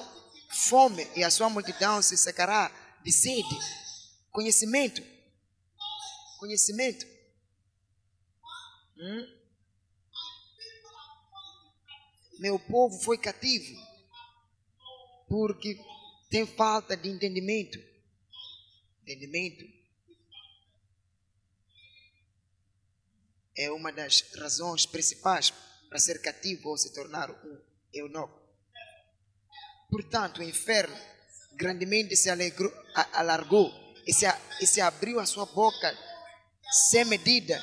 fome, 0.49 1.05
e 1.13 1.25
a 1.25 1.29
sua 1.29 1.49
multidão 1.49 2.01
se 2.01 2.17
secará 2.17 2.71
de 3.03 3.11
sede. 3.11 3.59
Conhecimento. 4.31 5.03
Conhecimento. 6.39 7.18
Hum? 8.99 9.39
Meu 12.39 12.59
povo 12.59 12.99
foi 12.99 13.17
cativo 13.17 13.75
porque 15.27 15.79
tem 16.29 16.45
falta 16.45 16.95
de 16.97 17.09
entendimento 17.09 17.77
entendimento 19.01 19.65
é 23.55 23.71
uma 23.71 23.91
das 23.91 24.21
razões 24.35 24.85
principais 24.85 25.51
para 25.89 25.99
ser 25.99 26.21
cativo 26.21 26.69
ou 26.69 26.77
se 26.77 26.93
tornar 26.93 27.29
um 27.29 27.61
eunuco. 27.91 28.39
Portanto, 29.89 30.39
o 30.39 30.43
inferno 30.43 30.95
grandemente 31.53 32.15
se 32.15 32.29
alargou 33.11 33.73
e 34.05 34.13
se 34.65 34.79
abriu 34.79 35.19
a 35.19 35.25
sua 35.25 35.45
boca 35.45 35.93
sem 36.89 37.03
medida, 37.05 37.59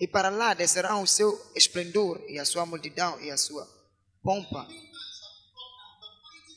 e 0.00 0.08
para 0.08 0.28
lá 0.28 0.54
descerão 0.54 1.02
o 1.02 1.06
seu 1.06 1.52
esplendor 1.54 2.22
e 2.28 2.38
a 2.38 2.44
sua 2.44 2.66
multidão 2.66 3.20
e 3.20 3.30
a 3.30 3.36
sua 3.36 3.66
pompa. 4.22 4.66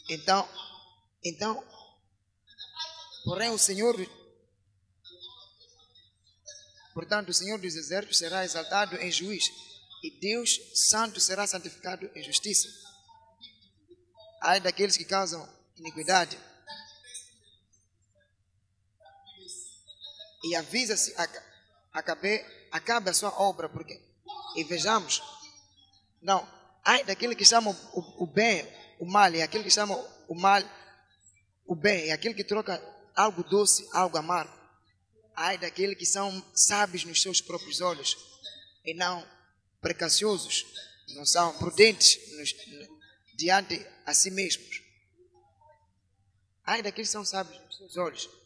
Então, 0.10 0.48
então, 1.24 1.64
porém 3.24 3.50
o 3.50 3.58
Senhor 3.58 3.96
Portanto, 6.98 7.30
o 7.30 7.34
Senhor 7.34 7.60
dos 7.60 7.76
Exércitos 7.76 8.18
será 8.18 8.44
exaltado 8.44 8.96
em 8.96 9.12
juiz, 9.12 9.52
e 10.04 10.10
Deus 10.20 10.60
Santo 10.74 11.20
será 11.20 11.46
santificado 11.46 12.10
em 12.16 12.24
justiça. 12.24 12.68
Ai 14.42 14.60
daqueles 14.60 14.98
que 14.98 15.06
causam 15.06 15.48
iniquidade. 15.78 16.40
E 20.44 20.56
avisa-se, 20.56 21.14
acabe, 21.94 22.44
acabe 22.72 23.10
a 23.10 23.14
sua 23.14 23.30
obra, 23.42 23.70
porque, 23.70 24.00
e 24.56 24.64
vejamos, 24.64 25.22
não, 26.22 26.48
ai 26.84 27.04
daquele 27.04 27.36
que 27.36 27.46
chama 27.46 27.72
o, 27.94 28.24
o 28.24 28.28
bem, 28.28 28.68
o 29.00 29.06
mal, 29.06 29.34
e 29.34 29.42
aquele 29.42 29.64
que 29.64 29.72
chama 29.72 29.96
o 30.28 30.36
mal, 30.36 30.62
o 31.66 31.76
bem, 31.76 32.08
e 32.08 32.12
aquele 32.12 32.34
que 32.34 32.44
troca 32.44 32.82
algo 33.16 33.44
doce, 33.44 33.88
algo 33.92 34.18
amargo. 34.18 34.56
Ai 35.36 35.58
daqueles 35.58 35.98
que 35.98 36.06
são 36.06 36.44
sábios 36.56 37.04
nos 37.04 37.22
seus 37.22 37.42
próprios 37.42 37.82
olhos 37.82 38.18
e 38.84 38.94
não 38.94 39.28
precauciosos, 39.82 40.66
não 41.16 41.26
são 41.26 41.56
prudentes 41.58 42.20
nos, 42.38 42.54
diante 43.36 43.86
a 44.06 44.14
si 44.14 44.32
mesmos. 44.32 44.82
Ai 46.66 46.82
daqueles 46.82 47.10
que 47.10 47.14
são 47.14 47.24
sábios 47.24 47.60
nos 47.66 47.78
seus 47.78 47.98
olhos. 47.98 48.37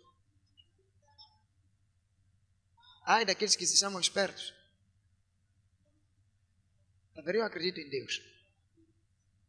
Ai 3.03 3.25
daqueles 3.25 3.55
que 3.55 3.65
se 3.65 3.77
chamam 3.77 3.99
espertos. 3.99 4.53
Agora 7.17 7.37
eu 7.37 7.43
acredito 7.43 7.79
em 7.79 7.89
Deus. 7.89 8.21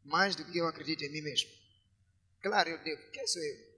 Mais 0.05 0.34
do 0.34 0.44
que 0.44 0.59
eu 0.59 0.66
acredito 0.66 1.05
em 1.05 1.12
mim 1.12 1.22
mesmo. 1.22 1.50
Claro, 2.42 2.70
eu 2.70 2.82
devo. 2.82 3.11
Quem 3.11 3.26
sou 3.26 3.42
eu? 3.42 3.72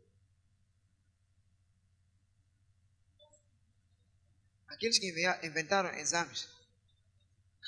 Aqueles 4.68 4.98
que 4.98 5.08
inventaram 5.46 5.90
exames. 5.98 6.48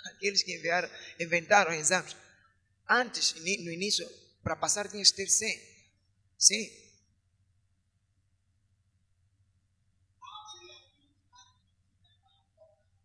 Aqueles 0.07 0.43
que 0.43 0.57
enviaram, 0.57 0.91
inventaram 1.21 1.73
exames. 1.73 2.17
Antes, 2.89 3.35
no 3.35 3.71
início, 3.71 4.09
para 4.43 4.57
passar 4.57 4.89
tinha 4.89 5.03
que 5.03 5.13
ter 5.13 5.29
100. 5.29 5.61
Sim. 6.39 6.86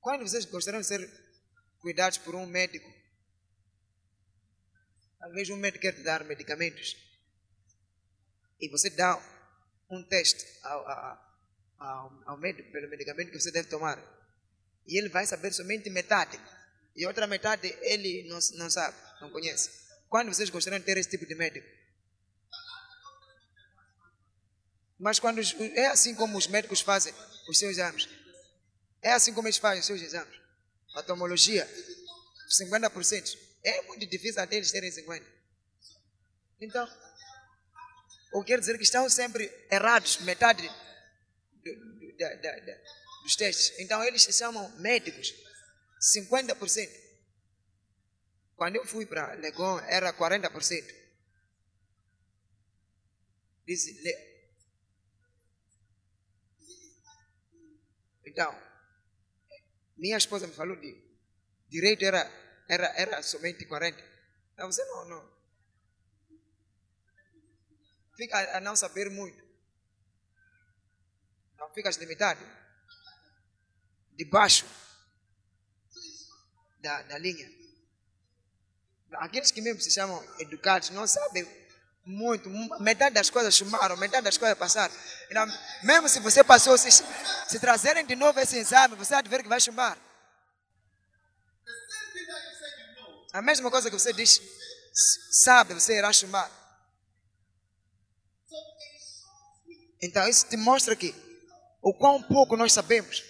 Quando 0.01 0.27
vocês 0.27 0.45
gostariam 0.45 0.81
de 0.81 0.87
ser 0.87 1.09
cuidados 1.79 2.17
por 2.17 2.33
um 2.33 2.47
médico, 2.47 2.91
talvez 5.19 5.47
um 5.51 5.55
médico 5.55 5.83
quer 5.83 5.93
te 5.93 6.01
dar 6.01 6.23
medicamentos 6.23 6.97
e 8.59 8.67
você 8.69 8.89
dá 8.89 9.15
um 9.91 10.03
teste 10.03 10.43
ao, 10.63 10.87
ao, 11.77 12.23
ao, 12.25 12.37
médico 12.37 12.71
pelo 12.71 12.89
medicamento 12.89 13.31
que 13.31 13.39
você 13.39 13.51
deve 13.51 13.69
tomar. 13.69 13.99
E 14.87 14.97
ele 14.97 15.09
vai 15.09 15.25
saber 15.27 15.53
somente 15.53 15.89
metade. 15.89 16.39
E 16.95 17.05
outra 17.05 17.27
metade 17.27 17.67
ele 17.81 18.27
não, 18.27 18.39
não 18.57 18.69
sabe, 18.71 18.97
não 19.21 19.29
conhece. 19.29 19.69
Quando 20.09 20.33
vocês 20.33 20.49
gostariam 20.49 20.79
de 20.79 20.85
ter 20.85 20.97
esse 20.97 21.09
tipo 21.09 21.27
de 21.27 21.35
médico? 21.35 21.67
Mas 24.99 25.19
quando 25.19 25.41
é 25.75 25.87
assim 25.87 26.15
como 26.15 26.37
os 26.37 26.47
médicos 26.47 26.81
fazem 26.81 27.13
os 27.47 27.57
seus 27.57 27.71
exames. 27.73 28.20
É 29.01 29.13
assim 29.13 29.33
como 29.33 29.47
eles 29.47 29.57
fazem 29.57 29.81
seus 29.81 30.01
exames. 30.01 30.39
A 30.95 31.03
tomologia, 31.03 31.67
50%. 32.59 33.37
É 33.63 33.81
muito 33.83 34.05
difícil 34.05 34.41
até 34.41 34.57
eles 34.57 34.71
terem 34.71 34.89
50%. 34.91 35.23
Então, 36.59 36.87
ou 38.33 38.43
quer 38.43 38.59
dizer 38.59 38.77
que 38.77 38.83
estão 38.83 39.09
sempre 39.09 39.51
errados, 39.69 40.17
metade 40.21 40.67
da, 42.17 42.35
da, 42.35 42.59
da, 42.59 42.73
dos 43.23 43.35
testes. 43.35 43.77
Então 43.79 44.03
eles 44.03 44.23
se 44.23 44.33
chamam 44.33 44.69
médicos. 44.77 45.33
50%. 46.15 46.89
Quando 48.55 48.75
eu 48.75 48.85
fui 48.85 49.05
para 49.05 49.33
Legon, 49.33 49.79
era 49.81 50.13
40%. 50.13 51.01
Diz. 53.65 53.85
Então, 58.25 58.70
minha 60.01 60.17
esposa 60.17 60.47
me 60.47 60.53
falou 60.53 60.75
de 60.75 61.01
direito 61.69 62.03
era, 62.03 62.29
era, 62.67 62.87
era 62.97 63.23
somente 63.23 63.65
40. 63.65 64.03
Então 64.53 64.69
você 64.69 64.83
não, 64.85 65.05
não. 65.05 65.31
Fica 68.17 68.37
a, 68.37 68.57
a 68.57 68.59
não 68.59 68.75
saber 68.75 69.09
muito 69.09 69.41
ficas 71.73 71.95
limitado 71.97 72.45
debaixo 74.13 74.65
da, 76.79 77.01
da 77.03 77.17
linha. 77.17 77.49
Aqueles 79.13 79.51
que 79.51 79.61
mesmo 79.61 79.81
se 79.81 79.91
chamam 79.91 80.21
educados 80.39 80.89
não 80.89 81.05
sabem 81.07 81.45
muito, 82.05 82.49
metade 82.79 83.13
das 83.13 83.29
coisas 83.29 83.55
chumaram, 83.55 83.95
metade 83.95 84.23
das 84.23 84.37
coisas 84.37 84.57
passaram. 84.57 84.93
Então, 85.29 85.47
mesmo 85.83 86.09
se 86.09 86.19
você 86.19 86.43
passou, 86.43 86.77
se, 86.77 86.89
se 86.91 87.59
trazerem 87.59 88.05
de 88.05 88.15
novo 88.15 88.39
esse 88.39 88.57
exame, 88.57 88.95
você 88.95 89.13
vai 89.13 89.23
ver 89.23 89.43
que 89.43 89.49
vai 89.49 89.61
chumbar. 89.61 89.97
A 93.33 93.41
mesma 93.41 93.69
coisa 93.71 93.89
que 93.89 93.97
você 93.97 94.11
diz, 94.11 94.41
sabe, 95.43 95.73
você 95.73 95.97
irá 95.97 96.11
chumbar. 96.11 96.51
Então, 100.01 100.27
isso 100.27 100.47
te 100.47 100.57
mostra 100.57 100.95
que 100.95 101.13
o 101.81 101.93
quão 101.93 102.21
pouco 102.23 102.57
nós 102.57 102.73
sabemos. 102.73 103.23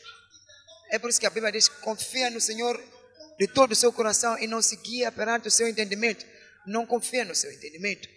É 0.89 0.97
por 0.97 1.09
isso 1.09 1.19
que 1.19 1.27
a 1.27 1.29
Bíblia 1.29 1.51
diz: 1.51 1.67
confia 1.67 2.29
no 2.29 2.39
Senhor 2.39 2.81
de 3.37 3.47
todo 3.47 3.73
o 3.73 3.75
seu 3.75 3.91
coração 3.91 4.37
e 4.39 4.47
não 4.47 4.61
se 4.61 4.77
guia 4.77 5.11
perante 5.11 5.47
o 5.47 5.51
seu 5.51 5.67
entendimento. 5.67 6.25
Não 6.65 6.85
confia 6.85 7.25
no 7.25 7.35
seu 7.35 7.51
entendimento. 7.51 8.07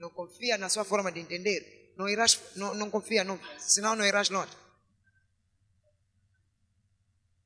Não 0.00 0.08
confia 0.08 0.56
na 0.56 0.70
sua 0.70 0.84
forma 0.84 1.12
de 1.12 1.20
entender. 1.20 1.92
Não 1.96 2.08
irás, 2.08 2.40
não, 2.56 2.74
não 2.74 2.90
confia, 2.90 3.22
não, 3.22 3.38
senão 3.58 3.94
não 3.94 4.04
irás 4.04 4.30
longe. 4.30 4.56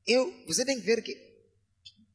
Eu, 0.07 0.33
você 0.47 0.65
tem 0.65 0.79
que 0.79 0.87
ver 0.87 1.03
que 1.03 1.21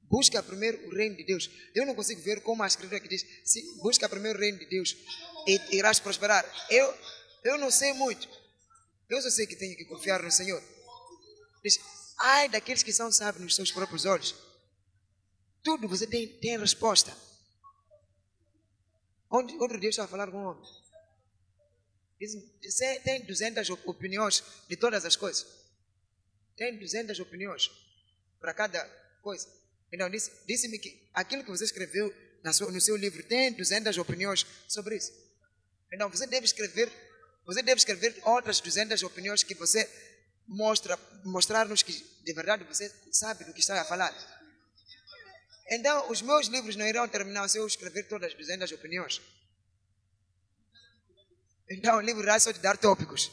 busca 0.04 0.42
primeiro 0.42 0.88
o 0.88 0.96
reino 0.96 1.18
de 1.18 1.26
Deus. 1.26 1.50
Eu 1.76 1.86
não 1.86 1.94
consigo 1.94 2.22
ver 2.22 2.42
como 2.42 2.64
a 2.64 2.68
escritura 2.68 3.02
que 3.02 3.10
diz, 3.10 3.26
sim, 3.44 3.62
busca 3.82 4.08
primeiro 4.08 4.40
o 4.40 4.42
reino 4.42 4.58
de 4.58 4.66
Deus 4.68 4.96
e 5.46 5.76
irás 5.76 6.00
prosperar. 6.00 6.46
Eu, 6.70 6.98
eu 7.44 7.58
não 7.58 7.70
sei 7.70 7.92
muito. 7.92 8.30
Eu 9.10 9.22
só 9.22 9.30
sei 9.30 9.46
que 9.46 9.58
tenho 9.58 9.76
que 9.76 9.86
confiar 9.86 10.24
no 10.24 10.32
Senhor. 10.32 10.64
Diz, 11.62 11.78
ai 12.18 12.48
daqueles 12.48 12.82
que 12.82 12.94
são 12.94 13.12
sábios 13.12 13.44
nos 13.44 13.56
seus 13.56 13.72
próprios 13.74 14.06
olhos. 14.06 14.34
Tudo 15.62 15.90
você 15.90 16.08
tem, 16.08 16.28
tem 16.40 16.58
resposta. 16.58 17.14
Onde, 19.32 19.54
onde 19.56 19.78
Deus 19.78 19.94
está 19.94 20.06
a 20.06 20.08
falar 20.08 20.32
com 20.32 20.38
o 20.38 20.50
homem? 20.50 20.64
Diz, 22.20 22.34
você 22.62 23.00
tem 23.00 23.26
200 23.26 23.70
opiniões 23.86 24.44
de 24.68 24.76
todas 24.76 25.06
as 25.06 25.16
coisas. 25.16 25.46
Tem 26.58 26.78
200 26.78 27.20
opiniões 27.20 27.72
para 28.40 28.54
cada 28.54 28.84
coisa. 29.22 29.48
Então, 29.92 30.10
disse-me 30.10 30.46
disse 30.48 30.80
que 30.80 31.10
aquilo 31.14 31.44
que 31.44 31.50
você 31.50 31.64
escreveu 31.64 32.14
sua, 32.54 32.72
no 32.72 32.82
seu 32.82 32.96
livro 32.96 33.24
tem 33.24 33.54
200 33.54 33.98
opiniões 33.98 34.46
sobre 34.68 34.98
isso. 34.98 35.12
Então, 35.94 36.10
você 36.10 36.28
deve 36.28 36.46
escrever, 36.46 36.92
você 37.46 37.62
deve 37.62 37.80
escrever 37.80 38.20
outras 38.24 38.60
200 38.60 39.02
opiniões 39.04 39.44
que 39.44 39.56
você 39.56 39.90
mostra, 40.48 40.98
mostrar-nos 41.24 41.84
que 41.84 41.94
de 41.94 42.34
verdade 42.34 42.64
você 42.64 42.92
sabe 43.12 43.44
do 43.46 43.54
que 43.54 43.60
está 43.60 43.80
a 43.80 43.86
falar. 43.86 44.14
Então, 45.70 46.10
os 46.10 46.22
meus 46.22 46.48
livros 46.48 46.76
não 46.76 46.88
irão 46.88 47.08
terminar 47.08 47.48
se 47.48 47.58
eu 47.58 47.68
escrever 47.68 48.08
todas 48.08 48.32
as 48.32 48.38
200 48.38 48.72
opiniões. 48.72 49.22
Então, 51.70 51.98
o 51.98 52.02
livro 52.02 52.24
irá 52.24 52.40
só 52.40 52.52
te 52.52 52.60
dar 52.60 52.78
tópicos. 52.78 53.32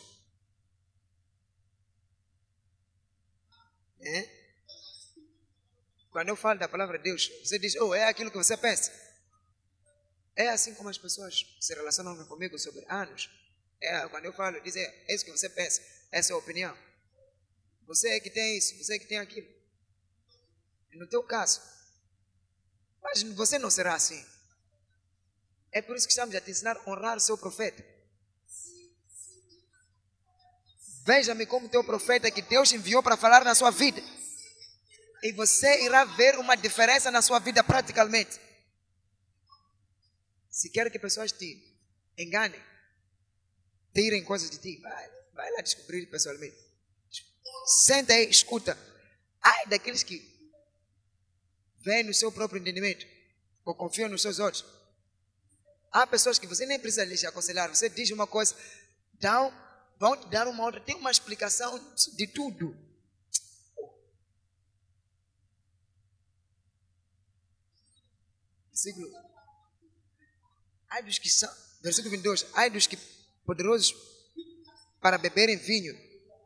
É? 4.01 4.37
Quando 6.11 6.29
eu 6.29 6.37
falo 6.37 6.59
da 6.59 6.69
palavra 6.69 6.99
de 6.99 7.05
Deus, 7.05 7.31
você 7.43 7.59
diz, 7.59 7.75
oh, 7.77 7.95
é 7.95 8.05
aquilo 8.05 8.31
que 8.31 8.37
você 8.37 8.57
pensa. 8.57 8.93
É 10.37 10.51
assim 10.51 10.75
como 10.75 10.91
as 10.91 10.99
pessoas 10.99 11.45
se 11.59 11.75
relacionam 11.75 12.27
comigo 12.27 12.59
sobre 12.59 12.85
anos. 12.89 13.31
É, 13.81 14.07
quando 14.09 14.27
eu 14.27 14.33
falo, 14.35 14.61
dizem, 14.61 14.83
é 14.83 15.15
isso 15.15 15.25
que 15.25 15.31
você 15.31 15.49
pensa, 15.49 15.83
essa 16.13 16.33
é 16.33 16.35
a 16.35 16.39
opinião. 16.39 16.77
Você 17.87 18.11
é 18.11 18.21
que 18.21 18.31
tem 18.31 18.59
isso, 18.59 18.77
você 18.77 18.97
é 18.97 18.99
que 18.99 19.07
tem 19.07 19.19
aquilo. 19.19 19.47
No 20.93 21.07
teu 21.07 21.23
caso, 21.23 21.61
mas 23.07 23.23
você 23.23 23.57
não 23.59 23.71
será 23.71 23.95
assim. 23.95 24.25
É 25.71 25.81
por 25.81 25.97
isso 25.97 26.07
que 26.07 26.13
estamos 26.13 26.35
a 26.35 26.41
te 26.41 26.51
ensinar 26.51 26.77
a 26.77 26.91
honrar 26.91 27.17
o 27.17 27.21
seu 27.21 27.39
profeta. 27.39 27.85
Veja-me 31.05 31.47
como 31.47 31.69
teu 31.69 31.85
profeta 31.85 32.31
que 32.31 32.43
Deus 32.43 32.73
enviou 32.73 33.03
para 33.03 33.17
falar 33.17 33.45
na 33.45 33.55
sua 33.55 33.71
vida. 33.71 34.03
E 35.23 35.33
você 35.33 35.85
irá 35.85 36.05
ver 36.05 36.37
uma 36.39 36.57
diferença 36.57 37.11
na 37.11 37.23
sua 37.23 37.39
vida 37.39 37.63
praticamente. 37.63 38.41
Se 40.51 40.69
quer 40.71 40.91
que 40.91 40.99
pessoas 40.99 41.31
te 41.31 41.63
enganem, 42.19 42.61
tirem 43.95 44.25
coisas 44.25 44.51
de 44.51 44.59
ti, 44.59 44.81
vai, 44.81 45.11
vai 45.33 45.51
lá 45.53 45.61
descobrir 45.61 46.07
pessoalmente. 46.07 46.57
Senta 47.67 48.13
aí, 48.15 48.29
escuta. 48.29 48.77
Ai 49.43 49.67
daqueles 49.67 50.03
que 50.03 50.36
veem 51.87 52.03
no 52.03 52.13
seu 52.13 52.33
próprio 52.33 52.61
entendimento 52.61 53.07
ou 53.65 53.73
confiam 53.75 54.09
nos 54.09 54.21
seus 54.21 54.41
olhos. 54.41 54.65
Há 55.93 56.05
pessoas 56.05 56.37
que 56.39 56.47
você 56.47 56.67
nem 56.67 56.81
precisa 56.81 57.05
lhes 57.05 57.25
aconselhar. 57.25 57.69
Você 57.69 57.89
diz 57.89 58.11
uma 58.11 58.27
coisa, 58.27 58.55
então 59.15 59.55
vão 59.99 60.17
te 60.17 60.29
dar 60.29 60.49
uma 60.49 60.65
outra. 60.65 60.81
Tem 60.81 60.97
uma 60.97 61.13
explicação 61.13 61.79
de 62.17 62.27
tudo. 62.27 62.77
Versículo 68.69 69.11
Ai 70.91 71.03
dos 71.03 71.19
que 71.19 71.31
são, 71.31 71.53
versículo 71.83 72.11
22, 72.11 72.47
ai 72.55 72.69
dos 72.69 72.87
que 72.87 72.97
poderosos 73.45 73.95
para 75.01 75.19
beberem 75.19 75.57
vinho 75.57 75.95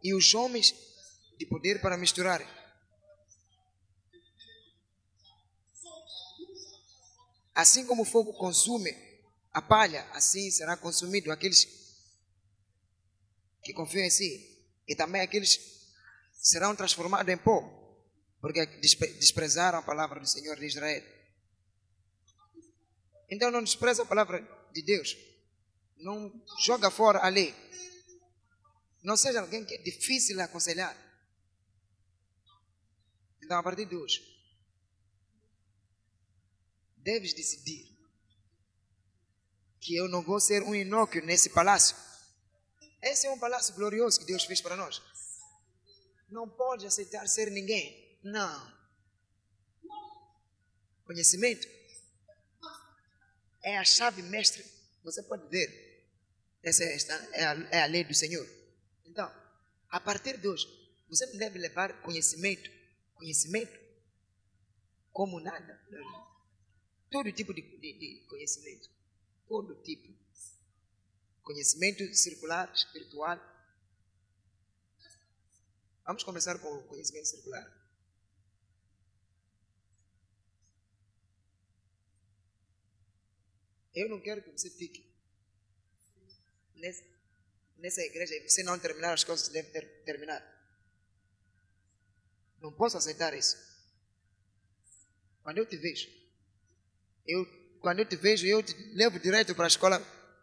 e 0.02 0.14
os 0.14 0.34
homens 0.34 0.74
de 1.38 1.46
poder 1.46 1.80
para 1.80 1.96
misturarem. 1.96 2.46
Assim 7.54 7.86
como 7.86 8.02
o 8.02 8.06
fogo 8.06 8.32
consume 8.34 8.90
a 9.52 9.60
palha, 9.60 10.08
assim 10.12 10.50
será 10.50 10.76
consumido 10.76 11.32
aqueles 11.32 11.66
que 13.62 13.72
confiam 13.72 14.04
em 14.04 14.10
si. 14.10 14.46
E 14.86 14.94
também 14.94 15.20
aqueles 15.20 15.58
serão 16.32 16.74
transformados 16.74 17.32
em 17.32 17.36
pó, 17.36 17.60
porque 18.40 18.64
desprezaram 18.66 19.78
a 19.78 19.82
palavra 19.82 20.20
do 20.20 20.26
Senhor 20.26 20.56
de 20.56 20.66
Israel. 20.66 21.02
Então 23.28 23.50
não 23.50 23.62
despreza 23.62 24.02
a 24.02 24.06
palavra 24.06 24.40
de 24.72 24.82
Deus. 24.82 25.16
Não 25.98 26.32
joga 26.64 26.90
fora 26.90 27.20
a 27.20 27.28
lei. 27.28 27.54
Não 29.02 29.16
seja 29.16 29.40
alguém 29.40 29.64
que 29.64 29.74
é 29.74 29.82
difícil 29.82 30.40
aconselhar. 30.40 30.96
Então, 33.42 33.58
a 33.58 33.62
partir 33.62 33.86
de 33.86 33.96
hoje, 33.96 34.22
deves 37.02 37.34
decidir 37.34 37.90
que 39.80 39.96
eu 39.96 40.08
não 40.08 40.22
vou 40.22 40.38
ser 40.38 40.62
um 40.62 40.74
inócuo 40.74 41.22
nesse 41.22 41.50
palácio. 41.50 41.96
Esse 43.02 43.26
é 43.26 43.30
um 43.30 43.38
palácio 43.38 43.74
glorioso 43.74 44.20
que 44.20 44.26
Deus 44.26 44.44
fez 44.44 44.60
para 44.60 44.76
nós. 44.76 45.00
Não 46.28 46.48
pode 46.48 46.86
aceitar 46.86 47.26
ser 47.26 47.50
ninguém. 47.50 48.18
Não. 48.22 48.80
Conhecimento 51.04 51.66
é 53.64 53.78
a 53.78 53.84
chave 53.84 54.22
mestre. 54.22 54.64
Você 55.02 55.22
pode 55.22 55.48
ver. 55.48 55.90
Essa 56.62 56.84
é 56.84 57.44
a, 57.44 57.52
é 57.70 57.82
a 57.82 57.86
lei 57.86 58.04
do 58.04 58.14
Senhor. 58.14 58.46
Então, 59.06 59.28
a 59.88 59.98
partir 59.98 60.36
de 60.36 60.46
hoje, 60.46 60.66
você 61.08 61.26
não 61.26 61.38
deve 61.38 61.58
levar 61.58 62.02
conhecimento, 62.02 62.70
conhecimento 63.14 63.80
como 65.10 65.40
nada. 65.40 65.80
Todo 67.10 67.32
tipo 67.32 67.52
de, 67.52 67.62
de, 67.62 67.92
de 67.98 68.24
conhecimento. 68.28 68.88
Todo 69.48 69.74
tipo. 69.82 70.14
Conhecimento 71.42 72.04
circular, 72.14 72.72
espiritual. 72.72 73.38
Vamos 76.06 76.22
começar 76.22 76.58
com 76.60 76.72
o 76.72 76.82
conhecimento 76.84 77.26
circular. 77.26 77.80
Eu 83.92 84.08
não 84.08 84.20
quero 84.20 84.42
que 84.42 84.50
você 84.50 84.70
fique 84.70 85.04
nessa, 86.76 87.04
nessa 87.76 88.02
igreja 88.02 88.36
e 88.36 88.48
você 88.48 88.62
não 88.62 88.78
terminar 88.78 89.14
as 89.14 89.24
coisas 89.24 89.48
que 89.48 89.54
deve 89.54 89.70
ter, 89.70 90.04
terminar. 90.04 90.40
Não 92.60 92.72
posso 92.72 92.96
aceitar 92.96 93.34
isso. 93.34 93.56
Quando 95.42 95.58
eu 95.58 95.66
te 95.66 95.76
vejo, 95.76 96.19
eu, 97.30 97.46
quando 97.80 98.00
eu 98.00 98.06
te 98.06 98.16
vejo, 98.16 98.46
eu 98.46 98.62
te 98.62 98.74
levo 98.94 99.18
direto 99.18 99.54
para 99.54 99.64
a 99.64 99.68
escola 99.68 99.98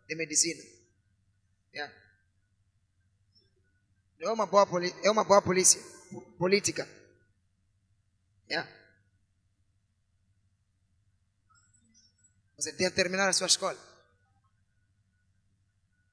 de 0.07 0.15
medicina. 0.15 0.63
Yeah. 1.73 1.93
É 4.19 4.29
uma 4.29 4.45
boa, 4.45 4.67
é 5.03 5.11
uma 5.11 5.23
boa 5.23 5.41
polícia, 5.41 5.81
política. 6.37 6.87
Yeah. 8.49 8.67
Você 12.57 12.73
tem 12.73 12.89
que 12.89 12.95
terminar 12.95 13.29
a 13.29 13.33
sua 13.33 13.47
escola. 13.47 13.77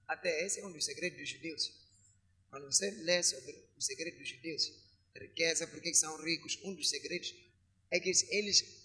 Até 0.07 0.45
esse 0.45 0.61
é 0.61 0.67
um 0.67 0.73
dos 0.73 0.85
segredos 0.85 1.19
dos 1.19 1.29
judeus. 1.29 1.73
Quando 2.51 2.67
você 2.67 2.91
lê 2.91 3.23
sobre 3.23 3.53
o 3.77 3.81
segredo 3.81 4.19
dos 4.19 4.29
judeus, 4.29 4.71
riqueza, 5.17 5.67
porque 5.67 5.95
são 5.95 6.23
ricos, 6.23 6.59
um 6.63 6.75
dos 6.75 6.91
segredos 6.91 7.35
é 7.91 7.99
que 7.99 8.11
eles 8.31 8.83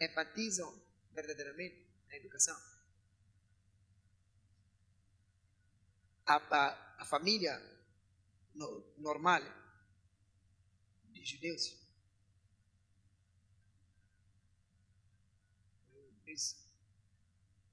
enfatizam 0.00 0.72
verdadeiramente 1.14 1.86
a 2.10 2.16
educação. 2.16 2.56
A, 6.26 6.36
a, 6.36 6.96
a 7.02 7.04
família 7.04 7.54
no, 8.54 8.94
normal 8.98 9.42
de 11.12 11.24
judeus 11.24 11.76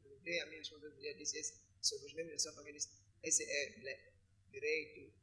perguntei 0.03 0.41
a 0.41 0.45
minha 0.47 0.61
esposa, 0.61 0.89
mulher 0.89 1.13
disse 1.15 1.41
sobre 1.81 2.07
os 2.07 2.13
membros 2.13 2.35
da 2.35 2.39
sua 2.51 2.53
família, 2.53 2.79
esse 3.23 3.43
é 3.43 3.69
direito, 4.51 5.13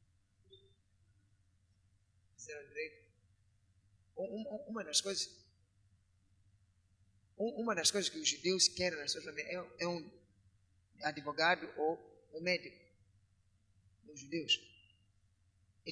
Fizeram 2.37 2.69
direito. 2.69 3.07
Um- 4.17 4.41
um- 4.41 4.64
Uma 4.69 4.85
das 4.85 5.01
coisas. 5.01 5.46
Um- 7.39 7.62
Uma 7.62 7.74
das 7.74 7.91
coisas 7.91 8.11
que 8.11 8.18
os 8.18 8.28
judeus 8.28 8.68
querem 8.68 8.99
nas 8.99 9.12
suas 9.12 9.24
famílias 9.24 9.49
é, 9.78 9.84
é 9.84 9.89
um 9.89 10.11
advogado 11.03 11.68
ou 11.76 11.99
um 12.34 12.41
médico. 12.41 12.76
Os 14.12 14.20
judeus. 14.20 14.59
É 15.87 15.91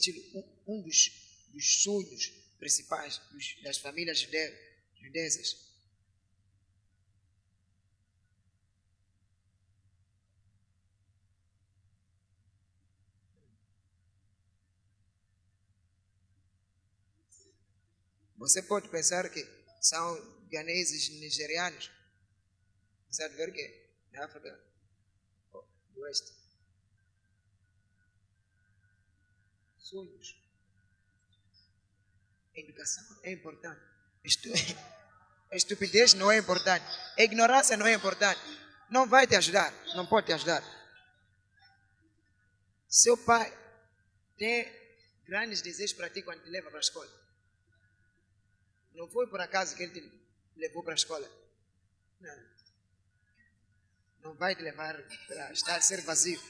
um, 0.67 0.83
dos, 0.83 1.47
dos 1.53 1.83
sonhos 1.83 2.27
principais 2.59 3.21
das 3.63 3.79
famílias 3.79 4.19
jude, 4.21 4.37
judesas. 5.01 5.73
Você 18.37 18.63
pode 18.63 18.89
pensar 18.91 19.29
que 19.31 19.43
são 19.81 20.44
ganeses 20.55 21.09
nigerianos. 21.21 21.91
Deve 23.19 23.37
ver 23.37 23.53
que 23.53 23.65
na 24.13 24.25
África 24.25 24.51
do 25.93 26.01
Oeste. 26.03 26.33
Sonhos. 29.79 30.29
Educação 32.55 33.05
é 33.23 33.33
importante. 33.33 33.81
Estu- 34.25 34.49
Estupidez 35.53 36.15
não 36.15 36.31
é 36.31 36.39
importante. 36.39 36.85
Ignorância 37.19 37.77
não 37.77 37.87
é 37.87 37.93
importante. 37.95 38.41
Não 38.91 39.07
vai 39.09 39.27
te 39.27 39.37
ajudar. 39.37 39.73
Não 39.95 40.07
pode 40.07 40.27
te 40.29 40.33
ajudar. 40.33 40.63
Seu 42.89 43.17
pai 43.17 43.53
tem 44.37 44.67
grandes 45.27 45.63
desejos 45.63 45.97
para 45.97 46.11
ti 46.11 46.23
quando 46.23 46.43
te 46.43 46.51
leva 46.51 46.71
para 46.71 46.79
a 46.79 46.81
escola. 46.81 47.11
Não 48.93 49.09
foi 49.09 49.27
por 49.29 49.41
acaso 49.41 49.75
que 49.77 49.83
ele 49.83 49.93
te 50.01 50.24
levou 50.57 50.83
para 50.83 50.95
a 50.95 50.97
escola. 50.97 51.29
Não. 52.21 52.55
Não 54.23 54.35
vai 54.35 54.55
levar 54.55 54.97
para 55.27 55.53
estar 55.53 55.81
ser 55.81 56.01
vazio. 56.01 56.41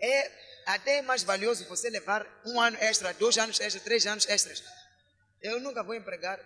É 0.00 0.42
até 0.66 1.02
mais 1.02 1.22
valioso 1.22 1.66
você 1.66 1.90
levar 1.90 2.26
um 2.44 2.60
ano 2.60 2.76
extra, 2.78 3.12
dois 3.14 3.36
anos 3.38 3.60
extra, 3.60 3.80
três 3.80 4.06
anos 4.06 4.26
extras. 4.28 4.62
Eu 5.40 5.60
nunca 5.60 5.82
vou 5.82 5.94
empregar. 5.94 6.40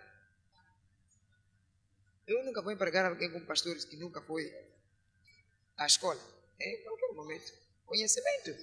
Eu 2.25 2.43
nunca 2.43 2.61
vou 2.61 2.71
empregar 2.71 3.05
alguém 3.05 3.31
como 3.31 3.45
pastores 3.45 3.85
que 3.85 3.95
nunca 3.95 4.21
foi 4.21 4.43
à 5.77 5.85
escola. 5.85 6.19
É 6.59 6.81
em 6.81 6.83
qualquer 6.83 7.13
momento. 7.13 7.53
Conhecimento. 7.85 8.55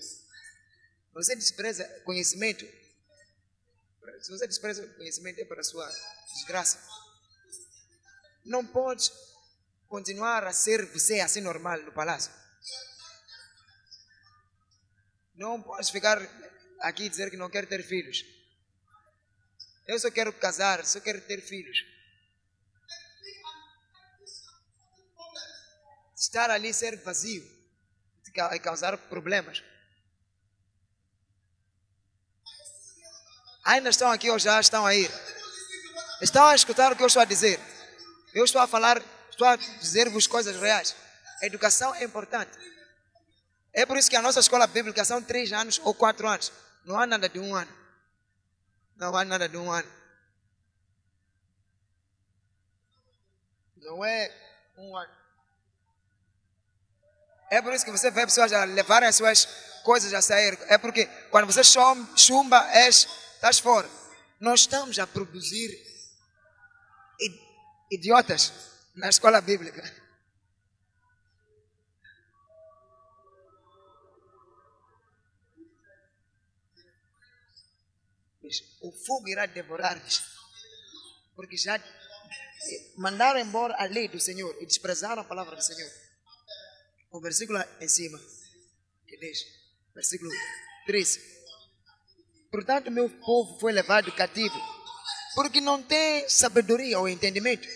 Você 1.13 1.37
despreza 1.37 1.85
conhecimento. 2.01 2.67
Se 4.21 4.31
você 4.31 4.47
despreza 4.47 4.87
conhecimento 4.95 5.41
é 5.41 5.45
para 5.45 5.61
a 5.61 5.65
sua 5.65 5.89
desgraça. 6.35 6.85
Não 8.45 8.67
pode 8.67 9.11
continuar 9.89 10.45
a 10.45 10.53
ser 10.53 10.85
você 10.93 11.21
assim 11.21 11.41
normal 11.41 11.81
no 11.83 11.93
palácio. 11.93 12.33
Não 15.35 15.63
pode 15.63 15.91
ficar 15.91 16.19
aqui 16.81 17.05
e 17.05 17.09
dizer 17.09 17.31
que 17.31 17.37
não 17.37 17.51
quer 17.51 17.67
ter 17.67 17.83
filhos. 17.83 18.25
Eu 19.87 19.99
só 19.99 20.11
quero 20.11 20.33
casar, 20.33 20.85
só 20.85 21.01
quero 21.01 21.21
ter 21.23 21.41
filhos. 21.41 21.79
Estar 26.17 26.51
ali 26.51 26.73
ser 26.73 26.97
vazio 27.03 27.45
e 28.53 28.59
causar 28.59 28.97
problemas. 28.97 29.63
Ainda 33.65 33.89
estão 33.89 34.11
aqui 34.11 34.31
ou 34.31 34.39
já 34.39 34.61
estão 34.61 34.85
a 34.85 34.95
ir? 34.95 35.11
Estão 36.21 36.47
a 36.47 36.55
escutar 36.55 36.93
o 36.93 36.97
que 36.97 37.03
eu 37.03 37.07
estou 37.07 37.23
a 37.23 37.27
dizer? 37.27 37.59
Eu 38.35 38.45
estou 38.45 38.61
a 38.61 38.67
falar, 38.67 39.01
estou 39.31 39.47
a 39.47 39.57
dizer-vos 39.57 40.27
coisas 40.27 40.61
reais. 40.61 40.95
A 41.41 41.47
educação 41.47 41.95
é 41.95 42.05
importante. 42.05 42.51
É 43.73 43.87
por 43.87 43.97
isso 43.97 44.11
que 44.11 44.17
a 44.17 44.23
nossa 44.23 44.41
escola 44.41 44.67
bíblica 44.67 45.05
são 45.05 45.23
três 45.23 45.53
anos 45.53 45.81
ou 45.85 45.95
quatro 45.95 46.27
anos. 46.29 46.53
Não 46.85 46.99
há 46.99 47.07
nada 47.07 47.29
de 47.29 47.39
um 47.39 47.55
ano. 47.55 47.73
Não 48.97 49.17
há 49.17 49.25
nada 49.25 49.49
de 49.49 49.57
um 49.57 49.71
ano. 49.71 49.91
Não 53.77 54.05
é 54.05 54.33
um 54.77 54.97
ano. 54.97 55.13
É 57.51 57.63
por 57.63 57.73
isso 57.73 57.85
que 57.85 57.91
você 57.91 58.11
vê 58.11 58.25
pessoas 58.25 58.53
a 58.53 58.65
levarem 58.65 59.09
as 59.09 59.17
suas 59.17 59.45
coisas 59.85 60.13
a 60.13 60.21
sair. 60.23 60.59
É 60.69 60.79
porque 60.79 61.07
quando 61.31 61.47
você 61.47 61.63
chum- 61.63 62.17
chumba, 62.17 62.69
és, 62.73 63.07
estás 63.35 63.59
fora. 63.59 63.89
Nós 64.41 64.61
estamos 64.61 64.99
a 64.99 65.07
produzir 65.07 65.71
idiotas 67.95 68.53
na 68.95 69.09
escola 69.09 69.41
bíblica. 69.41 69.83
O 78.81 78.93
fogo 78.93 79.29
irá 79.29 79.47
devorar-lhes. 79.47 80.23
Porque 81.35 81.57
já 81.57 81.83
mandaram 82.97 83.41
embora 83.41 83.75
a 83.79 83.85
lei 83.85 84.09
do 84.09 84.21
Senhor 84.21 84.57
e 84.61 84.67
desprezaram 84.67 85.23
a 85.23 85.25
palavra 85.25 85.57
do 85.57 85.63
Senhor. 85.63 85.91
O 87.11 87.21
versículo 87.21 87.59
em 87.81 87.89
cima, 87.89 88.19
que 89.07 89.17
diz, 89.17 89.39
versículo 89.95 90.31
13. 90.87 91.21
Portanto, 92.51 92.91
meu 92.91 93.09
povo 93.09 93.59
foi 93.59 93.73
levado 93.73 94.13
cativo, 94.13 94.55
porque 95.35 95.61
não 95.61 95.83
tem 95.83 96.29
sabedoria 96.29 96.99
ou 96.99 97.09
entendimento. 97.09 97.67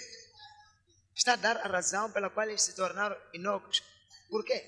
Está 1.19 1.33
a 1.33 1.37
dar 1.37 1.57
a 1.57 1.67
razão 1.67 2.13
pela 2.13 2.31
qual 2.31 2.49
eles 2.49 2.63
se 2.63 2.77
tornaram 2.77 3.21
inócuos. 3.35 3.83
Por 4.31 4.45
quê? 4.45 4.65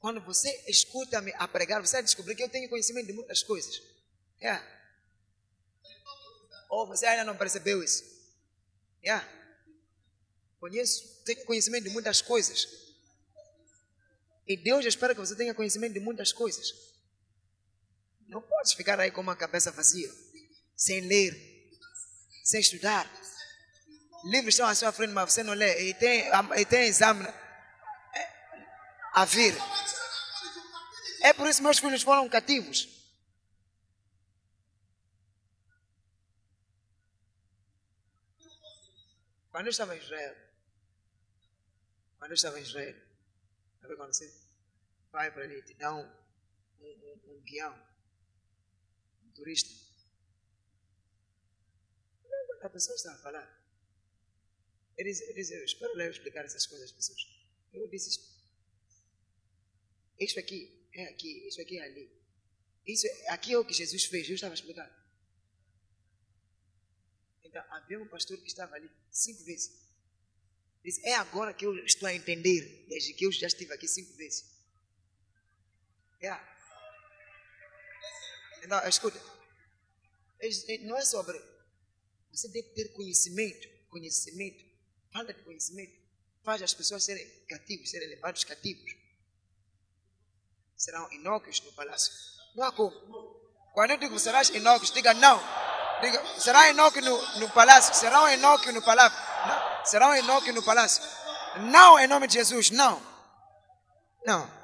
Quando 0.00 0.22
você 0.22 0.48
escuta-me 0.66 1.34
a 1.34 1.46
pregar, 1.46 1.84
você 1.84 1.96
vai 1.96 2.02
descobrir 2.02 2.34
que 2.34 2.42
eu 2.42 2.48
tenho 2.48 2.66
conhecimento 2.70 3.08
de 3.08 3.12
muitas 3.12 3.42
coisas. 3.42 3.78
Yeah. 4.40 4.66
Ou 6.70 6.86
você 6.86 7.04
ainda 7.04 7.24
não 7.24 7.36
percebeu 7.36 7.82
isso? 7.84 8.02
Yeah. 9.04 9.28
Conheço, 10.58 11.22
tenho 11.24 11.44
conhecimento 11.44 11.84
de 11.84 11.90
muitas 11.90 12.22
coisas. 12.22 12.66
E 14.46 14.56
Deus 14.56 14.86
espera 14.86 15.14
que 15.14 15.20
você 15.20 15.36
tenha 15.36 15.54
conhecimento 15.54 15.92
de 15.92 16.00
muitas 16.00 16.32
coisas. 16.32 16.72
Não 18.28 18.40
pode 18.40 18.74
ficar 18.74 18.98
aí 18.98 19.10
com 19.10 19.20
uma 19.20 19.36
cabeça 19.36 19.70
vazia, 19.70 20.10
sem 20.74 21.02
ler, 21.02 21.34
sem 22.42 22.60
estudar. 22.60 23.06
Livros 24.24 24.54
estão 24.54 24.68
à 24.68 24.74
sua 24.74 24.92
frente, 24.92 25.12
mas 25.12 25.32
você 25.32 25.42
não 25.42 25.52
lê. 25.52 25.88
E 25.88 25.94
tem, 25.94 26.24
e 26.56 26.64
tem 26.64 26.86
exame 26.86 27.26
eh, 27.26 28.30
a 29.14 29.24
vir. 29.24 29.54
É 31.22 31.32
por 31.32 31.48
isso 31.48 31.58
que 31.58 31.64
meus 31.64 31.78
filhos 31.78 32.02
foram 32.02 32.28
cativos. 32.28 32.88
Quando 39.50 39.66
eu 39.66 39.70
estava 39.70 39.94
em 39.94 39.98
Israel, 40.00 40.36
quando 42.18 42.30
eu 42.30 42.34
estava 42.34 42.58
em 42.58 42.62
Israel, 42.62 42.96
sabe 43.80 43.96
quando 43.96 44.14
você 44.14 44.32
vai 45.10 45.30
para 45.30 45.42
ali, 45.42 45.62
te 45.62 45.74
dá 45.74 45.92
um, 45.92 46.00
um, 46.00 46.86
um, 46.86 47.36
um 47.36 47.40
guião, 47.42 47.78
um 49.24 49.30
turista. 49.32 49.70
A 52.62 52.70
pessoa 52.70 52.94
está 52.94 53.12
a 53.12 53.18
falar. 53.18 53.61
Ele 54.96 55.10
diz, 55.10 55.20
ele 55.22 55.34
diz 55.34 55.50
eu 55.50 55.64
espero 55.64 55.96
lá 55.96 56.04
eu 56.04 56.10
explicar 56.10 56.44
essas 56.44 56.66
coisas 56.66 56.90
às 56.90 56.92
pessoas. 56.96 57.20
Eu 57.72 57.88
disse, 57.88 58.20
isso 60.20 60.38
aqui 60.38 60.86
é 60.94 61.04
aqui, 61.08 61.48
isso 61.48 61.60
aqui 61.60 61.78
é 61.78 61.82
ali. 61.84 62.10
Isso, 62.86 63.06
é- 63.06 63.28
aqui 63.30 63.52
é 63.52 63.58
o 63.58 63.64
que 63.64 63.72
Jesus 63.72 64.04
fez, 64.04 64.28
eu 64.28 64.34
estava 64.34 64.52
a 64.52 64.56
explicar. 64.56 64.90
Então, 67.44 67.62
havia 67.70 68.00
um 68.00 68.08
pastor 68.08 68.38
que 68.38 68.46
estava 68.46 68.74
ali 68.74 68.90
cinco 69.10 69.42
vezes. 69.44 69.82
Diz, 70.84 70.98
é 71.04 71.14
agora 71.14 71.54
que 71.54 71.64
eu 71.64 71.76
estou 71.84 72.08
a 72.08 72.14
entender, 72.14 72.86
desde 72.88 73.14
que 73.14 73.24
eu 73.26 73.32
já 73.32 73.46
estive 73.46 73.72
aqui 73.72 73.86
cinco 73.86 74.12
vezes. 74.14 74.50
É. 76.20 76.32
Então, 78.64 78.88
escuta. 78.88 79.20
Eles- 80.40 80.64
Não 80.82 80.96
é 80.96 81.04
sobre. 81.04 81.38
Você 82.32 82.48
deve 82.48 82.68
ter 82.70 82.88
conhecimento. 82.92 83.68
Conhecimento. 83.88 84.71
Falta 85.12 85.32
de 85.34 85.42
conhecimento. 85.42 85.92
Faz 86.42 86.62
as 86.62 86.74
pessoas 86.74 87.04
serem 87.04 87.26
cativos, 87.48 87.90
serem 87.90 88.08
levados 88.08 88.44
cativos. 88.44 88.90
Serão 90.76 91.10
inócuos 91.12 91.60
no 91.60 91.72
palácio. 91.72 92.12
Não 92.56 92.64
há 92.64 92.72
como. 92.72 92.90
Quando 93.72 93.92
eu 93.92 93.96
digo 93.98 94.18
serás 94.18 94.48
inócuos, 94.48 94.90
diga 94.90 95.14
não. 95.14 95.40
Diga, 96.00 96.40
será 96.40 96.68
inócuo 96.68 97.00
no, 97.00 97.38
no 97.38 97.50
palácio. 97.50 97.94
Será 97.94 98.22
um 98.24 98.28
inócuo 98.28 98.72
no 98.72 98.82
palácio. 98.82 99.18
Não. 99.46 99.86
Será 99.86 100.18
inócuo 100.18 100.52
no 100.52 100.62
palácio. 100.62 101.02
Não, 101.70 101.98
em 101.98 102.06
nome 102.06 102.26
de 102.26 102.34
Jesus, 102.34 102.70
não. 102.70 103.00
Não. 104.24 104.62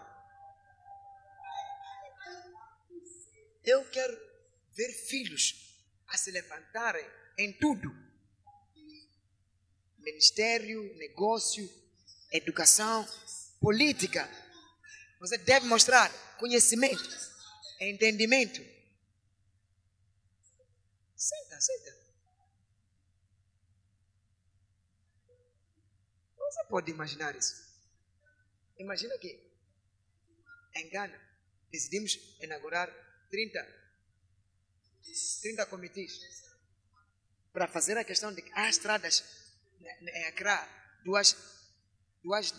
Eu 3.64 3.84
quero 3.90 4.18
ver 4.74 4.92
filhos 5.08 5.54
a 6.08 6.16
se 6.16 6.30
levantarem 6.30 7.06
em 7.36 7.52
tudo: 7.52 7.94
ministério, 9.98 10.82
negócio, 10.96 11.68
educação, 12.32 13.06
política. 13.60 14.28
Você 15.20 15.36
deve 15.38 15.66
mostrar 15.66 16.10
conhecimento, 16.38 17.08
entendimento. 17.80 18.60
Senta, 21.16 21.60
senta. 21.60 21.98
Você 26.36 26.64
pode 26.68 26.90
imaginar 26.90 27.36
isso? 27.36 27.68
Imagina 28.78 29.18
que 29.18 29.48
em 30.76 30.88
Ghana 30.88 31.20
decidimos 31.70 32.14
inaugurar 32.40 32.88
30, 33.30 33.66
30 35.42 35.66
comitês 35.66 36.20
para 37.52 37.66
fazer 37.66 37.98
a 37.98 38.04
questão 38.04 38.32
de 38.32 38.40
que 38.42 38.52
há 38.54 38.68
estradas 38.68 39.47
em 39.80 40.24
Accra, 40.26 40.68
duas, 41.04 41.36
duas 42.22 42.54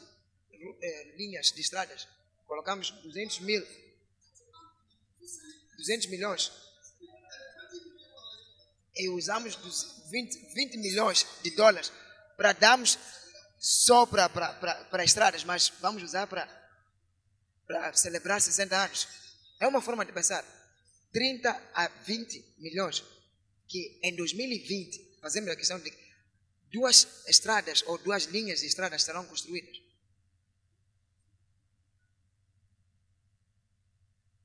eh, 0.82 1.16
linhas 1.18 1.52
de 1.52 1.62
estradas, 1.62 2.08
colocamos 2.46 2.92
200 2.92 3.40
mil, 3.42 3.66
200 5.78 6.08
milhões 6.08 6.52
e 8.96 9.10
usamos 9.10 9.56
20, 10.10 10.54
20 10.54 10.78
milhões 10.78 11.26
de 11.42 11.52
dólares 11.52 11.92
para 12.36 12.54
darmos 12.54 12.98
só 13.58 14.06
para 14.06 15.04
estradas, 15.04 15.44
mas 15.44 15.70
vamos 15.80 16.04
usar 16.04 16.28
para, 16.28 16.48
para 17.68 17.94
celebrar 17.94 18.42
60 18.42 18.76
anos. 18.76 19.08
É 19.60 19.68
uma 19.68 19.82
forma 19.82 20.06
de 20.06 20.12
pensar. 20.12 20.44
30 21.12 21.72
a 21.74 21.88
20 21.88 22.56
milhões 22.60 23.04
que 23.68 24.00
em 24.04 24.16
2020 24.16 25.20
fazemos 25.22 25.50
a 25.50 25.56
questão 25.56 25.80
de 25.80 25.92
duas 26.72 27.28
estradas 27.28 27.84
ou 27.88 27.98
duas 27.98 28.26
linhas 28.26 28.60
de 28.60 28.68
estradas 28.68 29.04
serão 29.04 29.26
construídas. 29.26 29.82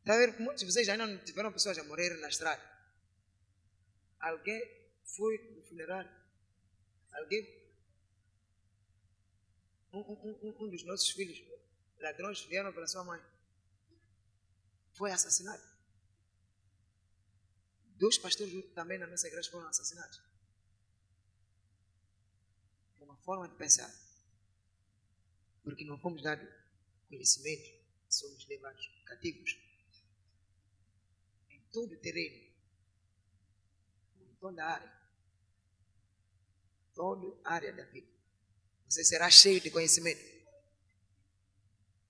Está 0.00 0.14
a 0.14 0.18
ver? 0.18 0.38
Muitos 0.38 0.60
de 0.60 0.70
vocês 0.70 0.88
ainda 0.88 1.06
não 1.06 1.18
tiveram 1.24 1.52
pessoas 1.52 1.78
a 1.78 1.84
morrer 1.84 2.10
na 2.20 2.28
estrada. 2.28 2.62
Alguém 4.20 4.62
foi 5.02 5.38
no 5.56 5.62
funerário. 5.62 6.10
Alguém 7.12 7.42
um, 9.92 10.00
um, 10.00 10.56
um, 10.60 10.68
dos 10.68 10.82
nossos 10.84 11.10
filhos, 11.10 11.42
ladrões, 12.00 12.44
vieram 12.44 12.72
para 12.72 12.86
sua 12.86 13.04
mãe. 13.04 13.22
Foi 14.92 15.10
assassinado. 15.10 15.62
Dois 17.96 18.18
pastores 18.18 18.52
também 18.74 18.98
na 18.98 19.06
nossa 19.06 19.26
igreja 19.28 19.50
foram 19.50 19.68
assassinados. 19.68 20.20
Forma 23.24 23.48
de 23.48 23.56
pensar. 23.56 23.90
Porque 25.62 25.84
não 25.84 25.98
fomos 25.98 26.22
dados 26.22 26.48
conhecimento, 27.08 27.84
somos 28.08 28.46
levados 28.46 28.86
cativos. 29.06 29.56
Em 31.50 31.60
todo 31.72 31.92
o 31.92 32.00
terreno, 32.00 32.52
em 34.20 34.34
toda 34.40 34.64
a 34.64 34.72
área, 34.74 34.92
toda 36.94 37.40
a 37.44 37.54
área 37.54 37.72
da 37.72 37.84
vida. 37.84 38.08
Você 38.88 39.04
será 39.04 39.30
cheio 39.30 39.60
de 39.60 39.70
conhecimento. 39.70 40.22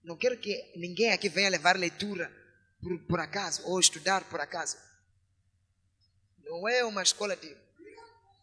Não 0.03 0.17
quero 0.19 0.39
que 0.39 0.73
ninguém 0.77 1.13
aqui 1.13 1.29
venha 1.29 1.49
levar 1.49 1.79
leitura 1.79 2.31
por, 2.83 2.99
por 3.07 3.21
acaso 3.21 3.67
ou 3.67 3.81
estudar 3.81 4.29
por 4.29 4.41
acaso. 4.41 4.77
Não 6.43 6.69
é 6.69 6.85
uma 6.85 7.03
escola 7.03 7.35
de 7.37 7.57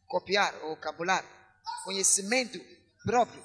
copiar 0.08 0.56
ou 0.64 0.76
cabular. 0.78 1.41
Conhecimento 1.84 2.60
próprio. 3.04 3.44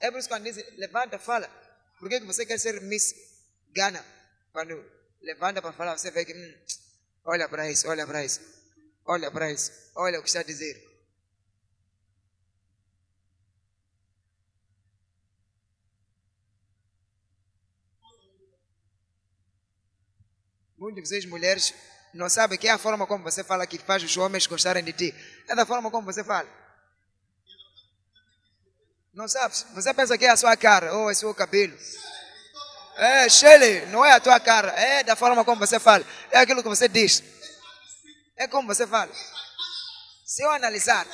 É 0.00 0.10
por 0.10 0.18
isso 0.18 0.28
que 0.28 0.34
quando 0.34 0.44
dizem, 0.44 0.64
levanta, 0.76 1.18
fala. 1.18 1.48
Por 1.98 2.08
que 2.08 2.20
você 2.20 2.46
quer 2.46 2.58
ser 2.58 2.80
Miss 2.82 3.14
Ghana? 3.72 4.04
Quando 4.52 4.74
levanta 5.20 5.60
para 5.60 5.72
falar, 5.72 5.98
você 5.98 6.10
vê 6.10 6.24
que, 6.24 6.34
hum, 6.34 6.64
olha 7.24 7.48
para 7.48 7.70
isso, 7.70 7.88
olha 7.88 8.06
para 8.06 8.24
isso, 8.24 8.40
olha 9.04 9.30
para 9.30 9.50
isso, 9.50 9.72
olha 9.96 10.20
o 10.20 10.22
que 10.22 10.28
está 10.28 10.40
a 10.40 10.44
dizer. 10.44 10.88
Muitas 20.76 21.08
vocês, 21.08 21.24
mulheres, 21.24 21.74
não 22.18 22.28
sabem 22.28 22.58
que 22.58 22.66
é 22.66 22.72
a 22.72 22.78
forma 22.78 23.06
como 23.06 23.22
você 23.22 23.44
fala 23.44 23.64
que 23.64 23.78
faz 23.78 24.02
os 24.02 24.16
homens 24.16 24.44
gostarem 24.44 24.82
de 24.82 24.92
ti. 24.92 25.14
É 25.46 25.54
da 25.54 25.64
forma 25.64 25.88
como 25.88 26.04
você 26.04 26.24
fala. 26.24 26.48
Não 29.14 29.28
sabe? 29.28 29.54
Você 29.72 29.94
pensa 29.94 30.18
que 30.18 30.26
é 30.26 30.30
a 30.30 30.36
sua 30.36 30.56
cara 30.56 30.92
ou 30.94 31.08
é 31.08 31.12
o 31.12 31.14
seu 31.14 31.32
cabelo. 31.32 31.78
É, 32.96 33.28
Shelly, 33.28 33.86
não 33.86 34.04
é 34.04 34.10
a 34.14 34.20
tua 34.20 34.40
cara. 34.40 34.72
É 34.72 35.04
da 35.04 35.14
forma 35.14 35.44
como 35.44 35.64
você 35.64 35.78
fala. 35.78 36.04
É 36.32 36.38
aquilo 36.38 36.60
que 36.60 36.68
você 36.68 36.88
diz. 36.88 37.22
É 38.36 38.48
como 38.48 38.66
você 38.66 38.84
fala. 38.84 39.12
Se 40.26 40.42
eu 40.42 40.50
analisar 40.50 41.06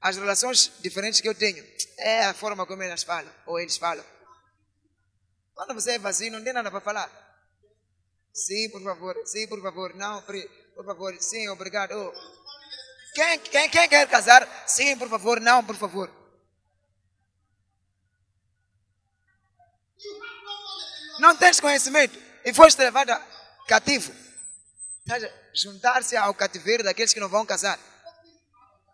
as 0.00 0.16
relações 0.16 0.70
diferentes 0.78 1.20
que 1.20 1.28
eu 1.28 1.34
tenho, 1.34 1.66
é 1.98 2.26
a 2.26 2.34
forma 2.34 2.64
como 2.66 2.84
elas 2.84 3.02
falam 3.02 3.32
ou 3.44 3.58
eles 3.58 3.76
falam. 3.76 4.04
Quando 5.56 5.74
você 5.74 5.92
é 5.92 5.98
vazio, 5.98 6.30
não 6.30 6.44
tem 6.44 6.52
nada 6.52 6.70
para 6.70 6.80
falar. 6.80 7.25
Sim, 8.36 8.68
por 8.68 8.82
favor. 8.82 9.16
Sim, 9.24 9.48
por 9.48 9.62
favor. 9.62 9.94
Não, 9.94 10.20
por 10.20 10.84
favor. 10.84 11.16
Sim, 11.18 11.48
obrigado. 11.48 11.92
Oh. 11.92 12.12
Quem, 13.14 13.38
quem, 13.38 13.70
quem 13.70 13.88
quer 13.88 14.06
casar? 14.08 14.46
Sim, 14.66 14.94
por 14.98 15.08
favor. 15.08 15.40
Não, 15.40 15.64
por 15.64 15.74
favor. 15.74 16.12
Não 21.18 21.34
tens 21.34 21.58
conhecimento 21.60 22.18
e 22.44 22.52
foste 22.52 22.78
levado 22.78 23.10
cativo. 23.66 24.12
Juntar-se 25.54 26.14
ao 26.14 26.34
cativeiro 26.34 26.84
daqueles 26.84 27.14
que 27.14 27.20
não 27.20 27.30
vão 27.30 27.46
casar. 27.46 27.80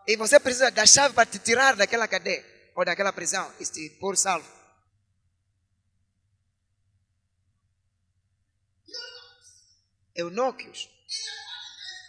E 0.07 0.17
você 0.17 0.39
precisa 0.39 0.71
da 0.71 0.87
chave 0.87 1.15
para 1.15 1.27
te 1.27 1.41
tirar 1.41 1.75
daquela 1.75 2.07
cadeia 2.07 2.47
ou 2.77 2.85
daquela 2.85 3.13
prisão 3.13 3.53
e 3.59 3.65
te 3.65 3.91
pôr 3.99 4.17
salvo. 4.17 4.62
Eunóquios 10.15 10.89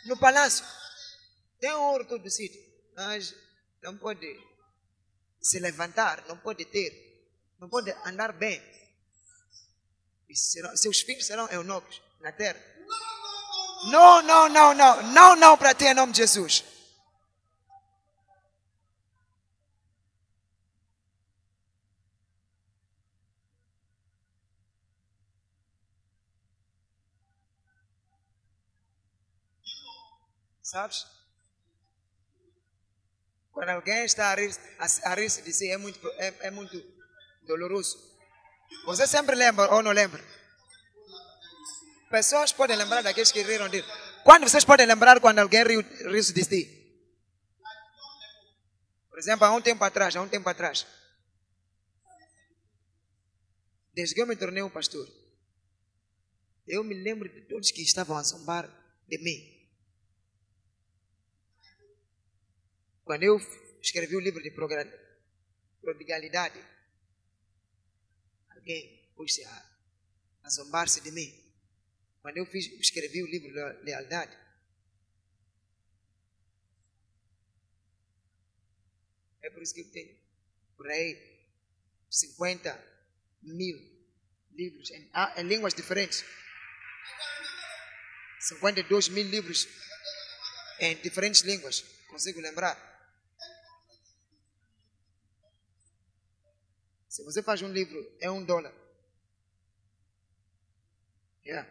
no 0.05 0.17
palácio. 0.17 0.65
Tem 1.59 1.71
ouro 1.71 2.05
todo 2.05 2.29
sítio, 2.29 2.61
mas 2.95 3.33
não 3.81 3.97
pode 3.97 4.27
se 5.41 5.59
levantar, 5.59 6.25
não 6.27 6.37
pode 6.37 6.65
ter, 6.65 6.91
não 7.59 7.69
pode 7.69 7.91
andar 8.05 8.33
bem. 8.33 8.61
Serão, 10.33 10.75
seus 10.75 11.01
filhos 11.01 11.25
serão 11.25 11.47
eunucos 11.49 12.01
na 12.19 12.31
terra. 12.31 12.59
Não, 13.91 14.21
não, 14.23 14.49
não, 14.49 14.73
não, 14.73 15.03
não, 15.03 15.35
não 15.35 15.57
para 15.57 15.75
ti 15.75 15.85
em 15.85 15.93
nome 15.93 16.11
de 16.11 16.19
Jesus. 16.19 16.72
Sabes? 30.73 31.05
Quando 33.51 33.69
alguém 33.69 34.05
está 34.05 34.31
a 34.31 34.35
rir, 34.35 34.51
a, 34.79 35.13
rir 35.13 35.29
de 35.43 35.53
si 35.53 35.69
é 35.69 35.77
muito, 35.77 35.99
é, 36.17 36.47
é 36.47 36.49
muito 36.49 36.75
doloroso. 37.43 37.95
Você 38.85 39.05
sempre 39.05 39.35
lembra 39.35 39.71
ou 39.71 39.83
não 39.83 39.91
lembra? 39.91 40.19
Pessoas 42.09 42.51
podem 42.51 42.75
lembrar 42.75 43.03
daqueles 43.03 43.31
que 43.31 43.43
riram 43.43 43.69
dele. 43.69 43.85
Quando 44.23 44.49
vocês 44.49 44.65
podem 44.65 44.87
lembrar 44.87 45.19
quando 45.19 45.37
alguém 45.37 45.63
riu, 45.63 45.81
riu 45.81 46.33
de 46.33 46.43
si? 46.43 46.61
Por 49.11 49.19
exemplo, 49.19 49.45
há 49.45 49.51
um 49.51 49.61
tempo 49.61 49.83
atrás, 49.83 50.15
há 50.15 50.21
um 50.23 50.27
tempo 50.27 50.49
atrás. 50.49 50.87
Desde 53.93 54.15
que 54.15 54.21
eu 54.23 54.25
me 54.25 54.35
tornei 54.35 54.63
um 54.63 54.71
pastor, 54.71 55.07
eu 56.65 56.83
me 56.83 56.95
lembro 56.95 57.29
de 57.29 57.41
todos 57.41 57.69
que 57.69 57.83
estavam 57.83 58.17
a 58.17 58.23
zombar 58.23 58.67
de 59.07 59.19
mim. 59.19 59.52
Quando 63.03 63.23
eu 63.23 63.37
escrevi 63.81 64.15
o 64.15 64.19
livro 64.19 64.41
de 64.41 64.51
prodigalidade, 65.81 66.59
alguém 68.49 69.11
pôs-se 69.15 69.43
a, 69.43 69.71
a 70.43 70.49
zombar-se 70.49 71.01
de 71.01 71.11
mim. 71.11 71.43
Quando 72.21 72.37
eu 72.37 72.45
fiz, 72.45 72.65
escrevi 72.79 73.21
o 73.21 73.27
livro 73.27 73.49
de 73.49 73.83
lealdade, 73.83 74.37
é 79.41 79.49
por 79.49 79.61
isso 79.61 79.73
que 79.73 79.81
eu 79.81 79.91
tenho 79.91 80.17
por 80.77 80.87
aí 80.87 81.45
50 82.09 82.93
mil 83.41 83.77
livros 84.53 84.89
em, 84.91 85.11
em 85.37 85.43
línguas 85.43 85.73
diferentes. 85.73 86.23
52 88.39 89.09
mil 89.09 89.25
livros 89.25 89.67
em 90.79 90.95
diferentes 91.01 91.41
línguas. 91.41 91.81
Consigo 92.07 92.39
lembrar? 92.39 92.92
Se 97.13 97.23
você 97.23 97.43
faz 97.43 97.61
um 97.61 97.71
livro, 97.71 98.11
é 98.19 98.31
um 98.31 98.43
dólar. 98.43 98.73
Yeah. 101.45 101.69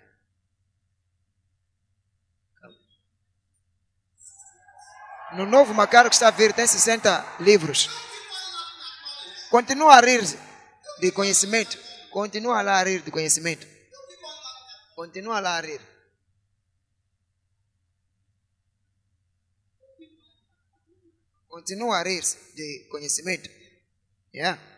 No 5.33 5.45
novo 5.45 5.75
Macaro 5.75 6.09
que 6.09 6.15
está 6.15 6.29
a 6.29 6.31
vir, 6.31 6.53
tem 6.53 6.65
60 6.65 7.39
livros. 7.41 7.89
Continua 9.51 9.97
a 9.97 10.01
rir 10.01 10.23
de 11.01 11.11
conhecimento. 11.11 11.77
Continua 12.13 12.63
lá 12.63 12.79
a 12.79 12.85
rir 12.85 13.03
de 13.03 13.11
conhecimento. 13.11 13.67
Continua 14.95 15.41
lá 15.41 15.59
a 15.59 15.61
rir. 15.61 15.81
Continua 21.49 21.99
a 21.99 22.03
rir 22.05 22.23
de 22.55 22.87
conhecimento. 22.93 23.51
Yeah. 24.33 24.72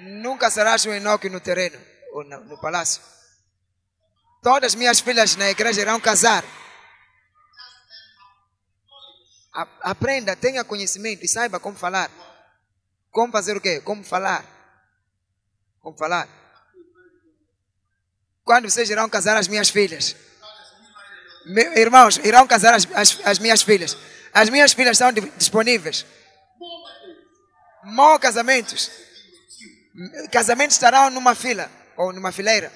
Nunca 0.00 0.50
serás 0.50 0.84
um 0.86 0.92
Enoque 0.92 1.28
no 1.28 1.40
terreno 1.40 1.78
ou 2.12 2.24
no, 2.24 2.40
no 2.44 2.60
palácio. 2.60 3.02
Todas 4.42 4.74
minhas 4.74 5.00
filhas 5.00 5.34
na 5.36 5.50
igreja 5.50 5.80
irão 5.80 5.98
casar. 6.00 6.44
A- 9.52 9.90
Aprenda, 9.90 10.36
tenha 10.36 10.64
conhecimento 10.64 11.24
e 11.24 11.28
saiba 11.28 11.58
como 11.58 11.76
falar. 11.76 12.10
Como 13.10 13.32
fazer 13.32 13.56
o 13.56 13.60
quê? 13.60 13.80
Como 13.80 14.04
falar. 14.04 14.44
Como 15.80 15.96
falar. 15.96 16.28
Quando 18.44 18.70
vocês 18.70 18.90
irão 18.90 19.08
casar 19.08 19.36
as 19.36 19.48
minhas 19.48 19.70
filhas? 19.70 20.14
Meu, 21.46 21.72
irmãos, 21.78 22.18
irão 22.18 22.46
casar 22.46 22.74
as, 22.74 22.86
as, 22.92 23.18
as 23.24 23.38
minhas 23.38 23.62
filhas. 23.62 23.96
As 24.32 24.50
minhas 24.50 24.72
filhas 24.72 24.92
estão 24.96 25.10
di- 25.12 25.30
disponíveis. 25.36 26.04
Mó 27.84 28.18
casamentos. 28.18 28.90
Casamentos 30.30 30.76
estarão 30.76 31.08
numa 31.08 31.34
fila 31.34 31.70
ou 31.96 32.12
numa 32.12 32.30
fileira. 32.30 32.70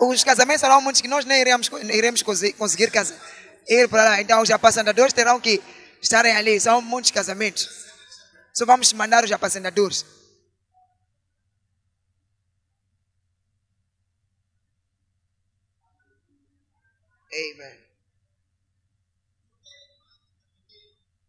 Os 0.00 0.22
casamentos 0.22 0.60
serão 0.60 0.80
muitos 0.80 1.00
que 1.00 1.08
nós 1.08 1.24
nem 1.24 1.40
iremos, 1.40 1.68
iremos 1.92 2.22
conseguir 2.22 2.90
casa, 2.90 3.18
ir 3.66 3.88
para 3.88 4.04
lá. 4.04 4.20
Então, 4.20 4.40
os 4.40 4.50
apacentadores 4.50 5.12
terão 5.12 5.40
que 5.40 5.60
estarem 6.00 6.36
ali. 6.36 6.60
São 6.60 6.80
muitos 6.80 7.10
casamentos. 7.10 7.68
Só 8.52 8.64
vamos 8.64 8.92
mandar 8.92 9.24
os 9.24 9.32
apacentadores. 9.32 10.04
Amen. 17.32 17.84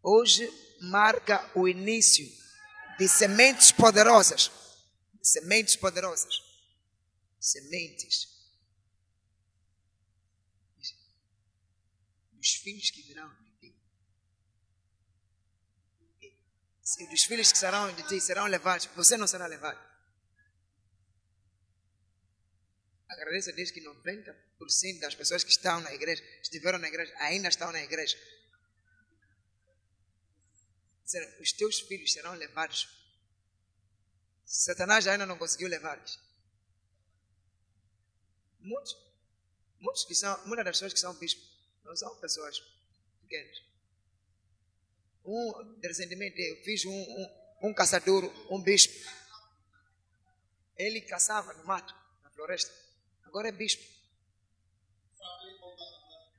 Hoje 0.04 0.48
marca 0.80 1.44
o 1.56 1.68
início 1.68 2.45
de 2.98 3.08
sementes 3.08 3.72
poderosas. 3.72 4.52
Sementes 5.22 5.76
poderosas. 5.76 6.36
Sementes. 7.40 8.36
Dos 12.34 12.54
filhos 12.56 12.92
que 12.92 13.02
virão 13.02 13.34
de 13.44 13.52
ti. 13.60 13.76
Dos 17.10 17.24
filhos 17.24 17.52
que 17.52 17.58
serão 17.58 17.92
de 17.94 18.08
ti 18.08 18.22
serão 18.22 18.46
levados, 18.46 18.86
você 18.96 19.18
não 19.18 19.28
será 19.28 19.48
levado. 19.48 19.80
Agradeço 23.10 23.50
a 23.50 23.54
que 23.54 23.82
90% 23.82 25.00
das 25.00 25.16
pessoas 25.16 25.44
que 25.44 25.52
estão 25.52 25.80
na 25.80 25.94
igreja, 25.94 26.24
estiveram 26.42 26.78
na 26.78 26.88
igreja, 26.88 27.14
ainda 27.18 27.48
estão 27.48 27.72
na 27.72 27.82
igreja. 27.82 28.18
Os 31.40 31.52
teus 31.52 31.80
filhos 31.82 32.12
serão 32.12 32.34
levados. 32.34 32.88
Satanás 34.46 35.06
ainda 35.08 35.26
não 35.26 35.38
conseguiu 35.38 35.68
levá-los. 35.68 36.20
Muitos, 38.60 38.98
muitos 39.80 40.06
que 40.06 40.16
são, 40.16 40.48
muitas 40.48 40.66
das 40.66 40.76
pessoas 40.76 40.94
que 40.94 41.00
são 41.00 41.14
bispos 41.16 41.48
não 41.84 41.96
são 41.96 42.16
pessoas 42.20 42.60
pequenas. 43.22 43.64
Um, 45.24 45.80
recentemente, 45.84 46.40
eu 46.40 46.64
fiz 46.64 46.86
um, 46.86 46.92
um, 46.92 47.70
um 47.70 47.74
caçador, 47.74 48.24
um 48.52 48.62
bispo. 48.62 48.94
Ele 50.78 51.02
caçava 51.02 51.54
no 51.54 51.66
mato, 51.66 51.96
na 52.24 52.32
floresta. 52.32 52.74
Agora 53.24 53.50
é 53.50 53.52
bispo. 53.52 53.84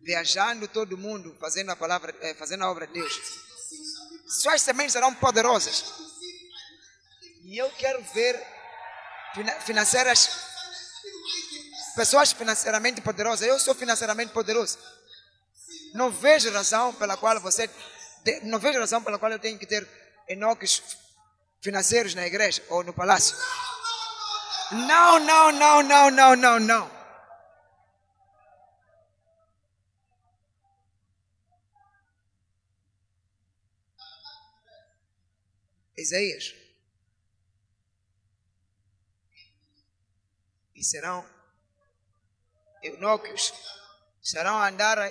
Viajando 0.01 0.69
todo 0.69 0.99
mundo, 0.99 1.37
fazendo 1.41 1.71
a 1.71 1.77
palavra, 1.77 2.17
eh, 2.21 2.35
fazendo 2.35 2.65
a 2.65 2.71
obra 2.71 2.87
de 2.87 2.95
Deus. 2.95 3.46
Suas 4.29 4.63
sementes 4.63 4.93
serão 4.93 5.15
poderosas. 5.15 5.85
E 7.45 7.57
eu 7.57 7.71
quero 7.73 8.03
ver 8.13 8.43
fina- 9.35 9.61
financeiras, 9.61 10.31
pessoas 11.95 12.33
financeiramente 12.33 13.01
poderosas. 13.01 13.47
Eu 13.47 13.59
sou 13.61 13.75
financeiramente 13.75 14.33
poderoso. 14.33 14.79
Não 15.95 16.11
vejo 16.11 16.51
razão 16.53 16.93
pela 16.95 17.17
qual 17.17 17.39
você, 17.41 17.71
não 18.43 18.59
vejo 18.59 18.79
razão 18.81 19.03
pela 19.03 19.19
qual 19.19 19.31
eu 19.33 19.39
tenho 19.39 19.59
que 19.59 19.67
ter 19.67 19.89
enoques 20.29 20.83
financeiros 21.63 22.15
na 22.15 22.27
igreja 22.27 22.63
ou 22.69 22.83
no 22.83 22.93
palácio. 22.93 23.37
Não, 24.73 25.21
não, 25.21 25.53
não, 25.53 25.83
não, 25.83 26.11
não, 26.11 26.37
não, 26.37 26.61
não. 26.61 26.96
Isaías. 36.07 36.55
E 40.75 40.85
serão 40.85 41.27
eunucos, 42.83 43.53
serão 44.23 44.63
andar, 44.63 45.11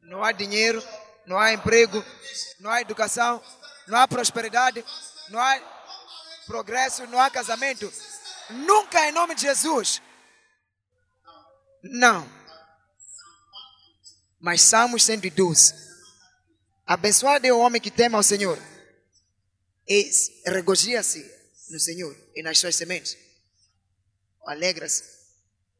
não 0.00 0.24
há 0.24 0.32
dinheiro, 0.32 0.82
não 1.26 1.38
há 1.38 1.52
emprego, 1.52 2.02
não 2.60 2.70
há 2.70 2.80
educação, 2.80 3.42
não 3.86 3.98
há 3.98 4.08
prosperidade, 4.08 4.84
não 5.28 5.40
há 5.40 5.60
progresso, 6.46 7.06
não 7.08 7.20
há 7.20 7.28
casamento. 7.30 7.92
Nunca 8.50 9.06
em 9.06 9.12
nome 9.12 9.34
de 9.34 9.42
Jesus. 9.42 10.00
Não. 11.82 12.26
Mas 14.40 14.62
Salmos 14.62 15.04
112. 15.04 15.74
Abençoado 16.86 17.46
é 17.46 17.52
o 17.52 17.58
homem 17.58 17.80
que 17.80 17.90
teme 17.90 18.14
ao 18.14 18.22
Senhor 18.22 18.58
e 19.88 20.10
regozija-se 20.44 21.24
no 21.70 21.80
Senhor 21.80 22.14
e 22.34 22.42
nas 22.42 22.58
suas 22.58 22.76
sementes. 22.76 23.16
Alegra-se 24.44 25.02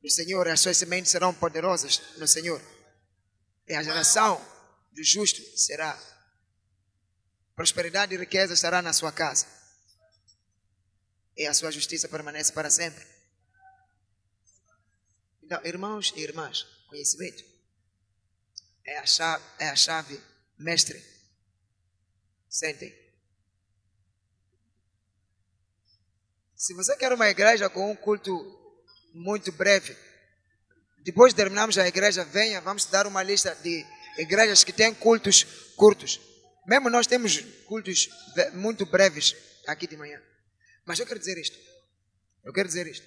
no 0.03 0.11
Senhor 0.11 0.47
e 0.47 0.51
as 0.51 0.61
suas 0.61 0.77
sementes 0.77 1.11
serão 1.11 1.35
poderosas 1.35 2.01
no 2.17 2.27
Senhor. 2.27 2.63
E 3.67 3.75
a 3.75 3.83
geração 3.83 4.41
do 4.93 5.05
justo 5.05 5.43
será. 5.59 5.99
Prosperidade 7.55 8.15
e 8.15 8.19
riqueza 8.19 8.55
estará 8.55 8.81
na 8.81 8.93
sua 8.93 9.13
casa. 9.13 9.47
E 11.37 11.47
a 11.47 11.53
sua 11.53 11.71
justiça 11.71 12.09
permanece 12.09 12.53
para 12.53 12.71
sempre. 12.71 13.07
Então, 15.43 15.61
irmãos 15.65 16.13
e 16.17 16.21
irmãs, 16.21 16.65
conhecimento 16.89 17.45
é 18.85 18.99
a 18.99 19.07
chave, 19.07 19.45
é 19.59 19.69
a 19.69 19.77
chave 19.77 20.23
mestre. 20.59 21.03
Sentem. 22.49 23.08
Se 26.59 26.75
você 26.75 26.97
quer 26.97 27.13
uma 27.13 27.29
igreja 27.29 27.71
com 27.71 27.89
um 27.89 27.95
culto 27.95 28.35
muito 29.15 29.53
breve, 29.53 29.97
depois 31.05 31.33
de 31.33 31.37
terminarmos 31.37 31.79
a 31.79 31.87
igreja, 31.87 32.25
venha, 32.25 32.61
vamos 32.61 32.85
dar 32.87 33.07
uma 33.07 33.23
lista 33.23 33.55
de 33.63 33.87
igrejas 34.19 34.65
que 34.65 34.73
têm 34.73 34.93
cultos 34.93 35.45
curtos. 35.77 36.21
Mesmo 36.67 36.91
nós 36.91 37.07
temos 37.07 37.39
cultos 37.65 38.09
muito 38.55 38.85
breves 38.85 39.37
aqui 39.69 39.87
de 39.87 39.97
manhã. 39.97 40.21
Mas 40.85 40.99
eu 40.99 41.07
quero 41.07 41.21
dizer 41.21 41.39
isto. 41.39 41.57
Eu 42.43 42.53
quero 42.53 42.67
dizer 42.67 42.89
isto. 42.89 43.07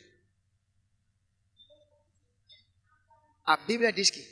A 3.46 3.58
Bíblia 3.58 3.92
diz 3.92 4.10
que 4.10 4.26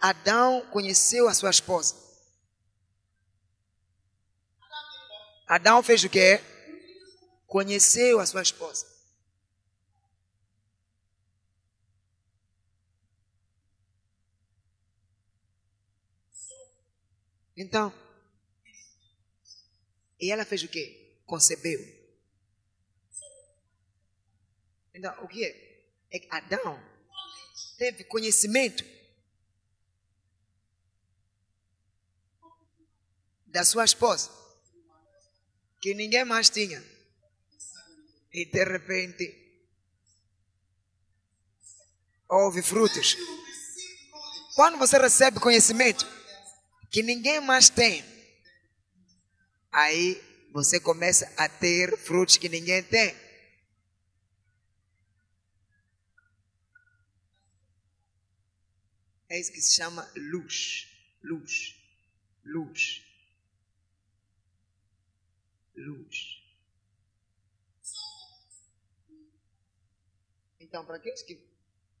Adão 0.00 0.66
conheceu 0.72 1.28
a 1.28 1.34
sua 1.34 1.50
esposa. 1.50 1.94
Adão 5.46 5.80
fez 5.80 6.02
o 6.02 6.08
quê? 6.08 6.40
Conheceu 7.52 8.18
a 8.18 8.24
sua 8.24 8.40
esposa. 8.40 8.86
Então, 17.54 17.92
e 20.18 20.32
ela 20.32 20.46
fez 20.46 20.62
o 20.62 20.68
quê? 20.68 21.20
Concebeu. 21.26 21.78
Então, 24.94 25.12
o 25.22 25.28
que 25.28 25.44
é? 25.44 25.94
É 26.10 26.18
que 26.20 26.28
Adão 26.30 26.82
teve 27.76 28.02
conhecimento 28.04 28.82
da 33.44 33.62
sua 33.62 33.84
esposa, 33.84 34.30
que 35.82 35.92
ninguém 35.92 36.24
mais 36.24 36.48
tinha. 36.48 36.82
E 38.32 38.46
de 38.46 38.64
repente, 38.64 39.42
houve 42.28 42.62
frutos. 42.62 43.16
Quando 44.54 44.78
você 44.78 44.98
recebe 44.98 45.38
conhecimento 45.38 46.06
que 46.90 47.02
ninguém 47.02 47.40
mais 47.40 47.68
tem, 47.68 48.02
aí 49.70 50.20
você 50.52 50.80
começa 50.80 51.30
a 51.36 51.48
ter 51.48 51.96
frutos 51.98 52.36
que 52.36 52.48
ninguém 52.48 52.82
tem. 52.82 53.14
É 59.28 59.40
isso 59.40 59.50
que 59.50 59.62
se 59.62 59.74
chama 59.74 60.10
luz. 60.14 60.86
Luz. 61.22 61.74
Luz. 62.44 63.02
Luz. 65.74 66.31
Então, 70.72 70.86
para 70.86 70.96
aqueles 70.96 71.20
que 71.20 71.38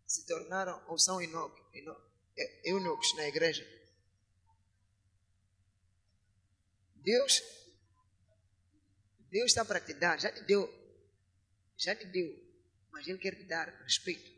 se 0.06 0.24
tornaram 0.24 0.82
ou 0.88 0.98
são 0.98 1.20
é, 1.20 2.70
eunucos 2.70 3.14
na 3.16 3.28
igreja, 3.28 3.62
Deus, 6.94 7.42
Deus 9.28 9.50
está 9.50 9.62
para 9.62 9.78
te 9.78 9.92
dar, 9.92 10.18
já 10.18 10.32
te 10.32 10.40
deu, 10.44 10.72
já 11.76 11.94
te 11.94 12.06
deu, 12.06 12.34
mas 12.90 13.06
Ele 13.06 13.18
quer 13.18 13.36
te 13.36 13.44
dar 13.44 13.68
respeito. 13.82 14.32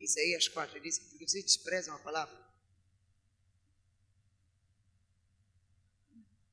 Isaías 0.00 0.48
4 0.48 0.78
ele 0.78 0.88
diz: 0.88 0.98
porque 0.98 1.28
vocês 1.28 1.44
desprezam 1.44 1.94
a 1.94 1.98
palavra. 1.98 2.34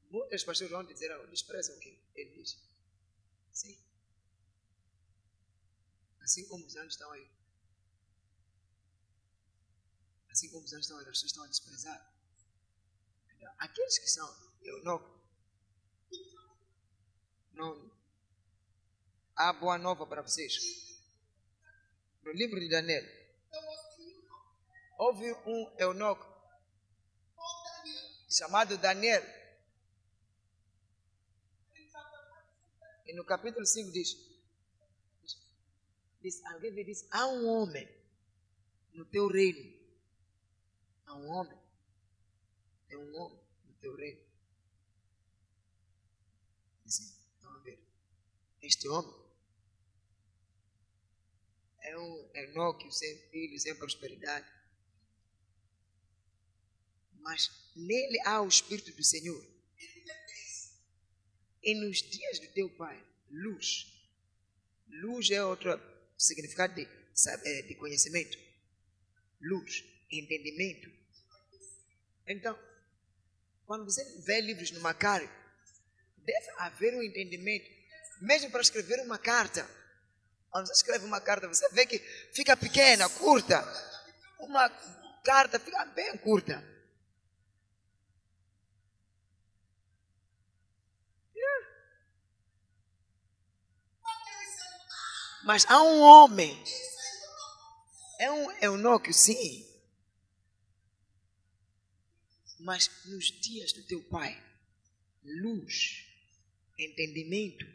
Muitas 0.10 0.44
pessoas 0.44 0.70
vão 0.70 0.84
dizer, 0.84 1.16
desprezam 1.30 1.78
o 1.78 1.80
que 1.80 1.98
ele 2.14 2.42
diz. 2.42 2.58
Sim. 3.54 3.85
Assim 6.26 6.44
como 6.48 6.66
os 6.66 6.76
anos 6.76 6.94
estão 6.94 7.12
aí. 7.12 7.30
Assim 10.28 10.50
como 10.50 10.66
os 10.66 10.74
anos 10.74 10.86
estão 10.86 10.98
aí, 10.98 11.04
as 11.04 11.12
pessoas 11.12 11.32
estão 11.32 11.44
a 11.44 11.48
desprezar. 11.48 12.14
Aqueles 13.60 14.00
que 14.00 14.08
são 14.10 14.28
eunucos, 14.64 15.22
não 17.54 17.92
há 19.36 19.54
boa 19.54 19.78
nova 19.78 20.08
para 20.08 20.24
vocês. 20.24 20.56
No 22.24 22.32
livro 22.32 22.60
de 22.60 22.70
Daniel, 22.70 23.04
houve 24.98 25.32
um 25.46 25.76
eunuco 25.78 26.26
chamado 28.28 28.80
Daniel. 28.80 29.24
E 33.06 33.14
no 33.14 33.24
capítulo 33.24 33.64
5 33.64 33.92
diz, 33.92 34.25
diz 36.26 36.44
alguém 36.46 36.84
diz, 36.84 37.08
há 37.12 37.28
um 37.28 37.46
homem 37.46 37.88
no 38.94 39.06
teu 39.06 39.28
reino. 39.28 39.74
Há 41.06 41.16
um 41.16 41.28
homem. 41.28 41.58
Tem 42.88 42.98
um 42.98 43.16
homem 43.16 43.40
no 43.68 43.74
teu 43.76 43.96
reino. 43.96 44.22
Assim, 46.84 47.16
vamos 47.42 47.64
ver. 47.64 47.80
Este 48.60 48.88
homem 48.88 49.14
é 51.82 51.98
um 51.98 52.30
Enoque 52.34 52.92
sem 52.92 53.30
filhos, 53.30 53.62
sem 53.62 53.76
prosperidade. 53.76 54.52
Mas 57.20 57.72
nele 57.76 58.20
há 58.26 58.42
o 58.42 58.48
Espírito 58.48 58.92
do 58.96 59.04
Senhor. 59.04 59.46
E 61.62 61.74
nos 61.76 61.98
dias 62.02 62.40
do 62.40 62.48
teu 62.54 62.70
pai, 62.76 63.04
luz. 63.30 63.92
Luz 64.88 65.30
é 65.30 65.44
significado 66.18 66.74
de, 66.74 66.88
de 67.68 67.76
conhecimento. 67.76 68.38
Luz, 69.42 69.84
entendimento. 70.12 70.90
Então, 72.28 72.58
quando 73.66 73.86
você 73.86 74.04
vê 74.26 74.42
livros 74.42 74.72
no 74.72 74.80
Macário, 74.80 75.30
deve 76.18 76.50
haver 76.58 76.96
um 76.96 77.04
entendimento, 77.04 77.70
mesmo 78.22 78.50
para 78.52 78.62
escrever 78.62 79.00
uma 79.02 79.18
carta. 79.18 79.68
Quando 80.50 80.68
você 80.68 80.74
escreve 80.74 81.06
uma 81.06 81.22
carta, 81.22 81.48
você 81.48 81.68
vê 81.70 81.86
que 81.86 82.00
fica 82.34 82.56
pequena, 82.56 83.10
curta. 83.10 83.62
Uma 84.40 84.70
carta 85.24 85.60
fica 85.60 85.86
bem 85.86 86.18
curta. 86.18 86.75
Mas 95.46 95.66
há 95.68 95.82
um 95.82 96.02
homem. 96.02 96.58
É 98.20 98.32
um 98.32 98.52
eunuco, 98.62 99.14
sim. 99.14 99.66
Mas 102.60 102.90
nos 103.06 103.26
dias 103.26 103.74
do 103.74 103.84
teu 103.84 104.02
pai, 104.10 104.42
luz, 105.24 106.06
entendimento, 106.78 107.66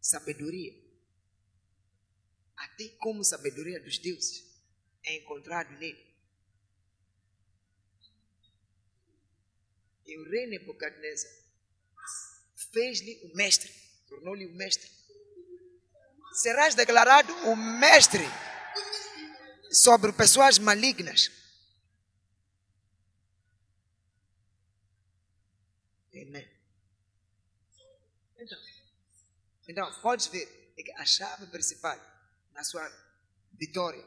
sabedoria 0.00 0.84
até 2.64 2.88
como 2.98 3.22
sabedoria 3.22 3.80
dos 3.80 3.98
deuses 3.98 4.44
é 5.04 5.16
encontrado 5.16 5.70
nele. 5.78 6.14
E 10.06 10.18
o 10.18 10.30
rei 10.30 10.46
Nebuchadnezzar 10.46 11.32
fez-lhe 12.72 13.20
o 13.24 13.36
mestre, 13.36 13.72
tornou-lhe 14.08 14.46
o 14.46 14.54
mestre. 14.54 14.90
Serás 16.34 16.74
declarado 16.74 17.32
o 17.48 17.54
mestre 17.54 18.24
sobre 19.70 20.12
pessoas 20.12 20.58
malignas. 20.58 21.30
Amém. 26.12 26.48
Então, 28.36 28.58
então 29.68 30.00
podes 30.00 30.26
ver 30.26 30.72
é 30.76 30.82
que 30.82 30.92
a 30.92 31.04
chave 31.06 31.46
principal 31.46 31.98
na 32.52 32.64
sua 32.64 32.84
vitória 33.52 34.04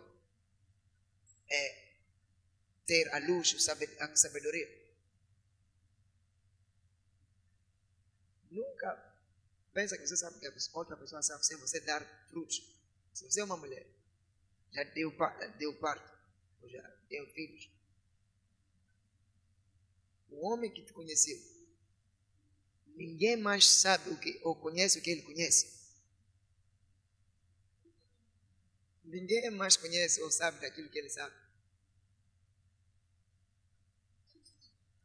é 1.49 1.87
ter 2.85 3.13
a 3.13 3.19
luz, 3.19 3.55
a 3.99 4.15
sabedoria. 4.15 4.67
Nunca 8.51 9.15
pensa 9.77 9.95
que 9.95 10.07
você 10.07 10.17
sabe 10.17 10.39
que 10.39 10.47
outra 10.73 10.97
pessoa 10.97 11.21
sabe 11.21 11.45
sem 11.45 11.55
você 11.57 11.79
dar 11.81 12.03
frutos. 12.31 12.57
Se 13.13 13.23
você 13.25 13.41
é 13.41 13.43
uma 13.43 13.57
mulher, 13.57 13.87
já 14.71 14.83
deu, 14.85 15.15
deu 15.59 15.71
parto, 15.77 16.17
ou 16.63 16.67
já 16.67 16.81
deu 17.07 17.27
filhos. 17.27 17.69
O 20.31 20.47
homem 20.47 20.73
que 20.73 20.83
te 20.83 20.91
conheceu, 20.91 21.37
ninguém 22.87 23.37
mais 23.37 23.69
sabe 23.69 24.09
o 24.09 24.19
que, 24.19 24.41
ou 24.43 24.55
conhece 24.55 24.97
o 24.97 25.01
que 25.03 25.11
ele 25.11 25.21
conhece. 25.21 25.77
Ninguém 29.03 29.51
mais 29.51 29.77
conhece 29.77 30.19
ou 30.23 30.31
sabe 30.31 30.59
daquilo 30.59 30.89
que 30.89 30.97
ele 30.97 31.09
sabe. 31.11 31.35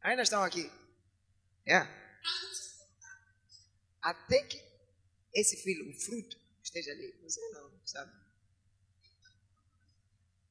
Ainda 0.01 0.23
estão 0.23 0.43
aqui. 0.43 0.73
É. 1.67 1.87
Até 4.03 4.43
que 4.43 4.61
esse 5.33 5.57
filho, 5.57 5.89
o 5.89 5.95
fruto, 5.95 6.37
esteja 6.63 6.91
ali. 6.91 7.13
Você 7.23 7.41
não 7.51 7.71
sabe. 7.87 8.13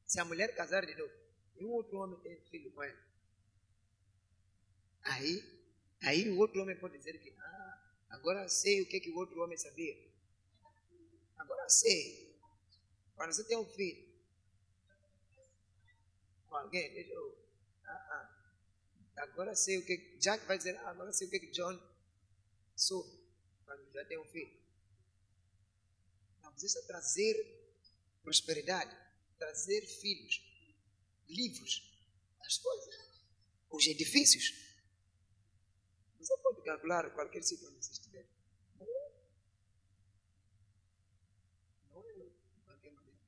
Se 0.08 0.20
a 0.20 0.26
mulher 0.26 0.56
casar 0.56 0.86
de 0.86 0.96
novo 0.96 1.14
um 1.60 1.70
outro 1.70 1.98
homem 2.00 2.20
tem 2.22 2.42
filho 2.50 2.72
com 2.72 2.82
ela, 2.82 3.00
aí, 5.04 5.64
aí 6.02 6.30
o 6.32 6.40
outro 6.40 6.62
homem 6.62 6.76
pode 6.76 6.98
dizer 6.98 7.20
que 7.20 7.30
ah, 7.38 7.94
agora 8.10 8.48
sei 8.50 8.82
o 8.82 8.88
que, 8.88 9.00
que 9.00 9.12
o 9.12 9.18
outro 9.18 9.40
homem 9.44 9.58
sabia. 9.58 9.96
Agora 11.38 11.70
sei. 11.70 12.36
Quando 13.16 13.34
você 13.34 13.44
tem 13.44 13.58
um 13.58 13.66
filho 13.66 14.12
com 16.48 16.56
alguém, 16.56 16.92
deixa 16.94 17.14
eu. 17.14 17.38
Ah, 17.86 17.92
ah, 17.92 19.24
agora 19.24 19.56
sei 19.56 19.78
o 19.78 19.86
que. 19.86 20.18
Jack 20.20 20.46
vai 20.46 20.58
dizer, 20.58 20.76
ah, 20.78 20.90
agora 20.90 21.14
sei 21.14 21.28
o 21.28 21.30
que, 21.30 21.40
que 21.40 21.52
John 21.52 21.80
sou 22.76 23.21
mas 23.78 23.94
já 23.94 24.06
tem 24.06 24.18
um 24.20 24.26
filho. 24.26 24.60
Não, 26.42 26.52
mas 26.52 26.64
isso 26.64 26.80
é 26.80 26.82
trazer 26.84 27.62
prosperidade, 28.24 28.96
trazer 29.38 29.82
filhos, 29.86 30.42
livros, 31.28 31.92
as 32.42 32.58
coisas, 32.58 32.96
os 33.70 33.88
edifícios. 33.88 34.54
Você 36.20 36.38
pode 36.38 36.62
calcular 36.64 37.10
qualquer 37.12 37.44
sítio 37.44 37.68
onde 37.68 37.84
você 37.84 37.94
estiver. 37.94 38.28
Não 38.80 38.88
é, 42.04 42.10
é 42.10 42.30
de 42.30 42.62
qualquer 42.66 42.92
maneira. 42.92 43.20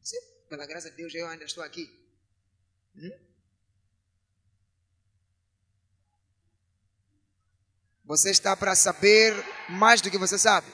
Você, 0.00 0.20
pela 0.48 0.66
graça 0.66 0.90
de 0.90 0.96
Deus, 0.96 1.14
eu 1.14 1.26
ainda 1.26 1.44
estou 1.44 1.62
aqui. 1.62 1.84
Hum? 2.96 3.29
Você 8.10 8.32
está 8.32 8.56
para 8.56 8.74
saber 8.74 9.32
mais 9.68 10.00
do 10.00 10.10
que 10.10 10.18
você 10.18 10.36
sabe. 10.36 10.66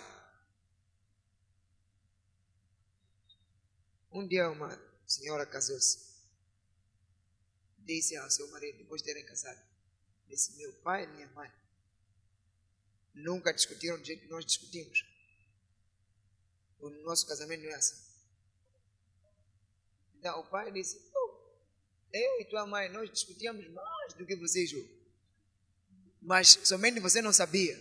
Um 4.10 4.26
dia 4.26 4.48
uma 4.48 4.70
senhora 5.06 5.44
casou-se. 5.44 5.98
Disse 7.80 8.16
ao 8.16 8.30
seu 8.30 8.50
marido, 8.50 8.78
depois 8.78 9.02
de 9.02 9.08
terem 9.08 9.26
casado, 9.26 9.60
disse, 10.26 10.56
meu 10.56 10.72
pai 10.76 11.04
e 11.04 11.08
minha 11.08 11.28
mãe 11.32 11.52
nunca 13.12 13.52
discutiram 13.52 13.98
do 13.98 14.04
jeito 14.06 14.22
que 14.22 14.30
nós 14.30 14.46
discutimos. 14.46 15.04
O 16.80 16.88
nosso 16.88 17.26
casamento 17.26 17.64
não 17.64 17.70
é 17.70 17.74
assim. 17.74 18.02
Então 20.14 20.40
o 20.40 20.46
pai 20.46 20.72
disse, 20.72 20.98
oh, 21.14 21.34
eu 22.14 22.40
e 22.40 22.46
tua 22.46 22.66
mãe, 22.66 22.88
nós 22.88 23.10
discutíamos 23.10 23.68
mais 23.68 24.14
do 24.14 24.24
que 24.24 24.34
vocês 24.36 24.72
hoje. 24.72 25.05
Mas 26.20 26.58
somente 26.64 27.00
você 27.00 27.22
não 27.22 27.32
sabia. 27.32 27.76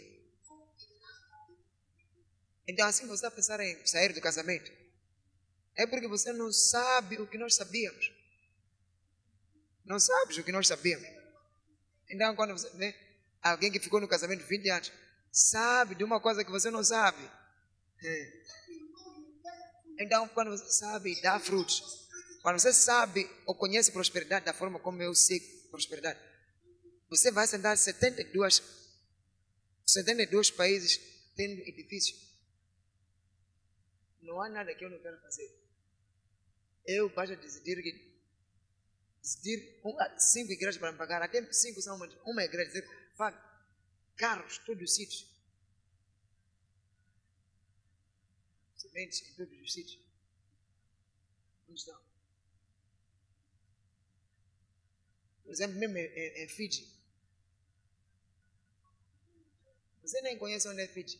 Então 2.67 2.87
assim 2.87 3.05
você 3.05 3.15
está 3.15 3.27
a 3.27 3.31
pensar 3.31 3.59
em 3.59 3.85
sair 3.85 4.13
do 4.13 4.21
casamento. 4.21 4.71
É 5.75 5.85
porque 5.85 6.07
você 6.07 6.31
não 6.31 6.51
sabe 6.51 7.19
o 7.19 7.27
que 7.27 7.37
nós 7.37 7.55
sabíamos. 7.55 8.11
Não 9.83 9.99
sabes 9.99 10.37
o 10.37 10.43
que 10.43 10.51
nós 10.51 10.67
sabíamos. 10.67 11.07
Então 12.09 12.35
quando 12.35 12.51
você 12.51 12.69
vê 12.77 12.95
alguém 13.41 13.71
que 13.71 13.79
ficou 13.79 14.01
no 14.01 14.07
casamento 14.07 14.45
20 14.45 14.69
anos, 14.69 14.91
sabe 15.31 15.95
de 15.95 16.03
uma 16.03 16.19
coisa 16.19 16.43
que 16.43 16.51
você 16.51 16.71
não 16.71 16.83
sabe. 16.83 17.29
É. 18.03 18.45
Então, 19.99 20.27
quando 20.29 20.51
você 20.51 20.71
sabe 20.71 21.19
dá 21.21 21.39
frutos, 21.39 22.07
quando 22.41 22.59
você 22.59 22.73
sabe 22.73 23.29
ou 23.45 23.55
conhece 23.55 23.91
prosperidade 23.91 24.45
da 24.45 24.53
forma 24.53 24.79
como 24.79 25.01
eu 25.01 25.13
sei 25.15 25.39
prosperidade, 25.71 26.19
você 27.15 27.31
vai 27.31 27.47
sentar 27.47 27.77
72, 27.77 28.61
72 29.85 30.51
países 30.51 30.99
tendo 31.35 31.61
edifício. 31.61 32.15
Não 34.21 34.41
há 34.41 34.49
nada 34.49 34.73
que 34.73 34.83
eu 34.83 34.89
não 34.89 34.99
quero 34.99 35.19
fazer. 35.21 35.49
Eu 36.85 37.09
basta 37.09 37.35
decidir 37.35 37.81
que 37.81 38.15
decidir 39.21 39.81
cinco 40.17 40.51
igrejas 40.51 40.77
para 40.77 40.91
me 40.91 40.97
pagar, 40.97 41.21
até 41.21 41.41
cinco 41.51 41.81
são 41.81 41.95
uma, 41.95 42.07
uma 42.25 42.43
igreja, 42.43 42.67
dizer, 42.67 43.13
paga 43.17 43.43
carros, 44.15 44.57
todos 44.59 44.83
os 44.83 44.95
sítios. 44.95 45.27
Sementes 48.77 49.21
em 49.21 49.33
todos 49.35 49.61
os 49.61 49.73
sítios. 49.73 49.99
Onde 51.67 51.79
estão? 51.79 51.99
Por 55.43 55.51
exemplo, 55.51 55.77
mesmo 55.77 55.97
em, 55.97 56.43
em 56.43 56.49
Fiji. 56.49 56.94
Você 60.05 60.21
nem 60.21 60.37
conhece 60.37 60.67
onde 60.67 60.81
é 60.81 60.87
Fiji. 60.87 61.19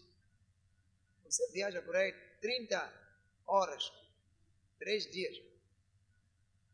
Você 1.24 1.52
viaja 1.52 1.82
por 1.82 1.96
aí 1.96 2.14
30 2.40 3.42
horas, 3.48 3.92
3 4.78 5.12
dias. 5.12 5.38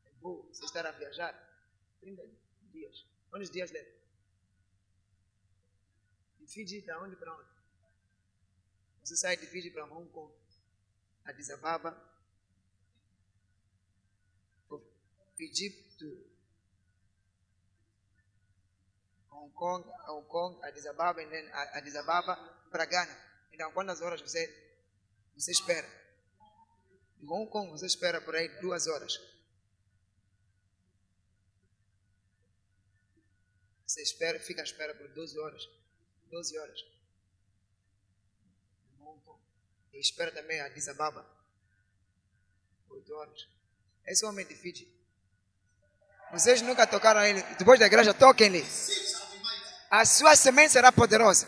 É 0.06 0.12
bom 0.20 0.44
você 0.52 0.66
estar 0.66 0.86
a 0.86 0.92
viajar 0.92 1.34
30 2.02 2.22
dias. 2.72 3.08
Quantos 3.30 3.50
dias 3.50 3.72
leva? 3.72 4.02
Fiji 6.48 6.82
da 6.82 7.02
onde 7.02 7.16
para 7.16 7.34
onde? 7.34 7.50
Você 9.02 9.16
sai 9.16 9.38
de 9.38 9.48
Fiji 9.48 9.72
para 9.72 9.86
Hong 9.86 10.10
Kong, 10.10 10.36
Addis 11.24 11.50
Ababa, 11.50 11.96
Fiji 15.38 15.70
Hong 19.42 19.52
Kong, 19.54 19.84
Hong 20.08 20.28
Kong, 20.28 20.64
Addis 20.64 20.86
Ababa, 20.86 21.22
e 21.22 21.28
then 21.28 21.50
Addis 21.74 21.96
Ababa 21.96 22.36
para 22.70 22.86
Ghana. 22.86 23.18
Então, 23.52 23.72
quantas 23.72 24.00
horas 24.00 24.22
você, 24.22 24.48
você 25.36 25.52
espera? 25.52 25.88
De 27.18 27.26
Hong 27.28 27.50
Kong, 27.50 27.72
você 27.72 27.88
espera 27.88 28.22
por 28.22 28.36
aí 28.36 28.48
duas 28.62 28.86
horas. 28.86 29.20
Você 33.88 34.04
espera, 34.04 34.40
fica 34.40 34.62
à 34.62 34.64
espera 34.64 34.96
por 34.96 35.08
12 35.10 35.40
horas. 35.40 35.70
12 36.30 36.58
horas. 36.60 36.80
E 39.94 40.00
espera 40.00 40.32
também 40.32 40.62
a 40.62 40.68
Addis 40.68 40.88
Ababa. 40.88 41.28
8 42.90 43.14
horas. 43.14 43.48
Esse 44.06 44.26
homem 44.26 44.46
de 44.46 44.56
Fiji. 44.56 44.88
Vocês 46.32 46.62
nunca 46.62 46.88
tocaram 46.88 47.26
ele. 47.26 47.42
Depois 47.58 47.80
da 47.80 47.88
igreja, 47.88 48.14
toquem-lhe. 48.14 48.64
A 49.92 50.06
sua 50.06 50.38
semente 50.38 50.72
será 50.72 50.90
poderosa. 50.90 51.46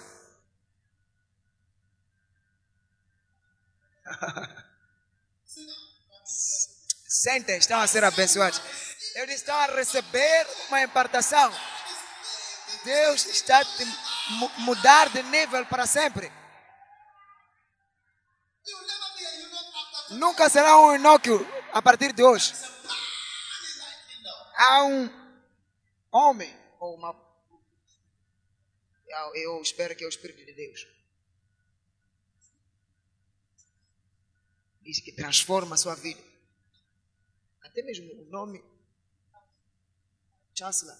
Sentem, 7.07 7.57
estão 7.57 7.80
a 7.80 7.88
ser 7.88 8.03
abençoados. 8.03 8.61
Eles 9.15 9.36
estão 9.36 9.56
a 9.56 9.68
receber 9.68 10.45
uma 10.68 10.82
impartação. 10.82 11.53
Deus 12.84 13.26
está 13.28 13.64
te 13.64 13.86
mudar 14.57 15.07
de 15.10 15.24
nível 15.24 15.65
para 15.68 15.86
sempre. 15.86 16.30
Nunca 20.10 20.49
será 20.49 20.78
um 20.80 20.95
inócuo 20.95 21.48
a 21.72 21.82
partir 21.82 22.11
de 22.11 22.22
hoje. 22.24 22.53
Há 24.57 24.84
um 24.84 25.10
homem 26.11 26.53
ou 26.80 26.95
uma. 26.95 27.22
Eu 29.35 29.61
espero 29.61 29.95
que 29.95 30.03
é 30.03 30.07
o 30.07 30.10
Espírito 30.10 30.45
de 30.45 30.53
Deus. 30.53 30.88
Diz 34.81 34.99
que 34.99 35.11
transforma 35.11 35.76
a 35.76 35.77
sua 35.77 35.95
vida. 35.95 36.22
Até 37.61 37.81
mesmo 37.84 38.11
o 38.14 38.26
nome 38.26 38.64
Chancellor 40.53 40.98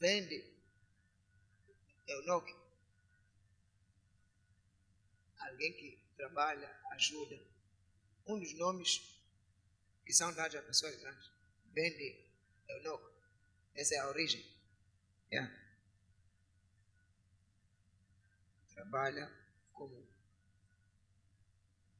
vende 0.00 0.44
Enoque. 2.06 2.54
Alguém 5.38 5.72
que 5.72 5.98
trabalha, 6.16 6.80
ajuda. 6.92 7.38
Um 8.26 8.38
dos 8.38 8.52
nomes 8.54 9.00
que 10.04 10.12
são 10.12 10.32
dados 10.32 10.56
a 10.56 10.62
pessoas 10.62 10.96
grandes. 10.96 11.30
Vende 11.72 12.26
Enoque. 12.68 13.12
Essa 13.74 13.94
é 13.96 13.98
a 13.98 14.08
origem. 14.08 14.44
Yeah. 15.30 15.67
Trabalha 18.78 19.28
como 19.72 20.08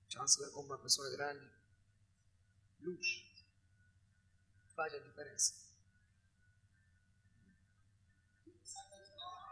chancellor, 0.09 0.53
como 0.53 0.69
uma 0.69 0.79
pessoa 0.79 1.11
grande. 1.11 1.51
Luz. 2.79 3.05
Faz 4.77 4.95
a 4.95 4.99
diferença. 5.01 5.55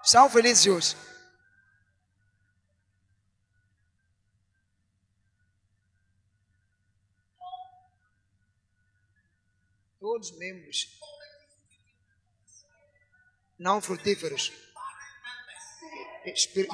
Estão 0.04 0.30
felizes 0.30 0.66
hoje? 0.66 0.96
Todos 9.98 10.30
membros 10.38 10.96
não 13.58 13.82
frutíferos, 13.82 14.52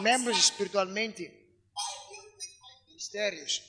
membros 0.01 0.39
espiritualmente 0.39 1.31
mistérios. 2.89 3.63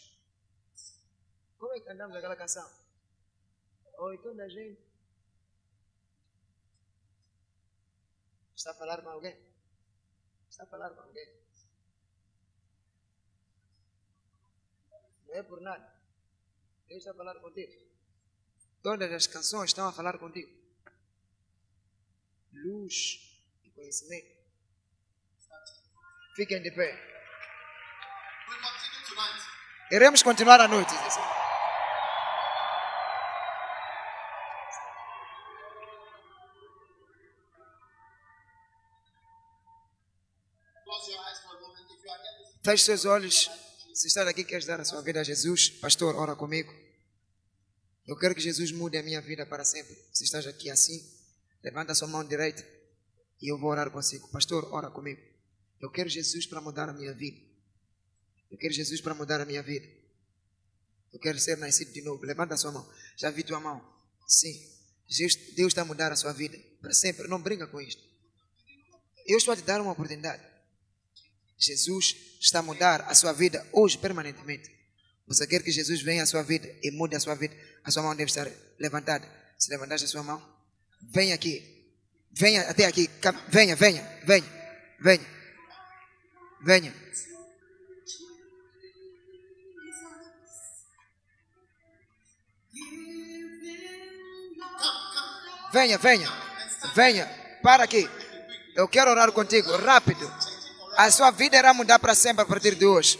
Como 1.58 1.74
é 1.74 1.80
que 1.80 1.86
cantamos 1.86 2.16
aquela 2.16 2.36
canção? 2.36 2.70
Toda 4.22 4.44
a 4.44 4.50
gente 4.50 4.82
está 8.56 8.72
a 8.72 8.76
falar 8.76 9.02
com 9.02 9.10
alguém? 9.10 9.38
Está 10.50 10.64
a 10.64 10.68
falar 10.68 10.90
com 10.92 11.02
alguém. 11.02 11.28
Não 15.28 15.36
é 15.36 15.44
por 15.44 15.62
nada. 15.62 15.94
Deus 16.88 17.00
está 17.00 17.12
a 17.12 17.16
falar 17.16 17.40
contigo. 17.40 17.74
Todas 18.82 19.12
as 19.12 19.26
canções 19.26 19.70
estão 19.70 19.88
a 19.88 19.94
falar 19.94 20.20
contigo. 20.20 20.52
Luz 22.52 23.42
e 23.64 23.72
conhecimento. 23.72 24.43
Fiquem 26.36 26.62
de 26.62 26.72
pé. 26.72 26.90
Iremos 29.92 30.24
continuar 30.24 30.60
a 30.60 30.68
noite. 30.68 30.94
Feche 42.64 42.86
seus 42.86 43.06
olhos. 43.06 43.52
Se 43.94 44.08
está 44.08 44.28
aqui, 44.28 44.44
queres 44.44 44.66
dar 44.66 44.80
a 44.80 44.86
sua 44.86 45.02
vida 45.02 45.20
a 45.20 45.24
Jesus, 45.24 45.70
pastor, 45.70 46.16
ora 46.16 46.36
comigo. 46.36 46.74
Eu 48.08 48.18
quero 48.18 48.34
que 48.34 48.42
Jesus 48.42 48.72
mude 48.72 48.98
a 48.98 49.04
minha 49.04 49.22
vida 49.22 49.46
para 49.46 49.64
sempre. 49.64 49.96
Se 50.12 50.24
estás 50.24 50.48
aqui 50.48 50.72
assim, 50.72 51.00
levanta 51.64 51.92
a 51.92 51.96
sua 51.96 52.08
mão 52.08 52.26
direita 52.26 52.66
e 53.40 53.52
eu 53.52 53.60
vou 53.60 53.70
orar 53.70 53.92
consigo. 53.92 54.28
Pastor, 54.30 54.68
ora 54.74 54.90
comigo. 54.90 55.33
Eu 55.84 55.92
quero 55.92 56.08
Jesus 56.08 56.46
para 56.46 56.62
mudar 56.62 56.88
a 56.88 56.94
minha 56.94 57.14
vida. 57.14 57.38
Eu 58.50 58.58
quero 58.58 58.74
Jesus 58.74 59.02
para 59.02 59.14
mudar 59.14 59.42
a 59.42 59.46
minha 59.46 59.62
vida. 59.62 59.86
Eu 61.12 61.20
quero 61.20 61.38
ser 61.38 61.58
nascido 61.58 61.92
de 61.92 62.02
novo. 62.02 62.24
Levanta 62.24 62.54
a 62.54 62.58
sua 62.58 62.72
mão. 62.72 62.90
Já 63.18 63.30
vi 63.30 63.44
tua 63.44 63.60
mão. 63.60 63.86
Sim. 64.26 64.58
Deus 65.58 65.74
está 65.74 65.82
a 65.82 65.86
mudar 65.86 66.10
a 66.10 66.16
sua 66.16 66.32
vida 66.32 66.58
para 66.80 66.94
sempre. 66.94 67.28
Não 67.28 67.42
brinca 67.42 67.68
com 67.68 67.82
isto. 67.82 68.02
Eu 69.28 69.38
estou 69.38 69.54
a 69.54 69.58
te 69.58 69.64
dar 69.64 69.82
uma 69.82 69.92
oportunidade. 69.92 70.42
Jesus 71.58 72.16
está 72.40 72.60
a 72.60 72.64
mudar 72.64 73.02
a 73.02 73.14
sua 73.14 73.34
vida 73.34 73.68
hoje 73.74 73.98
permanentemente. 73.98 74.72
Você 75.28 75.46
quer 75.46 75.62
que 75.62 75.72
Jesus 75.72 76.02
venha 76.02 76.24
à 76.24 76.26
sua 76.26 76.44
vida 76.44 76.74
e 76.82 76.92
mude 76.92 77.14
a 77.18 77.20
sua 77.20 77.36
vida? 77.36 77.58
A 77.84 77.92
sua 77.92 78.04
mão 78.04 78.16
deve 78.16 78.32
estar 78.32 78.50
levantada. 78.80 79.30
Se 79.60 79.70
levantaste 79.70 80.06
a 80.06 80.10
sua 80.10 80.24
mão, 80.24 80.42
venha 81.12 81.36
aqui. 81.36 81.92
Venha 82.32 82.70
até 82.70 82.86
aqui. 82.86 83.10
Venha, 83.50 83.76
venha, 83.76 84.22
venha, 84.26 84.48
venha. 85.02 85.33
Venha. 86.64 86.94
Venha, 95.74 95.98
venha, 95.98 96.30
venha. 96.96 97.26
Para 97.62 97.84
aqui. 97.84 98.10
Eu 98.76 98.88
quero 98.88 99.12
orar 99.12 99.32
contigo, 99.32 99.76
rápido. 99.78 100.32
A 100.96 101.12
sua 101.12 101.32
vida 101.32 101.58
irá 101.58 101.74
mudar 101.74 102.00
para 102.00 102.16
sempre 102.16 102.44
a 102.44 102.46
partir 102.46 102.76
de 102.76 102.86
hoje. 102.86 103.20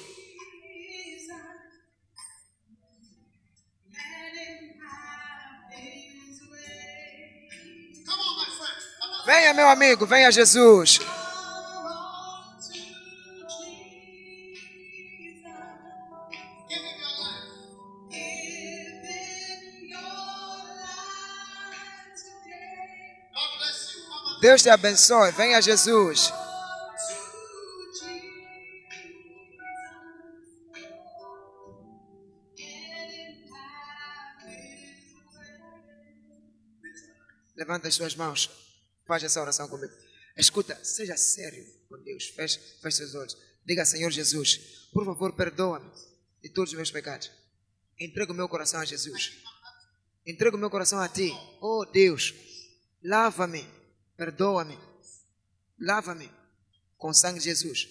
Venha, 9.26 9.54
meu 9.54 9.68
amigo, 9.70 10.06
venha 10.06 10.32
Jesus. 10.32 11.00
Deus 24.44 24.62
te 24.62 24.70
abençoe. 24.70 25.32
Venha 25.32 25.62
Jesus. 25.62 26.34
Levanta 37.56 37.88
as 37.88 37.96
suas 37.96 38.16
mãos. 38.16 38.52
Faz 39.08 39.24
essa 39.24 39.40
oração 39.40 39.70
comigo. 39.70 39.94
Escuta, 40.36 40.78
seja 40.84 41.16
sério 41.16 41.66
com 41.88 41.98
Deus. 42.04 42.26
Feche, 42.26 42.60
feche 42.82 42.98
seus 42.98 43.16
olhos. 43.16 43.38
Diga, 43.66 43.86
Senhor 43.86 44.12
Jesus, 44.12 44.90
por 44.92 45.06
favor, 45.06 45.38
perdoa-me 45.38 45.90
de 46.42 46.50
todos 46.50 46.72
os 46.72 46.76
meus 46.76 46.92
pecados. 46.92 47.32
Entrego 47.98 48.34
o 48.34 48.36
meu 48.36 48.50
coração 48.50 48.82
a 48.82 48.86
Jesus. 48.86 49.42
Entrego 50.28 50.58
o 50.58 50.60
meu 50.60 50.70
coração 50.70 51.00
a 51.00 51.08
Ti. 51.08 51.32
Oh 51.62 51.86
Deus, 51.86 52.34
lava-me 53.02 53.66
Perdoa-me. 54.24 54.80
Lava-me 55.78 56.32
com 56.98 57.14
sangue 57.14 57.40
de 57.40 57.46
Jesus. 57.46 57.90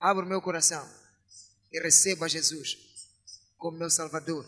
Abra 0.00 0.24
o 0.24 0.28
meu 0.28 0.40
coração 0.40 0.82
e 1.70 1.78
receba 1.78 2.26
Jesus 2.26 2.78
como 3.58 3.76
meu 3.76 3.90
Salvador. 3.90 4.46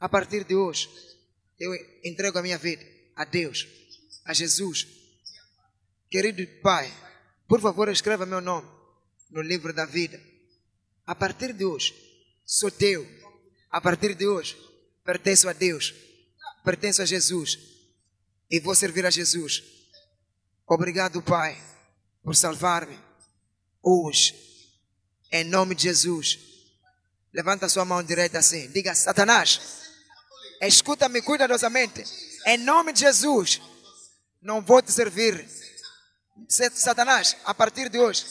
A 0.00 0.08
partir 0.08 0.44
de 0.44 0.54
hoje, 0.54 0.88
eu 1.60 1.74
entrego 2.02 2.38
a 2.38 2.42
minha 2.42 2.56
vida 2.56 2.82
a 3.14 3.26
Deus, 3.26 3.68
a 4.24 4.32
Jesus. 4.32 4.86
Querido 6.10 6.42
Pai, 6.62 6.90
por 7.46 7.60
favor, 7.60 7.90
escreva 7.90 8.24
meu 8.24 8.40
nome 8.40 8.66
no 9.28 9.42
livro 9.42 9.74
da 9.74 9.84
vida. 9.84 10.18
A 11.04 11.14
partir 11.14 11.52
de 11.52 11.66
hoje, 11.66 11.94
sou 12.46 12.70
teu. 12.70 13.06
A 13.70 13.78
partir 13.78 14.14
de 14.14 14.26
hoje, 14.26 14.56
pertenço 15.04 15.50
a 15.50 15.52
Deus, 15.52 15.94
pertenço 16.64 17.02
a 17.02 17.04
Jesus 17.04 17.58
e 18.50 18.58
vou 18.58 18.74
servir 18.74 19.04
a 19.04 19.10
Jesus 19.10 19.76
Obrigado, 20.70 21.22
Pai, 21.22 21.58
por 22.22 22.36
salvar-me 22.36 22.98
hoje. 23.82 24.34
Em 25.32 25.42
nome 25.42 25.74
de 25.74 25.84
Jesus. 25.84 26.38
Levanta 27.32 27.64
a 27.64 27.68
sua 27.70 27.86
mão 27.86 28.02
direita 28.02 28.38
assim. 28.38 28.68
Diga, 28.70 28.94
Satanás, 28.94 29.60
escuta-me 30.60 31.22
cuidadosamente. 31.22 32.04
Em 32.44 32.58
nome 32.58 32.92
de 32.92 33.00
Jesus, 33.00 33.62
não 34.42 34.60
vou 34.60 34.82
te 34.82 34.92
servir. 34.92 35.48
Satanás, 36.46 37.34
a 37.46 37.54
partir 37.54 37.88
de 37.88 37.98
hoje, 37.98 38.26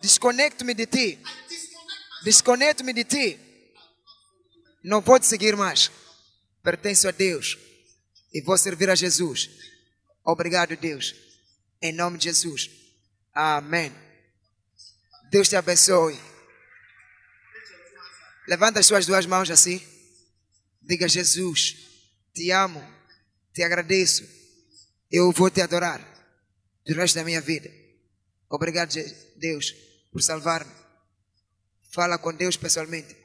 desconecto-me 0.00 0.72
de 0.72 0.86
ti. 0.86 1.22
Desconecto-me 2.24 2.94
de 2.94 3.04
ti. 3.04 3.40
Não 4.82 5.02
vou 5.02 5.20
te 5.20 5.26
seguir 5.26 5.54
mais. 5.54 5.90
Pertenço 6.62 7.08
a 7.08 7.10
Deus 7.10 7.58
e 8.32 8.40
vou 8.40 8.56
servir 8.56 8.88
a 8.88 8.94
Jesus. 8.94 9.50
Obrigado, 10.24 10.74
Deus. 10.76 11.31
Em 11.82 11.90
nome 11.92 12.16
de 12.16 12.24
Jesus. 12.24 12.70
Amém. 13.34 13.92
Deus 15.32 15.48
te 15.48 15.56
abençoe. 15.56 16.16
Levanta 18.46 18.78
as 18.78 18.86
suas 18.86 19.04
duas 19.04 19.26
mãos 19.26 19.50
assim. 19.50 19.82
Diga, 20.80 21.08
Jesus, 21.08 21.76
te 22.32 22.52
amo, 22.52 22.80
te 23.52 23.64
agradeço. 23.64 24.24
Eu 25.10 25.32
vou 25.32 25.50
te 25.50 25.60
adorar 25.60 26.00
do 26.86 26.94
resto 26.94 27.16
da 27.16 27.24
minha 27.24 27.40
vida. 27.40 27.68
Obrigado, 28.48 28.94
Deus, 29.36 29.74
por 30.12 30.22
salvar-me. 30.22 30.72
Fala 31.90 32.16
com 32.16 32.32
Deus 32.32 32.56
pessoalmente. 32.56 33.16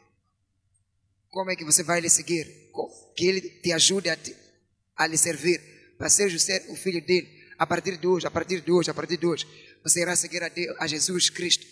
Como 1.30 1.52
é 1.52 1.56
que 1.56 1.64
você 1.64 1.84
vai 1.84 2.02
lhe 2.02 2.10
seguir? 2.10 2.72
Que 3.16 3.28
Ele 3.28 3.42
te 3.42 3.72
ajude 3.72 4.10
a, 4.10 4.18
te, 4.18 4.36
a 4.96 5.06
lhe 5.06 5.18
servir, 5.18 5.96
para 5.98 6.10
ser 6.10 6.32
o 6.70 6.76
filho 6.76 7.06
dele 7.06 7.37
a 7.58 7.66
partir 7.66 7.98
de 7.98 8.08
hoje, 8.08 8.28
a 8.28 8.32
partir 8.32 8.62
de 8.62 8.72
hoje, 8.72 8.92
a 8.92 8.94
partir 8.94 9.18
de 9.18 9.26
hoje, 9.26 9.46
você 9.84 10.02
irá 10.02 10.16
seguir 10.16 10.44
a, 10.44 10.50
Deus, 10.50 10.76
a 10.80 10.88
Jesus 10.88 11.30
Cristo 11.30 11.66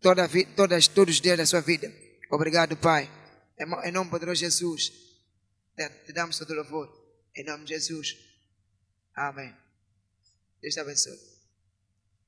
toda, 0.00 0.28
todas, 0.56 0.88
todos 0.88 1.14
os 1.14 1.20
dias 1.20 1.38
da 1.38 1.46
sua 1.46 1.60
vida. 1.60 1.92
Obrigado, 2.30 2.76
Pai. 2.76 3.10
Em 3.84 3.92
nome 3.92 4.10
poderoso 4.10 4.40
de 4.40 4.46
Jesus, 4.46 4.92
te 6.04 6.12
damos 6.12 6.38
todo 6.38 6.50
o 6.50 6.56
louvor. 6.56 6.90
Em 7.36 7.44
nome 7.44 7.64
de 7.64 7.74
Jesus. 7.74 8.16
Amém. 9.14 9.54
Deus 10.60 10.74
te 10.74 10.80
abençoe. 10.80 11.18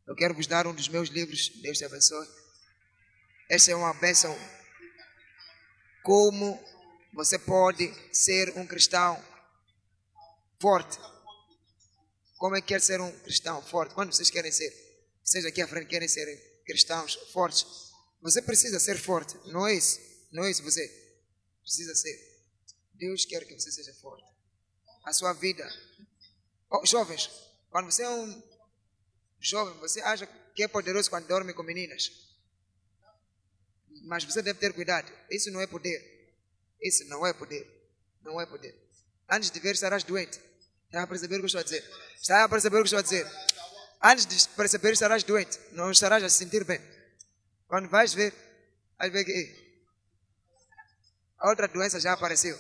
Eu 0.07 0.15
quero 0.15 0.35
vos 0.35 0.47
dar 0.47 0.67
um 0.67 0.75
dos 0.75 0.89
meus 0.89 1.09
livros. 1.09 1.49
Deus 1.63 1.79
te 1.79 1.85
abençoe. 1.85 2.27
Essa 3.51 3.73
é 3.73 3.75
uma 3.75 3.93
bênção. 3.95 4.37
Como 6.03 6.63
você 7.13 7.39
pode 7.39 7.93
ser 8.13 8.57
um 8.59 8.67
cristão 8.67 9.23
forte 10.61 10.99
como 12.37 12.57
é 12.57 12.61
que 12.61 12.69
quer 12.69 12.81
ser 12.81 13.01
um 13.01 13.13
cristão 13.21 13.63
forte? 13.63 13.95
Quando 13.95 14.13
vocês 14.13 14.31
querem 14.31 14.53
ser, 14.53 14.73
vocês 15.23 15.45
aqui 15.45 15.63
à 15.63 15.69
frente 15.69 15.89
querem 15.89 16.09
ser 16.09 16.27
cristãos 16.67 17.15
fortes, 17.33 17.65
você 18.21 18.43
precisa 18.43 18.81
ser 18.81 18.99
forte. 18.99 19.37
Não 19.51 19.67
é 19.67 19.75
isso. 19.75 20.01
Não 20.33 20.45
é 20.45 20.51
isso 20.51 20.63
você 20.63 20.87
precisa 21.63 21.95
ser. 21.95 22.35
Deus 22.95 23.25
quer 23.25 23.45
que 23.45 23.55
você 23.55 23.71
seja 23.71 23.93
forte. 23.95 24.25
A 25.05 25.13
sua 25.13 25.33
vida. 25.33 25.69
Oh, 26.71 26.85
jovens, 26.85 27.31
quando 27.71 27.91
você 27.91 28.03
é 28.03 28.11
um 28.11 28.43
jovem, 29.41 29.79
você 29.79 30.01
acha 30.01 30.27
que 30.55 30.63
é 30.63 30.69
poderoso 30.69 31.11
quando 31.11 31.27
dorme 31.27 31.53
com 31.53 31.63
meninas. 31.63 32.11
Mas 34.05 34.25
você 34.25 34.43
deve 34.43 34.59
ter 34.59 34.73
cuidado. 34.73 35.11
Isso 35.31 35.51
não 35.51 35.61
é 35.61 35.67
poder. 35.67 36.35
Isso 36.81 37.05
não 37.07 37.27
é 37.27 37.33
poder. 37.33 37.67
Não 38.23 38.41
é 38.41 38.47
poder. 38.47 38.75
Antes 39.31 39.51
de 39.51 39.61
ver, 39.61 39.75
estarás 39.75 40.05
doente. 40.05 40.41
Está 40.95 41.03
a 41.03 41.07
perceber 41.09 41.35
o 41.35 41.39
que 41.39 41.43
eu 41.43 41.47
estou 41.47 41.61
a 41.61 41.65
dizer? 41.65 41.85
Está 42.23 42.45
a 42.45 42.49
perceber 42.49 42.77
o 42.77 42.85
que 42.85 42.95
eu 42.95 42.99
estou 42.99 42.99
a 43.01 43.03
dizer? 43.03 43.27
Antes 44.01 44.27
de 44.27 44.49
perceber, 44.51 44.93
estarás 44.93 45.25
doente. 45.25 45.59
Não 45.73 45.91
estarás 45.91 46.23
a 46.23 46.29
se 46.29 46.39
sentir 46.39 46.63
bem. 46.63 46.81
Quando 47.67 47.89
vais 47.89 48.15
ver, 48.15 48.33
vais 48.97 49.13
ver 49.13 49.25
que 49.25 49.81
a 51.37 51.51
outra 51.51 51.67
doença 51.67 51.99
já 51.99 52.13
apareceu. 52.13 52.57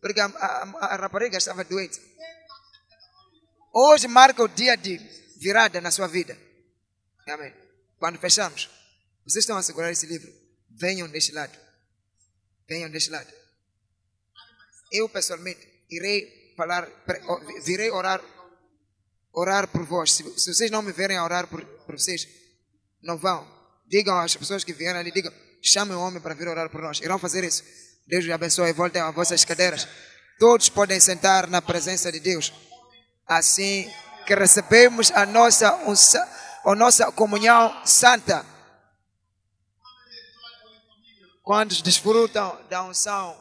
Porque 0.00 0.18
a, 0.18 0.26
a, 0.26 0.86
a 0.86 0.96
rapariga 0.96 1.38
estava 1.38 1.62
doente. 1.62 2.00
Hoje 3.72 4.08
marca 4.08 4.42
o 4.42 4.48
dia 4.48 4.76
de 4.76 4.98
virada 5.36 5.80
na 5.80 5.92
sua 5.92 6.08
vida. 6.08 6.36
Amém. 7.28 7.54
Quando 7.96 8.18
fechamos, 8.18 8.68
vocês 9.24 9.44
estão 9.44 9.56
a 9.56 9.62
segurar 9.62 9.92
esse 9.92 10.06
livro. 10.06 10.32
Venham 10.68 11.08
deste 11.08 11.30
lado. 11.30 11.56
Venham 12.68 12.90
deste 12.90 13.10
lado. 13.10 13.32
Eu, 14.90 15.08
pessoalmente, 15.08 15.84
irei 15.88 16.35
falar, 16.56 16.88
virei 17.64 17.90
orar, 17.90 18.20
orar 19.32 19.68
por 19.68 19.84
vós. 19.84 20.12
Se, 20.12 20.22
se 20.38 20.54
vocês 20.54 20.70
não 20.70 20.82
me 20.82 20.92
verem 20.92 21.20
orar 21.20 21.46
por, 21.46 21.64
por 21.64 21.98
vocês, 21.98 22.26
não 23.02 23.16
vão. 23.18 23.46
Digam 23.86 24.18
às 24.18 24.34
pessoas 24.34 24.64
que 24.64 24.72
vieram 24.72 24.98
ali, 24.98 25.12
digam, 25.12 25.32
chamem 25.62 25.96
o 25.96 26.00
homem 26.00 26.20
para 26.20 26.34
vir 26.34 26.48
orar 26.48 26.68
por 26.70 26.80
nós. 26.82 26.98
Irão 27.00 27.18
fazer 27.18 27.44
isso. 27.44 27.62
Deus 28.06 28.24
lhe 28.24 28.32
abençoe. 28.32 28.72
Voltem 28.72 29.00
às 29.02 29.14
vossas 29.14 29.44
cadeiras. 29.44 29.86
Todos 30.38 30.68
podem 30.68 30.98
sentar 31.00 31.46
na 31.48 31.62
presença 31.62 32.10
de 32.10 32.20
Deus. 32.20 32.52
Assim 33.26 33.90
que 34.26 34.34
recebemos 34.34 35.10
a 35.12 35.24
nossa, 35.24 35.74
unça- 35.88 36.28
a 36.64 36.74
nossa 36.74 37.10
comunhão 37.12 37.72
santa. 37.84 38.44
Quando 41.42 41.80
desfrutam 41.82 42.60
da 42.68 42.82
unção 42.82 43.40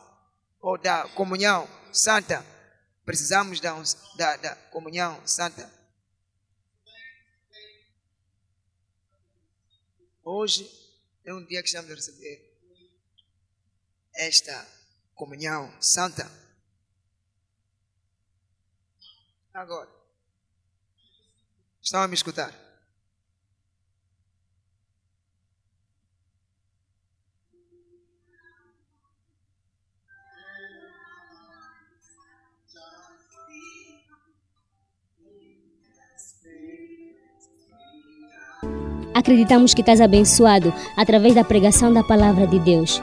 ou 0.62 0.78
da 0.78 1.08
comunhão 1.16 1.68
santa, 1.92 2.46
precisamos 3.06 3.60
da, 3.60 3.76
da, 4.18 4.36
da 4.38 4.56
comunhão 4.72 5.26
santa. 5.28 5.72
Hoje 10.24 10.68
é 11.24 11.34
um 11.34 11.46
dia 11.46 11.62
que 11.62 11.68
estamos 11.68 11.92
a 11.92 11.96
receber 11.96 12.52
esta 14.16 14.68
comunhão 15.14 15.72
santa. 15.80 16.30
Agora, 19.54 19.90
estão 21.82 22.02
a 22.02 22.08
me 22.08 22.16
escutar? 22.16 22.65
Acreditamos 39.16 39.74
que 39.74 39.82
estás 39.82 40.02
abençoado 40.02 40.74
através 40.98 41.34
da 41.34 41.46
pregação 41.46 41.94
da 41.94 42.04
palavra 42.04 42.46
de 42.46 42.60
Deus. 42.60 43.02